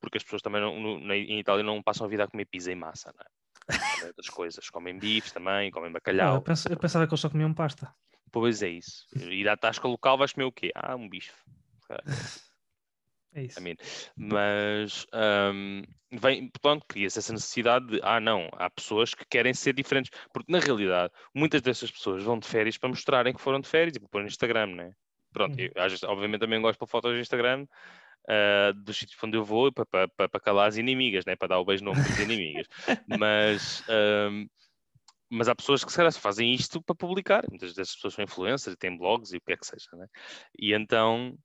porque 0.00 0.18
as 0.18 0.24
pessoas 0.24 0.42
também 0.42 0.60
não, 0.60 0.78
no- 0.78 1.12
em 1.14 1.38
Itália 1.40 1.62
não 1.64 1.82
passam 1.82 2.06
a 2.06 2.10
vida 2.10 2.24
a 2.24 2.28
comer 2.28 2.46
pizza 2.46 2.70
e 2.70 2.74
massa, 2.74 3.12
não 3.16 3.24
é? 3.24 3.78
Comem 3.92 4.08
outras 4.08 4.28
coisas, 4.34 4.70
comem 4.70 4.98
bifes 4.98 5.32
também, 5.32 5.70
comem 5.70 5.90
Ah, 5.90 5.94
bacalhau. 5.94 6.36
eu, 6.36 6.42
pens- 6.42 6.66
eu 6.66 6.76
pensava 6.76 7.06
que 7.06 7.12
eles 7.12 7.20
só 7.20 7.30
comiam 7.30 7.52
pasta. 7.54 7.94
Pois 8.32 8.62
é 8.62 8.68
isso. 8.68 9.06
Ir 9.16 9.48
à 9.48 9.56
tasca 9.56 9.88
local 9.88 10.16
vais 10.18 10.32
comer 10.32 10.46
o 10.46 10.52
quê? 10.52 10.70
Ah, 10.74 10.94
um 10.96 11.08
bife. 11.08 11.32
É 13.34 13.42
isso. 13.44 13.58
I 13.58 13.60
mean, 13.60 13.76
mas 14.16 15.06
hum, 15.52 15.82
vem, 16.12 16.48
portanto, 16.50 16.84
cria-se 16.88 17.18
essa 17.18 17.32
necessidade 17.32 17.86
de, 17.86 18.00
ah, 18.02 18.20
não, 18.20 18.48
há 18.52 18.70
pessoas 18.70 19.14
que 19.14 19.24
querem 19.28 19.52
ser 19.52 19.74
diferentes, 19.74 20.10
porque 20.32 20.50
na 20.52 20.60
realidade 20.60 21.12
muitas 21.34 21.60
dessas 21.60 21.90
pessoas 21.90 22.22
vão 22.22 22.38
de 22.38 22.46
férias 22.46 22.78
para 22.78 22.88
mostrarem 22.88 23.34
que 23.34 23.40
foram 23.40 23.60
de 23.60 23.68
férias 23.68 23.96
e 23.96 24.00
para 24.00 24.08
pôr 24.08 24.22
no 24.22 24.28
Instagram, 24.28 24.66
né? 24.68 24.92
Pronto, 25.32 25.54
Uhum. 25.58 25.68
eu, 25.74 25.82
vezes, 25.82 26.02
obviamente 26.04 26.40
também 26.40 26.60
gosto 26.60 26.78
pôr 26.78 26.86
fotos 26.88 27.12
no 27.12 27.20
Instagram 27.20 27.66
ah, 28.28 28.72
dos 28.74 28.98
sítios 28.98 29.18
onde 29.24 29.36
eu 29.36 29.44
vou 29.44 29.72
para, 29.72 29.86
para, 29.86 30.08
para, 30.08 30.28
para 30.28 30.40
calar 30.40 30.68
as 30.68 30.76
inimigas, 30.76 31.24
né? 31.26 31.36
Para 31.36 31.48
dar 31.48 31.58
o 31.60 31.64
beijo 31.64 31.84
no 31.84 31.92
ombro 31.92 32.04
das 32.04 32.18
inimigas, 32.18 32.66
mas. 33.06 33.82
hum, 34.30 34.46
mas 35.32 35.48
há 35.48 35.54
pessoas 35.54 35.84
que 35.84 35.90
se 35.90 35.96
calhar 35.96 36.12
fazem 36.12 36.52
isto 36.54 36.82
para 36.82 36.94
publicar. 36.94 37.44
Muitas 37.48 37.72
dessas 37.74 37.94
pessoas 37.94 38.14
são 38.14 38.24
influencers 38.24 38.74
e 38.74 38.76
têm 38.78 38.96
blogs 38.96 39.32
e 39.32 39.36
o 39.36 39.40
que 39.40 39.52
é 39.52 39.56
que 39.56 39.66
seja, 39.66 39.88
né? 39.94 40.06
E 40.58 40.74
então 40.74 41.36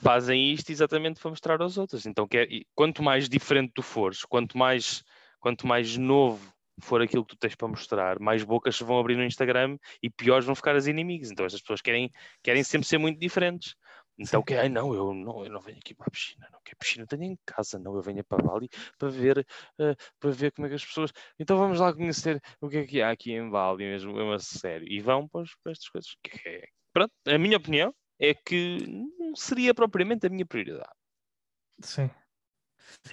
fazem 0.00 0.52
isto 0.52 0.70
exatamente 0.70 1.20
para 1.20 1.30
mostrar 1.30 1.60
aos 1.60 1.78
outros. 1.78 2.06
Então, 2.06 2.26
quer, 2.28 2.50
e 2.50 2.66
quanto 2.74 3.02
mais 3.02 3.28
diferente 3.28 3.72
tu 3.74 3.82
fores, 3.82 4.24
quanto 4.24 4.56
mais, 4.58 5.02
quanto 5.40 5.66
mais 5.66 5.96
novo 5.96 6.52
for 6.80 7.02
aquilo 7.02 7.24
que 7.24 7.34
tu 7.34 7.38
tens 7.38 7.54
para 7.54 7.68
mostrar, 7.68 8.20
mais 8.20 8.44
bocas 8.44 8.76
se 8.76 8.84
vão 8.84 8.98
abrir 8.98 9.16
no 9.16 9.24
Instagram 9.24 9.78
e 10.02 10.08
piores 10.08 10.44
vão 10.44 10.54
ficar 10.54 10.76
as 10.76 10.86
inimigas. 10.86 11.30
Então, 11.30 11.46
estas 11.46 11.60
pessoas 11.60 11.80
querem, 11.80 12.12
querem 12.42 12.62
sempre 12.62 12.86
ser 12.86 12.98
muito 12.98 13.18
diferentes. 13.18 13.74
Então, 14.18 14.42
que, 14.42 14.54
ai, 14.54 14.68
não, 14.68 14.92
eu 14.94 15.14
não, 15.14 15.44
eu 15.44 15.50
não 15.50 15.60
venho 15.60 15.78
aqui 15.78 15.94
para 15.94 16.06
a 16.08 16.10
piscina, 16.10 16.48
não, 16.52 16.58
que 16.64 16.72
a 16.72 16.76
piscina 16.76 17.06
tenho 17.06 17.22
em 17.22 17.38
casa, 17.46 17.78
não, 17.78 17.94
eu 17.94 18.02
venho 18.02 18.24
para 18.24 18.42
Bali 18.42 18.68
para 18.98 19.08
ver, 19.08 19.46
eh, 19.78 19.94
para 20.18 20.30
ver 20.30 20.50
como 20.50 20.66
é 20.66 20.70
que 20.70 20.74
as 20.74 20.84
pessoas. 20.84 21.12
Então, 21.38 21.56
vamos 21.56 21.78
lá 21.78 21.92
conhecer 21.94 22.42
o 22.60 22.68
que 22.68 22.78
é 22.78 22.84
que 22.86 23.00
há 23.00 23.10
aqui 23.10 23.32
em 23.32 23.48
Bali, 23.48 23.84
mesmo, 23.84 24.12
mesmo 24.12 24.32
a 24.32 24.38
sério. 24.40 24.88
E 24.88 25.00
vão 25.00 25.28
para, 25.28 25.44
para 25.62 25.72
estas 25.72 25.88
coisas. 25.88 26.16
Que 26.22 26.48
é, 26.48 26.68
pronto, 26.92 27.12
a 27.26 27.38
minha 27.38 27.56
opinião 27.56 27.94
é 28.18 28.34
que 28.34 28.86
não 29.18 29.34
seria 29.36 29.74
propriamente 29.74 30.26
a 30.26 30.30
minha 30.30 30.46
prioridade. 30.46 30.92
Sim. 31.82 32.10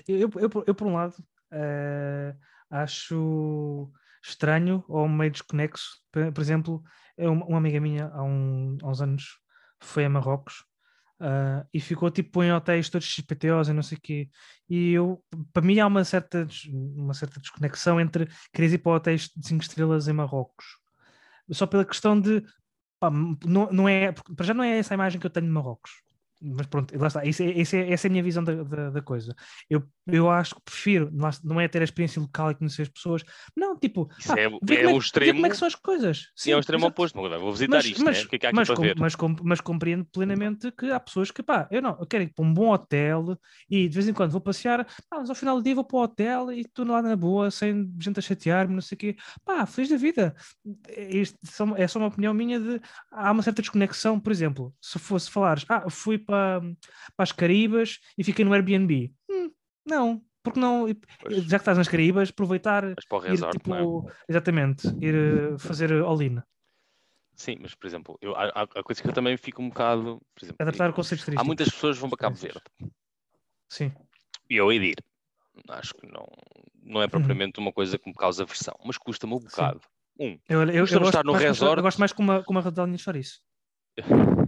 Eu, 0.07 0.19
eu, 0.19 0.31
eu, 0.35 0.63
eu, 0.67 0.75
por 0.75 0.87
um 0.87 0.93
lado, 0.93 1.15
eh, 1.51 2.35
acho 2.69 3.91
estranho 4.23 4.83
ou 4.87 5.07
meio 5.07 5.31
desconexo. 5.31 6.01
Por, 6.11 6.41
exemplo, 6.41 6.83
eu- 7.17 7.31
uma 7.33 7.57
amiga 7.57 7.79
minha 7.79 8.07
há, 8.07 8.23
um- 8.23 8.77
há 8.81 8.87
uns 8.87 9.01
anos 9.01 9.39
foi 9.81 10.05
a 10.05 10.09
Marrocos 10.09 10.63
ah, 11.19 11.65
e 11.73 11.79
ficou 11.79 12.09
tipo 12.11 12.43
em 12.43 12.51
hotéis 12.51 12.89
todos 12.89 13.07
XPTOs 13.07 13.69
e 13.69 13.73
não 13.73 13.83
sei 13.83 13.97
o 13.97 14.01
quê. 14.01 14.29
E 14.69 14.91
eu, 14.93 15.23
para 15.53 15.61
mim, 15.61 15.79
há 15.79 15.87
uma 15.87 16.03
certa, 16.03 16.47
uma 16.73 17.13
certa 17.13 17.39
desconexão 17.39 17.99
entre 18.01 18.27
querer 18.53 18.73
ir 18.73 18.77
para 18.79 18.93
hotéis 18.93 19.29
de 19.35 19.47
5 19.47 19.61
estrelas 19.63 20.07
em 20.07 20.13
Marrocos. 20.13 20.65
Só 21.51 21.67
pela 21.67 21.85
questão 21.85 22.19
de. 22.19 22.43
Pá, 23.11 23.17
não, 23.45 23.71
não 23.71 23.89
é, 23.89 24.11
para 24.11 24.45
já 24.45 24.53
não 24.53 24.63
é 24.63 24.77
essa 24.79 24.93
a 24.93 24.95
imagem 24.95 25.19
que 25.19 25.25
eu 25.27 25.31
tenho 25.31 25.45
de 25.47 25.51
Marrocos. 25.51 26.04
Mas 26.41 26.67
pronto, 26.67 26.97
lá 26.99 27.07
está. 27.07 27.25
Isso 27.25 27.41
é, 27.43 27.45
isso 27.51 27.75
é- 27.75 27.91
essa 27.91 28.07
é 28.07 28.09
a 28.09 28.11
minha 28.11 28.23
visão 28.23 28.43
da, 28.43 28.53
da, 28.63 28.89
da 28.89 29.01
coisa. 29.01 29.33
Eu, 29.69 29.83
eu 30.07 30.29
acho 30.29 30.55
que 30.55 30.61
prefiro, 30.65 31.09
não 31.43 31.59
é 31.59 31.67
ter 31.67 31.81
a 31.81 31.85
experiência 31.85 32.21
local 32.21 32.51
e 32.51 32.55
conhecer 32.55 32.83
as 32.83 32.89
pessoas. 32.89 33.23
Não, 33.55 33.77
tipo, 33.77 34.09
Isso 34.19 34.27
pá, 34.27 34.35
é- 34.39 34.43
é 34.43 34.49
como 34.49 34.57
o 34.57 34.65
ver 34.65 34.97
extremo- 34.97 35.33
como 35.33 35.45
é 35.47 35.49
que 35.49 35.57
são 35.57 35.67
as 35.67 35.75
coisas. 35.75 36.27
Sim, 36.35 36.51
é 36.51 36.55
o 36.55 36.59
extremo 36.59 36.81
exato. 36.85 36.91
oposto. 36.91 37.21
mas 37.21 37.41
Vou 37.41 37.51
visitar 37.51 37.79
isto, 37.85 38.03
né? 38.03 38.11
o 38.11 38.27
que 38.29 38.35
é 38.35 38.39
que 38.39 38.45
há 38.45 38.49
aqui 38.49 38.55
mas 38.55 38.67
para 38.67 38.75
com- 38.75 38.81
ver? 38.83 38.95
mas 38.99 39.15
com- 39.15 39.35
mas 39.43 39.61
compreendo 39.61 40.05
plenamente 40.05 40.71
que 40.71 40.91
há 40.91 40.99
pessoas 40.99 41.31
que, 41.31 41.41
pá, 41.41 41.67
eu 41.71 41.81
não, 41.81 41.97
eu 41.99 42.05
quero 42.05 42.23
ir 42.23 42.33
para 42.33 42.45
um 42.45 42.53
bom 42.53 42.69
hotel 42.71 43.37
e 43.69 43.87
de 43.87 43.93
vez 43.95 44.07
em 44.07 44.13
quando 44.13 44.31
vou 44.31 44.41
passear, 44.41 44.85
pá, 45.09 45.19
mas 45.19 45.29
ao 45.29 45.35
final 45.35 45.55
do 45.57 45.63
dia 45.63 45.73
vou 45.75 45.83
para 45.83 45.97
o 45.97 46.01
hotel 46.03 46.51
e 46.51 46.61
estou 46.61 46.85
lá 46.85 47.01
na 47.01 47.15
boa, 47.15 47.49
sem 47.49 47.91
gente 47.99 48.19
a 48.19 48.21
chatear-me, 48.21 48.73
não 48.75 48.81
sei 48.81 48.95
o 48.95 48.99
quê. 48.99 49.15
Pá, 49.43 49.65
feliz 49.65 49.89
da 49.89 49.97
vida. 49.97 50.35
É, 50.89 51.17
isto 51.17 51.37
só- 51.43 51.75
é 51.75 51.87
só 51.87 51.97
uma 51.99 52.07
opinião 52.07 52.33
minha 52.33 52.59
de 52.59 52.81
há 53.11 53.31
uma 53.31 53.41
certa 53.41 53.61
desconexão, 53.61 54.19
por 54.19 54.31
exemplo, 54.31 54.73
se 54.81 54.99
fosse 54.99 55.29
falares, 55.31 55.65
ah, 55.69 55.89
fui 55.89 56.17
para, 56.25 56.61
para 56.61 57.23
as 57.23 57.31
Caraíbas 57.31 57.99
e 58.17 58.23
fiquei 58.23 58.43
no 58.43 58.53
Airbnb. 58.53 59.13
Hum, 59.29 59.51
não, 59.85 60.21
porque 60.43 60.59
não, 60.59 60.85
Pois. 61.19 61.35
já 61.45 61.57
que 61.57 61.61
estás 61.61 61.77
nas 61.77 61.87
Caraíbas, 61.87 62.29
aproveitar 62.29 62.83
o 62.83 62.89
ir 62.91 63.29
resort, 63.29 63.57
tipo, 63.57 63.69
não 63.69 64.09
é? 64.09 64.13
exatamente, 64.29 64.87
ir 65.01 65.15
eh, 65.15 65.57
fazer 65.57 65.91
all-in, 66.03 66.41
Sim, 67.35 67.57
mas 67.59 67.75
por 67.75 67.85
exemplo, 67.85 68.17
eu, 68.21 68.33
há, 68.35 68.45
há- 68.45 68.61
há 68.75 68.83
coisa 68.83 69.01
que 69.01 69.09
eu 69.09 69.13
também 69.13 69.35
fico 69.35 69.61
um 69.61 69.67
bocado. 69.67 70.21
Por 70.33 70.45
exemplo, 70.45 70.57
adaptar 70.61 70.93
conceitos 70.93 71.23
há 71.23 71.25
turísticos. 71.25 71.47
muitas 71.47 71.69
pessoas 71.69 71.97
que 71.97 72.01
vão 72.01 72.09
para 72.09 72.17
Cabo. 72.19 72.35
Verde 72.37 72.61
Sim. 73.69 73.91
e 74.49 74.55
eu 74.55 74.71
hei 74.71 74.79
de 74.79 74.85
ir. 74.91 74.95
Acho 75.69 75.93
que 75.95 76.05
não, 76.07 76.25
não 76.81 76.97
Uhum. 76.97 77.03
é 77.03 77.07
propriamente 77.07 77.59
uma 77.59 77.73
coisa 77.73 77.97
que 77.97 78.07
me 78.07 78.13
causa 78.15 78.43
aversão, 78.43 78.75
mas 78.85 78.97
custa-me 78.97 79.33
um 79.33 79.39
bocado. 79.39 79.81
Um, 80.19 80.37
Eu, 80.47 80.61
eu, 80.63 80.69
eu, 80.69 80.85
gosto 80.87 81.05
estar 81.07 81.23
no 81.25 81.33
mais 81.33 81.43
resort. 81.43 81.77
eu 81.77 81.83
gosto 81.83 81.97
mais 81.99 82.13
com 82.13 82.23
uma, 82.23 82.43
com 82.43 82.51
uma 82.51 82.61
rodelinha 82.61 82.95
de 82.95 83.03
chouriço. 83.03 83.41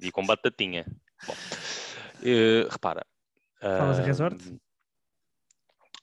e 0.00 0.10
com 0.12 0.24
batatinha. 0.26 0.84
Bom, 1.26 1.34
eh, 2.22 2.66
repara. 2.70 3.06
Falas 3.60 3.98
em 3.98 4.02
ah, 4.02 4.04
resort? 4.04 4.58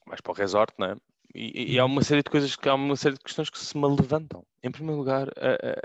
Vais 0.08 0.22
para 0.22 0.32
o 0.32 0.36
resort, 0.36 0.74
não 0.78 0.88
é? 0.88 0.96
E, 1.34 1.74
e 1.74 1.80
há 1.80 1.86
uma 1.86 2.04
série 2.04 2.24
de 2.24 2.30
coisas 2.30 2.56
que 2.56 2.68
há 2.68 2.74
uma 2.76 2.96
série 2.96 3.16
de 3.16 3.22
questões 3.22 3.50
que 3.50 3.58
se 3.60 3.78
me 3.78 3.88
levantam. 3.88 4.46
Em 4.64 4.72
primeiro 4.72 4.98
lugar, 4.98 5.30
ah, 5.38 5.82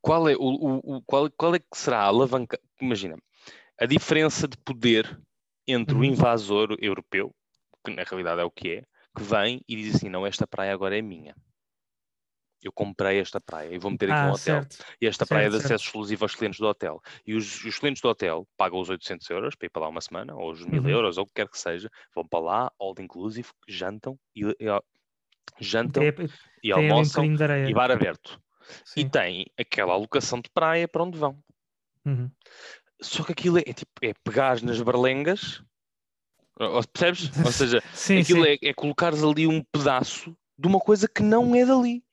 qual 0.00 0.28
é 0.28 0.34
o, 0.36 0.40
o- 0.40 0.96
o- 0.96 1.02
qual, 1.02 1.30
qual 1.30 1.54
é 1.54 1.58
que 1.58 1.66
será 1.76 2.00
a 2.00 2.04
alavanca? 2.06 2.58
Imagina, 2.80 3.16
a 3.80 3.86
diferença 3.86 4.46
de 4.46 4.56
poder 4.58 5.20
entre 5.66 5.94
o 5.94 5.98
Uhum. 5.98 6.04
invasor 6.04 6.76
europeu, 6.80 7.34
que 7.84 7.92
na 7.94 8.02
realidade 8.02 8.40
é 8.40 8.44
o 8.44 8.50
que 8.50 8.68
é, 8.70 8.82
que 9.16 9.22
vem 9.22 9.60
e 9.68 9.76
diz 9.76 9.96
assim: 9.96 10.08
não, 10.08 10.26
esta 10.26 10.46
praia 10.46 10.72
agora 10.72 10.96
é 10.96 11.02
minha. 11.02 11.34
Eu 12.62 12.70
comprei 12.72 13.18
esta 13.18 13.40
praia 13.40 13.74
e 13.74 13.78
vou 13.78 13.90
meter 13.90 14.10
aqui 14.10 14.20
um 14.20 14.28
Ah, 14.28 14.32
hotel. 14.32 14.60
certo. 14.60 14.84
E 15.00 15.06
esta 15.06 15.26
praia 15.26 15.46
é 15.46 15.48
de 15.48 15.52
Certo, 15.56 15.62
certo. 15.62 15.72
acesso 15.74 15.84
exclusivo 15.86 16.24
aos 16.24 16.34
clientes 16.34 16.60
do 16.60 16.66
hotel. 16.66 17.00
E 17.26 17.34
os, 17.34 17.64
os 17.64 17.78
clientes 17.78 18.00
do 18.00 18.08
hotel 18.08 18.46
pagam 18.56 18.78
os 18.80 18.88
800 18.88 19.28
euros 19.30 19.56
para 19.56 19.66
ir 19.66 19.70
para 19.70 19.82
lá 19.82 19.88
uma 19.88 20.00
semana, 20.00 20.34
ou 20.34 20.52
os 20.52 20.64
1000 20.64 20.82
Uhum. 20.82 20.88
euros, 20.88 21.18
ou 21.18 21.24
o 21.24 21.26
que 21.26 21.34
quer 21.34 21.48
que 21.48 21.58
seja. 21.58 21.90
Vão 22.14 22.26
para 22.26 22.40
lá, 22.40 22.72
all 22.78 22.94
inclusive, 23.00 23.48
jantam 23.68 24.18
e, 24.34 24.44
e- 24.44 24.82
jantam 25.60 26.04
Tem, 26.12 26.28
e 26.62 26.72
tem 26.72 26.72
um 26.72 26.92
almoçam 26.92 27.24
areia. 27.40 27.68
e 27.68 27.74
bar 27.74 27.90
aberto. 27.90 28.40
E 28.96 29.02
Sim. 29.02 29.08
têm 29.08 29.46
aquela 29.58 29.92
alocação 29.92 30.40
de 30.40 30.48
praia 30.50 30.86
para 30.86 31.02
onde 31.02 31.18
vão. 31.18 31.42
Uhum. 32.06 32.30
Só 33.00 33.24
que 33.24 33.32
aquilo 33.32 33.58
é, 33.58 33.62
é 33.66 33.72
tipo, 33.72 33.92
é 34.02 34.14
pegar 34.24 34.62
nas 34.62 34.80
berlengas, 34.80 35.64
Percebes? 36.92 37.30
Ou 37.44 37.50
seja, 37.50 37.82
Sim, 37.94 38.20
aquilo 38.20 38.44
sim. 38.44 38.50
é, 38.62 38.68
é 38.68 38.74
colocares 38.74 39.24
ali 39.24 39.46
um 39.46 39.62
pedaço 39.64 40.36
de 40.58 40.68
uma 40.68 40.78
coisa 40.78 41.08
que 41.08 41.22
não 41.22 41.54
é 41.54 41.64
dali. 41.64 42.04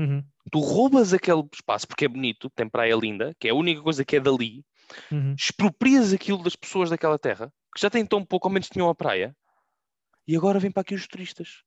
Uhum, 0.00 0.24
Tu 0.50 0.58
roubas 0.58 1.12
aquele 1.12 1.42
espaço 1.52 1.86
porque 1.86 2.06
é 2.06 2.08
bonito, 2.08 2.48
tem 2.50 2.68
praia 2.68 2.94
linda, 2.96 3.34
que 3.38 3.46
é 3.48 3.50
a 3.50 3.54
única 3.54 3.82
coisa 3.82 4.04
que 4.04 4.16
é 4.16 4.20
dali, 4.20 4.64
uhum. 5.12 5.34
exproprias 5.38 6.12
aquilo 6.12 6.42
das 6.42 6.56
pessoas 6.56 6.88
daquela 6.90 7.18
terra, 7.18 7.52
que 7.74 7.80
já 7.80 7.90
têm 7.90 8.06
tão 8.06 8.24
pouco, 8.24 8.48
ao 8.48 8.52
menos 8.52 8.68
tinham 8.68 8.88
a 8.88 8.94
praia, 8.94 9.36
e 10.26 10.34
agora 10.36 10.58
vêm 10.58 10.70
para 10.70 10.80
aqui 10.80 10.94
os 10.94 11.06
turistas. 11.06 11.62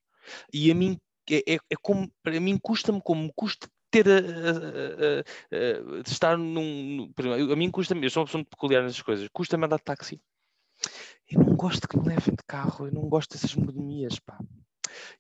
E 0.52 0.72
a 0.72 0.76
mim, 0.76 0.98
é, 1.30 1.54
é, 1.54 1.58
é 1.70 1.76
como, 1.82 2.12
para 2.24 2.40
mim 2.40 2.58
custa-me 2.58 3.02
como 3.02 3.24
me 3.24 3.34
custa 3.36 3.68
ter 3.92 4.08
a, 4.10 4.12
a- 4.12 4.18
a- 4.18 5.20
a- 5.20 6.00
a- 6.00 6.02
estar 6.10 6.38
num, 6.38 7.12
a 7.52 7.56
mim 7.56 7.70
custa-me, 7.70 8.04
eu 8.06 8.10
sou 8.10 8.22
uma 8.22 8.26
pessoa 8.26 8.40
muito 8.40 8.50
peculiar 8.50 8.82
nessas 8.82 9.02
coisas, 9.02 9.30
custa-me 9.32 9.66
andar 9.66 9.78
de 9.78 9.84
táxi. 9.84 10.20
Eu 11.30 11.40
não 11.42 11.56
gosto 11.56 11.88
que 11.88 11.98
me 11.98 12.08
levem 12.08 12.36
de 12.36 12.44
carro, 12.48 12.88
eu 12.88 12.92
não 12.92 13.08
gosto 13.08 13.34
dessas 13.34 13.54
modemias, 13.56 14.20
pá. 14.20 14.38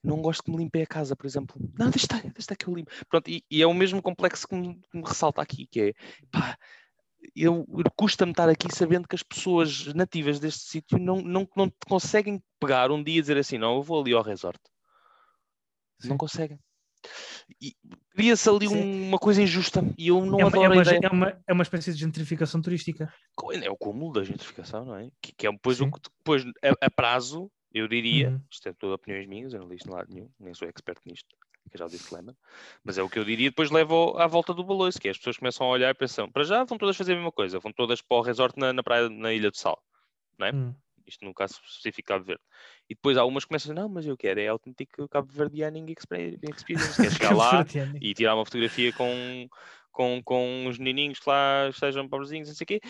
Não 0.03 0.21
gosto 0.21 0.43
que 0.43 0.51
me 0.51 0.57
limpem 0.57 0.83
a 0.83 0.87
casa, 0.87 1.15
por 1.15 1.25
exemplo. 1.25 1.55
Não, 1.77 1.89
deixa 1.89 2.05
estar, 2.05 2.21
deixa 2.21 2.39
estar 2.39 2.55
que 2.55 2.67
eu 2.67 2.75
limpo. 2.75 2.91
Pronto, 3.09 3.29
e, 3.29 3.43
e 3.49 3.61
é 3.61 3.67
o 3.67 3.73
mesmo 3.73 4.01
complexo 4.01 4.47
que 4.47 4.55
me, 4.55 4.75
que 4.75 4.97
me 4.97 5.03
ressalta 5.03 5.41
aqui, 5.41 5.67
que 5.67 5.81
é, 5.81 5.93
pá, 6.31 6.57
eu 7.35 7.65
custa-me 7.95 8.31
estar 8.31 8.49
aqui 8.49 8.67
sabendo 8.73 9.07
que 9.07 9.15
as 9.15 9.23
pessoas 9.23 9.87
nativas 9.93 10.39
deste 10.39 10.63
sítio 10.63 10.97
não, 10.99 11.21
não, 11.21 11.47
não 11.55 11.71
conseguem 11.87 12.41
pegar 12.59 12.91
um 12.91 13.03
dia 13.03 13.17
e 13.17 13.21
dizer 13.21 13.37
assim, 13.37 13.57
não, 13.57 13.75
eu 13.75 13.81
vou 13.81 14.01
ali 14.01 14.13
ao 14.13 14.23
resort. 14.23 14.59
Não 16.03 16.11
Sim. 16.11 16.17
conseguem. 16.17 16.59
E 17.61 17.75
cria-se 18.11 18.49
ali 18.49 18.67
um- 18.67 19.07
uma 19.07 19.17
coisa 19.17 19.41
injusta 19.41 19.83
e 19.97 20.07
eu 20.07 20.25
não 20.25 20.39
É, 20.39 20.45
uma, 20.45 20.57
é, 20.57 20.65
adoro 20.65 20.79
a 20.79 20.81
uma, 20.81 20.91
é, 20.91 21.09
uma, 21.09 21.43
é 21.47 21.53
uma 21.53 21.63
espécie 21.63 21.93
de 21.93 21.99
gentrificação 21.99 22.61
turística. 22.61 23.13
É 23.61 23.69
o 23.69 23.75
cúmulo 23.77 24.13
da 24.13 24.23
gentrificação, 24.23 24.85
não 24.85 24.95
é? 24.95 25.09
Que, 25.21 25.33
que 25.33 25.47
é 25.47 25.51
depois, 25.51 25.81
o 25.81 25.89
depois 25.89 26.45
a, 26.63 26.85
a 26.85 26.91
prazo, 26.91 27.51
eu 27.73 27.87
diria, 27.87 28.29
Uhum. 28.29 28.41
isto 28.51 28.69
é 28.69 28.73
tudo 28.73 28.93
opiniões 28.93 29.27
minhas, 29.27 29.53
eu 29.53 29.59
não 29.61 29.67
li 29.67 29.75
isto 29.77 29.89
em 29.89 29.93
lado 29.93 30.13
nenhum, 30.13 30.29
nem 30.39 30.53
sou 30.53 30.67
expert 30.67 30.99
nisto, 31.05 31.27
que 31.69 31.75
eu 31.75 31.79
já 31.79 31.85
o 31.85 31.89
disclaimer, 31.89 32.35
mas 32.83 32.97
é 32.97 33.03
o 33.03 33.09
que 33.09 33.17
eu 33.19 33.25
diria, 33.25 33.49
depois 33.49 33.71
leva 33.71 33.93
ao- 33.93 34.17
à 34.19 34.27
volta 34.27 34.53
do 34.53 34.63
baloiço, 34.63 34.99
que 34.99 35.07
é 35.07 35.11
as 35.11 35.17
pessoas 35.17 35.37
começam 35.37 35.67
a 35.67 35.69
olhar 35.71 35.89
e 35.89 35.93
pensam, 35.93 36.29
para 36.31 36.43
já 36.43 36.63
vão 36.63 36.77
todas 36.77 36.95
fazer 36.97 37.13
a 37.13 37.15
mesma 37.15 37.31
coisa, 37.31 37.59
vão 37.59 37.71
todas 37.73 38.01
para 38.01 38.17
o 38.17 38.21
resort 38.21 38.57
na, 38.59 38.71
na 38.73 38.83
praia, 38.83 39.09
na 39.09 39.33
Ilha 39.33 39.49
do 39.51 39.57
Sal, 39.57 39.81
É? 40.41 40.51
Hum. 40.51 40.73
isto 41.05 41.25
no 41.25 41.33
caso 41.33 41.59
específico 41.67 42.07
Cabo 42.07 42.23
Verde. 42.25 42.41
E 42.89 42.95
depois 42.95 43.17
há 43.17 43.25
umas 43.25 43.43
que 43.43 43.49
começam 43.49 43.71
a 43.71 43.73
dizer, 43.73 43.81
não, 43.81 43.89
mas 43.89 44.05
eu 44.05 44.15
quero, 44.17 44.39
é 44.39 44.47
autêntico 44.47 45.07
Cabo 45.09 45.31
Verdeaning 45.31 45.85
Expe- 45.97 46.39
Experience, 46.43 46.99
quer 46.99 47.11
chegar 47.11 47.33
lá 47.33 47.65
e 48.01 48.13
tirar 48.13 48.35
uma 48.35 48.45
fotografia 48.45 48.91
com, 48.93 49.47
com, 49.91 50.21
com 50.23 50.67
os 50.67 50.77
menininhos 50.77 51.19
que 51.19 51.29
lá 51.29 51.67
estejam 51.69 52.07
pobrezinhos, 52.07 52.47
não 52.49 52.55
sei 52.55 52.63
o 52.65 52.67
quê, 52.67 52.81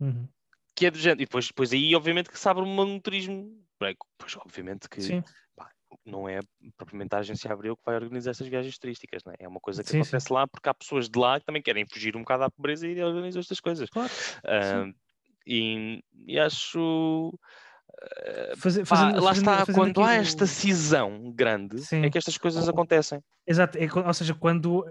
Uhum. 0.00 0.28
que 0.76 0.86
é 0.86 0.90
do 0.90 0.98
género. 0.98 1.22
E 1.22 1.24
depois, 1.24 1.48
depois 1.48 1.72
aí, 1.72 1.94
obviamente, 1.94 2.30
que 2.30 2.38
se 2.38 2.48
abre 2.48 2.62
um 2.62 3.00
turismo. 3.00 3.64
Pois, 3.78 4.36
obviamente, 4.36 4.88
que 4.88 5.00
Sim, 5.00 5.22
não 6.04 6.28
é 6.28 6.40
propriamente 6.76 7.14
a 7.14 7.18
agência 7.18 7.52
Abreu 7.52 7.76
que 7.76 7.82
vai 7.84 7.94
organizar 7.96 8.32
essas 8.32 8.46
viagens 8.46 8.78
turísticas, 8.78 9.22
não 9.24 9.32
é? 9.32 9.36
É 9.40 9.48
uma 9.48 9.60
coisa 9.60 9.82
que 9.82 9.90
Sim, 9.90 10.02
sim. 10.04 10.18
acontece 10.18 10.32
lá 10.32 10.46
porque 10.46 10.68
há 10.68 10.74
pessoas 10.74 11.08
de 11.08 11.18
lá 11.18 11.38
que 11.40 11.46
também 11.46 11.62
querem 11.62 11.86
fugir 11.86 12.16
um 12.16 12.20
bocado 12.20 12.44
à 12.44 12.50
pobreza 12.50 12.86
e 12.86 13.02
organizam 13.02 13.40
estas 13.40 13.60
coisas. 13.60 13.88
claro. 13.90 14.10
Ah, 14.44 14.86
e, 15.46 16.02
e 16.26 16.38
acho. 16.38 17.32
Ah, 18.02 18.54
Fazer, 18.56 18.84
fazendo- 18.84 19.14
lá 19.20 19.28
fazendo- 19.34 19.50
está, 19.50 19.58
fazendo 19.66 19.74
quando 19.74 20.02
há 20.02 20.14
esta 20.14 20.46
cisão 20.46 21.32
grande, 21.34 21.80
Sim. 21.80 22.04
é 22.04 22.10
que 22.10 22.18
estas 22.18 22.36
coisas 22.38 22.68
acontecem. 22.68 23.20
Exato, 23.46 23.78
é, 23.78 23.88
ou 24.06 24.14
seja, 24.14 24.34
quando, 24.34 24.84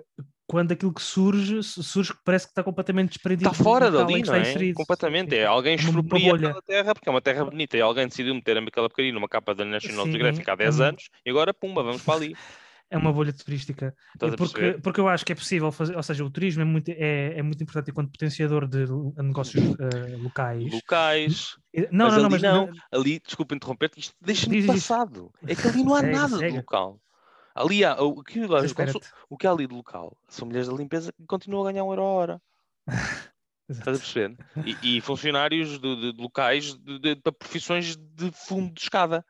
quando 0.47 0.72
aquilo 0.72 0.93
que 0.93 1.01
surge, 1.01 1.62
su- 1.64 1.84
surge 1.84 2.14
que 2.14 2.20
parece 2.24 2.45
que 2.45 2.51
está 2.51 2.64
completamente 2.64 3.10
desprendido 3.10 3.49
Está 3.51 3.64
fora 3.64 3.89
dali, 3.91 4.22
não 4.24 4.36
é? 4.36 4.41
inserido. 4.41 4.76
Completamente. 4.76 5.36
É 5.36 5.45
alguém 5.45 5.74
É 5.74 5.76
expropria 5.76 6.34
aquela 6.36 6.62
terra 6.62 6.93
porque 6.93 7.08
é 7.08 7.12
uma 7.12 7.22
terra 7.22 7.45
bonita 7.45 7.78
e 7.78 7.82
alguém 7.82 8.08
decidiu 8.08 8.34
meter 8.36 8.58
aquela 8.58 8.89
porcaria 8.89 9.12
numa 9.14 9.28
capa 9.30 9.53
da 9.53 9.64
National 9.66 10.05
Sim, 10.05 10.12
Geographic 10.12 10.49
há 10.49 10.53
é 10.53 10.58
10 10.58 10.80
um- 10.80 10.84
anos 10.84 11.10
e 11.26 11.30
agora, 11.30 11.53
pumba, 11.53 11.84
vamos 11.84 12.01
para 12.01 12.16
ali. 12.16 12.36
É 12.89 12.97
uma 12.97 13.11
bolha 13.11 13.33
turística. 13.33 13.93
Porque, 14.38 14.79
porque 14.81 14.99
eu 14.99 15.09
acho 15.09 15.25
que 15.25 15.33
é 15.33 15.35
possível 15.35 15.71
fazer, 15.71 15.95
ou 15.97 16.03
seja, 16.03 16.23
o 16.23 16.29
turismo 16.31 16.61
é 16.61 16.65
muito, 16.65 16.89
é, 16.89 17.38
é 17.38 17.41
muito 17.41 17.61
importante 17.61 17.91
enquanto 17.91 18.11
potenciador 18.11 18.65
de 18.67 18.85
negócios 19.21 19.75
eh, 19.79 20.15
locais. 20.17 20.71
Locais. 20.71 21.55
Eh, 21.73 21.89
Não, 21.91 22.05
mas 22.05 22.15
não, 22.15 22.21
não, 22.23 22.25
ali 22.27 22.31
mas 22.31 22.41
não. 22.41 22.69
Ali, 22.91 23.19
desculpa 23.19 23.55
interromper-te, 23.55 23.99
isto 23.99 24.15
deixa-me 24.21 24.65
passado. 24.65 25.33
É 25.45 25.53
que 25.53 25.67
ali 25.67 25.83
não 25.83 25.95
há 25.95 25.99
Segue, 26.01 26.13
nada 26.13 26.38
de 26.38 26.49
local. 26.49 27.01
Ali 27.53 27.83
há, 27.83 27.95
o, 28.01 28.23
que, 28.23 28.45
lá, 28.45 28.61
o 29.29 29.35
que 29.38 29.47
há 29.47 29.51
ali 29.51 29.67
de 29.67 29.73
local 29.73 30.15
são 30.29 30.47
mulheres 30.47 30.67
da 30.69 30.75
limpeza 30.75 31.11
que 31.11 31.25
continuam 31.25 31.67
a 31.67 31.71
ganhar 31.71 31.83
um 31.83 31.89
euro 31.89 32.01
a 32.03 32.05
hora. 32.05 32.41
Estás 33.69 33.97
a 33.97 33.99
perceber? 33.99 34.38
E, 34.65 34.97
e 34.97 35.01
funcionários 35.01 35.77
de, 35.79 35.95
de- 35.95 36.13
de 36.13 36.21
locais 36.21 36.73
de- 36.75 37.15
para 37.17 37.31
profissões 37.33 37.97
de 37.97 38.31
fundo 38.31 38.73
de 38.73 38.81
escada. 38.81 39.25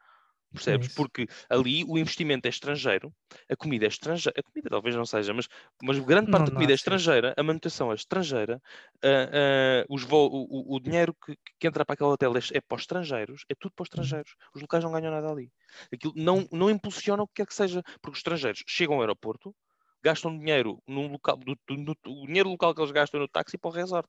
Percebes? 0.57 0.87
isso. 0.87 0.95
Porque 0.95 1.27
ali 1.49 1.83
o 1.85 1.97
investimento 1.97 2.47
é 2.47 2.49
estrangeiro, 2.49 3.13
a 3.49 3.55
comida 3.55 3.85
é 3.85 3.87
estrangeira, 3.89 4.33
a 4.39 4.43
comida 4.43 4.69
talvez 4.69 4.95
não 4.95 5.05
seja, 5.05 5.33
mas, 5.33 5.47
mas 5.81 5.99
grande 5.99 6.27
parte 6.29 6.45
Não 6.45 6.47
da 6.47 6.51
comida 6.53 6.71
é 6.73 6.75
estrangeira, 6.75 7.33
a 7.37 7.43
manutenção 7.43 7.91
é 7.91 7.95
estrangeira, 7.95 8.59
ah, 9.03 9.81
ah, 9.83 9.85
os 9.89 10.03
vo- 10.03 10.27
o, 10.27 10.75
o- 10.75 10.79
dinheiro 10.79 11.13
que, 11.25 11.35
que 11.59 11.67
entra 11.67 11.85
para 11.85 11.93
aquele 11.93 12.09
hotel 12.09 12.33
é, 12.35 12.39
é 12.57 12.61
para 12.61 12.75
os 12.75 12.81
estrangeiros, 12.81 13.43
é 13.49 13.55
tudo 13.59 13.73
para 13.75 13.83
os 13.83 13.87
estrangeiros. 13.87 14.35
Os 14.55 14.61
locais 14.61 14.83
não 14.83 14.91
ganham 14.91 15.11
nada 15.11 15.29
ali. 15.31 15.51
Aquilo 15.93 16.13
não, 16.15 16.47
não 16.51 16.69
impulsiona 16.69 17.23
o 17.23 17.27
que 17.27 17.35
quer 17.35 17.47
que 17.47 17.53
seja, 17.53 17.81
porque 18.01 18.13
os 18.15 18.19
estrangeiros 18.19 18.63
chegam 18.67 18.95
ao 18.95 19.01
aeroporto, 19.01 19.55
gastam 20.03 20.37
dinheiro 20.37 20.81
no 20.87 21.07
local, 21.07 21.37
do, 21.37 21.55
do- 21.67 21.77
no- 21.77 21.95
o 22.23 22.25
dinheiro 22.27 22.49
local 22.49 22.73
que 22.73 22.81
eles 22.81 22.91
gastam 22.91 23.19
no 23.19 23.27
táxi 23.27 23.57
para 23.57 23.69
o 23.69 23.73
resort 23.73 24.07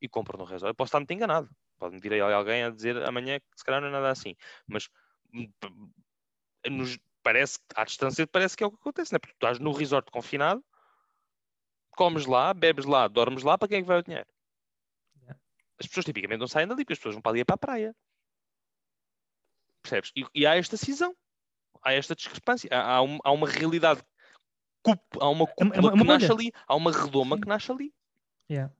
e 0.00 0.08
compram 0.08 0.38
no 0.38 0.44
resort. 0.44 0.70
Eu 0.70 0.74
posso 0.74 0.88
estar 0.88 0.98
muito 1.00 1.12
enganado. 1.12 1.48
Pode-me 1.78 2.00
vir 2.00 2.12
aí 2.12 2.20
alguém 2.20 2.62
a 2.62 2.70
dizer 2.70 2.96
amanhã 3.04 3.38
que 3.40 3.46
se 3.56 3.64
calhar 3.64 3.80
não 3.80 3.88
é 3.88 3.92
nada 3.92 4.10
assim. 4.10 4.34
Mas 4.68 4.88
nos, 6.68 6.98
parece 7.22 7.58
que 7.58 7.64
à 7.80 7.84
distância 7.84 8.26
parece 8.26 8.56
que 8.56 8.64
é 8.64 8.66
o 8.66 8.70
que 8.70 8.76
acontece, 8.80 9.12
não 9.12 9.16
é? 9.16 9.18
Porque 9.20 9.34
tu 9.34 9.36
estás 9.36 9.58
no 9.58 9.72
resort 9.72 10.10
confinado, 10.10 10.64
comes 11.92 12.26
lá, 12.26 12.52
bebes 12.54 12.84
lá, 12.84 13.06
dormes 13.08 13.42
lá, 13.42 13.56
para 13.58 13.68
quem 13.68 13.78
é 13.78 13.80
que 13.82 13.86
vai 13.86 13.98
o 13.98 14.02
dinheiro? 14.02 14.28
Yeah. 15.22 15.40
As 15.78 15.86
pessoas 15.86 16.04
tipicamente 16.06 16.40
não 16.40 16.48
saem 16.48 16.66
dali, 16.66 16.84
porque 16.84 16.94
as 16.94 16.98
pessoas 16.98 17.14
vão 17.14 17.22
para 17.22 17.32
ali 17.32 17.40
é 17.40 17.44
para 17.44 17.54
a 17.54 17.58
praia. 17.58 17.96
Percebes? 19.82 20.12
E, 20.16 20.24
e 20.34 20.46
há 20.46 20.56
esta 20.56 20.76
cisão, 20.76 21.14
há 21.82 21.92
esta 21.92 22.14
discrepância, 22.14 22.68
há, 22.72 22.96
há 22.96 23.02
um- 23.02 23.18
há 23.24 23.30
uma 23.32 23.48
realidade, 23.48 24.02
há 24.84 24.90
uma 24.90 24.98
É 25.20 25.24
uma- 25.24 25.44
é 25.44 25.46
cúpula 25.46 25.80
uma- 25.80 25.90
que 25.92 25.94
uma 25.94 26.04
nasce 26.04 26.28
bolha. 26.28 26.38
ali, 26.40 26.52
há 26.66 26.74
uma 26.74 26.92
redoma 26.92 27.36
Sim. 27.36 27.42
que 27.42 27.48
nasce 27.48 27.72
ali. 27.72 27.94
Yeah. 28.50 28.74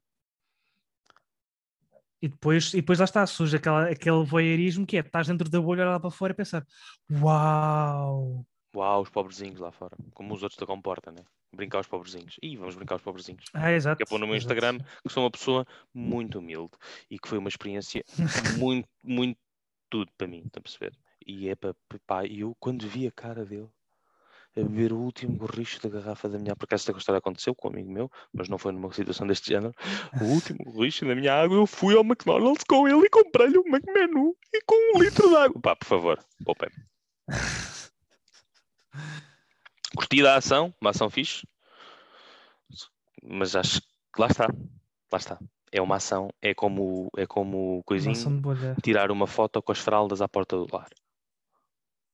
E 2.22 2.28
depois, 2.28 2.72
e 2.74 2.76
depois 2.76 2.98
lá 2.98 3.04
está, 3.04 3.26
surge 3.26 3.56
aquela, 3.56 3.88
aquele 3.90 4.24
voyeurismo 4.24 4.86
que 4.86 4.96
é, 4.96 5.00
estás 5.00 5.26
dentro 5.28 5.48
da 5.48 5.60
bolha, 5.60 5.82
olhar 5.82 5.92
lá 5.92 6.00
para 6.00 6.10
fora 6.10 6.32
e 6.32 6.36
pensar, 6.36 6.66
uau, 7.10 8.44
Uau, 8.74 9.02
os 9.02 9.10
pobrezinhos 9.10 9.58
lá 9.58 9.72
fora, 9.72 9.96
como 10.14 10.32
os 10.32 10.42
outros 10.42 10.58
da 10.58 10.66
comporta, 10.66 11.10
né? 11.10 11.24
Brincar 11.52 11.78
aos 11.78 11.88
pobrezinhos. 11.88 12.36
Ih, 12.40 12.56
vamos 12.56 12.76
brincar 12.76 12.94
aos 12.94 13.02
pobrezinhos. 13.02 13.44
ah, 13.52 13.72
exato. 13.72 13.96
que 13.96 14.04
é 14.04 14.06
pôr 14.06 14.18
no 14.20 14.26
meu 14.26 14.36
exato. 14.36 14.54
Instagram 14.54 14.78
que 15.02 15.12
sou 15.12 15.24
uma 15.24 15.30
pessoa 15.30 15.66
muito 15.92 16.38
humilde 16.38 16.72
e 17.10 17.18
que 17.18 17.28
foi 17.28 17.38
uma 17.38 17.48
experiência 17.48 18.04
muito, 18.56 18.88
muito 19.02 19.38
tudo 19.90 20.12
para 20.16 20.28
mim, 20.28 20.42
estão 20.46 20.60
a 20.60 20.62
perceber? 20.62 20.96
E 21.26 21.48
é 21.48 21.56
para, 21.56 21.74
pá, 22.06 22.24
eu 22.26 22.54
quando 22.60 22.88
vi 22.88 23.06
a 23.08 23.12
cara 23.12 23.44
dele 23.44 23.68
a 24.56 24.60
beber 24.60 24.92
o 24.92 24.98
último 24.98 25.36
gorricho 25.36 25.80
da 25.80 25.88
garrafa 25.88 26.28
da 26.28 26.38
minha, 26.38 26.56
porque 26.56 26.74
esta 26.74 26.92
história 26.92 27.18
aconteceu 27.18 27.54
com 27.54 27.68
um 27.68 27.72
amigo 27.72 27.90
meu, 27.90 28.10
mas 28.32 28.48
não 28.48 28.58
foi 28.58 28.72
numa 28.72 28.92
situação 28.92 29.26
deste 29.26 29.50
género, 29.50 29.72
o 30.20 30.24
último 30.24 30.58
gorricho 30.64 31.06
da 31.06 31.14
minha 31.14 31.34
água, 31.34 31.56
eu 31.56 31.66
fui 31.66 31.94
ao 31.94 32.04
McDonald's 32.04 32.64
com 32.64 32.88
ele 32.88 33.06
e 33.06 33.10
comprei-lhe 33.10 33.58
um 33.58 33.66
McMenu 33.66 34.36
e 34.52 34.60
com 34.62 34.96
um 34.96 35.02
litro 35.02 35.28
de 35.28 35.36
água. 35.36 35.60
Pá, 35.60 35.76
por 35.76 35.86
favor, 35.86 36.18
poupem 36.44 36.68
Curti 39.96 40.22
da 40.22 40.36
ação, 40.36 40.74
uma 40.80 40.90
ação 40.90 41.10
fixe, 41.10 41.46
mas 43.22 43.54
acho 43.56 43.80
que 43.80 44.20
lá 44.20 44.26
está, 44.28 44.46
lá 44.46 45.18
está. 45.18 45.38
É 45.72 45.80
uma 45.80 45.96
ação, 45.96 46.30
é 46.42 46.52
como, 46.52 47.08
é 47.16 47.26
como 47.26 47.82
coisinho, 47.84 48.14
tirar 48.82 49.10
uma 49.10 49.26
foto 49.26 49.62
com 49.62 49.70
as 49.70 49.78
fraldas 49.78 50.20
à 50.20 50.28
porta 50.28 50.56
do 50.56 50.66
lar. 50.72 50.88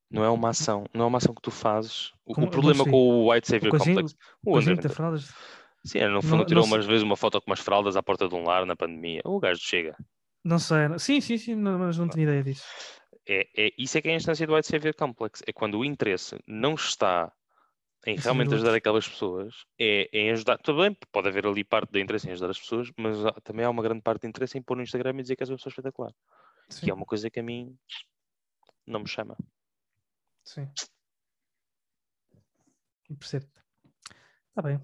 Não 0.09 0.23
é 0.23 0.29
uma 0.29 0.49
ação, 0.49 0.85
não 0.93 1.05
é 1.05 1.07
uma 1.07 1.17
ação 1.17 1.33
que 1.33 1.41
tu 1.41 1.51
fazes. 1.51 2.13
O, 2.25 2.31
o 2.31 2.49
problema 2.49 2.83
com 2.85 2.91
o 2.91 3.31
White 3.31 3.47
Savior 3.47 3.77
Complex, 3.77 4.15
o 4.45 4.57
André. 4.57 4.75
Sim, 5.83 5.99
no 6.05 6.09
Não- 6.11 6.21
fundo 6.21 6.37
não 6.37 6.45
tirou 6.45 6.63
sei- 6.63 6.73
umas 6.73 6.85
vezes 6.85 7.03
uma 7.03 7.15
foto 7.17 7.41
com 7.41 7.49
umas 7.49 7.59
fraldas 7.59 7.95
à 7.95 8.03
porta 8.03 8.27
de 8.27 8.35
um 8.35 8.43
lar 8.43 8.65
na 8.65 8.75
pandemia. 8.75 9.21
O 9.25 9.39
gajo 9.39 9.59
chega. 9.61 9.95
Não 10.43 10.59
sei, 10.59 10.87
não- 10.87 10.99
sim, 10.99 11.19
sim, 11.21 11.37
sim, 11.37 11.55
não- 11.55 11.77
mas 11.79 11.97
não 11.97 12.07
tinha 12.07 12.23
ideia 12.23 12.43
disso. 12.43 12.63
É, 13.27 13.47
é, 13.57 13.71
isso 13.77 13.97
é 13.97 14.01
que 14.01 14.07
é 14.07 14.13
a 14.13 14.15
instância 14.15 14.47
do 14.47 14.53
White 14.55 14.67
Savior 14.67 14.93
Complex. 14.95 15.43
É 15.45 15.51
quando 15.51 15.77
o 15.77 15.83
interesse 15.85 16.37
não 16.47 16.75
está 16.75 17.31
em 18.05 18.15
Em 18.15 18.19
realmente 18.19 18.53
ajudar 18.53 18.73
aquelas 18.73 19.07
pessoas, 19.07 19.53
é, 19.77 20.07
é 20.13 20.19
em 20.21 20.31
ajudar. 20.31 20.57
Também 20.59 20.95
pode 21.11 21.27
haver 21.27 21.45
ali 21.45 21.63
parte 21.65 21.91
do 21.91 21.99
interesse 21.99 22.27
em 22.29 22.31
ajudar 22.31 22.49
as 22.49 22.59
pessoas, 22.59 22.89
mas 22.97 23.17
também 23.43 23.65
há 23.65 23.69
uma 23.69 23.83
grande 23.83 24.01
parte 24.01 24.21
de 24.21 24.27
interesse 24.29 24.57
em 24.57 24.61
pôr 24.61 24.77
no 24.77 24.83
Instagram 24.83 25.17
e 25.19 25.21
dizer 25.21 25.35
que 25.35 25.43
és 25.43 25.49
uma 25.49 25.57
pessoa 25.57 25.71
espetacular. 25.71 26.13
Que 26.69 26.75
Sim, 26.75 26.89
é 26.89 26.93
uma 26.93 27.05
coisa 27.05 27.29
que 27.29 27.39
a 27.39 27.43
mim 27.43 27.75
não 28.85 29.01
me 29.01 29.07
chama. 29.07 29.35
Sim. 30.47 30.67
Percebo. 33.19 33.47
Está 34.49 34.61
bem. 34.61 34.81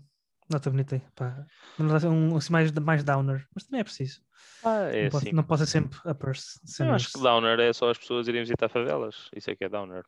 Nota 0.49 0.69
bonita 0.69 0.95
aí. 0.95 1.01
Pá. 1.15 1.45
Um, 1.79 2.35
assim, 2.35 2.51
mais, 2.51 2.71
mais 2.71 3.03
downer. 3.03 3.47
Mas 3.53 3.65
também 3.65 3.81
é 3.81 3.83
preciso. 3.83 4.21
Ah, 4.63 4.89
é 4.91 5.03
não, 5.03 5.09
pode, 5.09 5.27
assim. 5.27 5.35
não 5.35 5.43
pode 5.43 5.61
ser 5.61 5.67
sempre 5.67 5.99
uppers. 6.05 6.59
Eu 6.61 6.67
cenas- 6.67 6.95
acho 6.95 7.13
que 7.13 7.19
downer 7.21 7.59
é 7.59 7.73
só 7.73 7.89
as 7.89 7.97
pessoas 7.97 8.27
irem 8.27 8.41
visitar 8.41 8.69
favelas. 8.69 9.29
Isso 9.35 9.49
é 9.49 9.55
que 9.55 9.63
é 9.63 9.69
downer. 9.69 10.05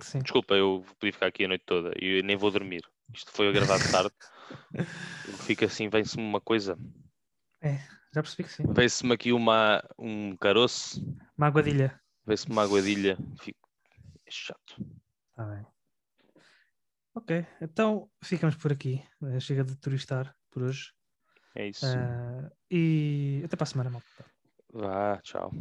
Sim. 0.00 0.20
Desculpa, 0.20 0.54
eu 0.54 0.84
podia 0.98 1.12
ficar 1.12 1.26
aqui 1.26 1.44
a 1.44 1.48
noite 1.48 1.64
toda 1.66 1.92
e 2.00 2.18
eu 2.18 2.24
nem 2.24 2.36
vou 2.36 2.50
dormir. 2.50 2.82
Isto 3.14 3.30
foi 3.32 3.52
gravado 3.52 3.82
tarde. 3.90 4.12
Eu 4.74 5.34
Fico 5.38 5.64
assim, 5.64 5.88
vem-se-me 5.88 6.22
uma 6.22 6.40
coisa. 6.40 6.76
Já 8.14 8.22
percebi 8.22 8.44
que 8.44 8.52
sim. 8.52 8.64
Vem-se-me 8.68 9.14
aqui 9.14 9.32
uma, 9.32 9.82
um 9.98 10.36
caroço. 10.36 11.00
Uma 11.36 11.46
aguadilha. 11.46 11.98
Vem-se-me 12.26 12.52
uma 12.52 12.62
aguadilha. 12.62 13.16
Fico... 13.40 13.58
Chato. 14.32 14.76
Tá 15.34 15.44
bem. 15.44 15.66
Ok, 17.14 17.46
então 17.60 18.10
ficamos 18.24 18.56
por 18.56 18.72
aqui. 18.72 19.04
Eh, 19.24 19.38
Chega 19.40 19.62
de 19.62 19.76
turistar 19.76 20.34
por 20.50 20.62
hoje. 20.62 20.92
É 21.54 21.68
isso. 21.68 21.84
Ah, 21.84 22.50
e 22.70 23.42
até 23.44 23.56
para 23.56 23.64
a 23.64 23.66
semana, 23.66 23.90
malta. 23.90 24.24
Vá, 24.72 25.20
tchau. 25.22 25.52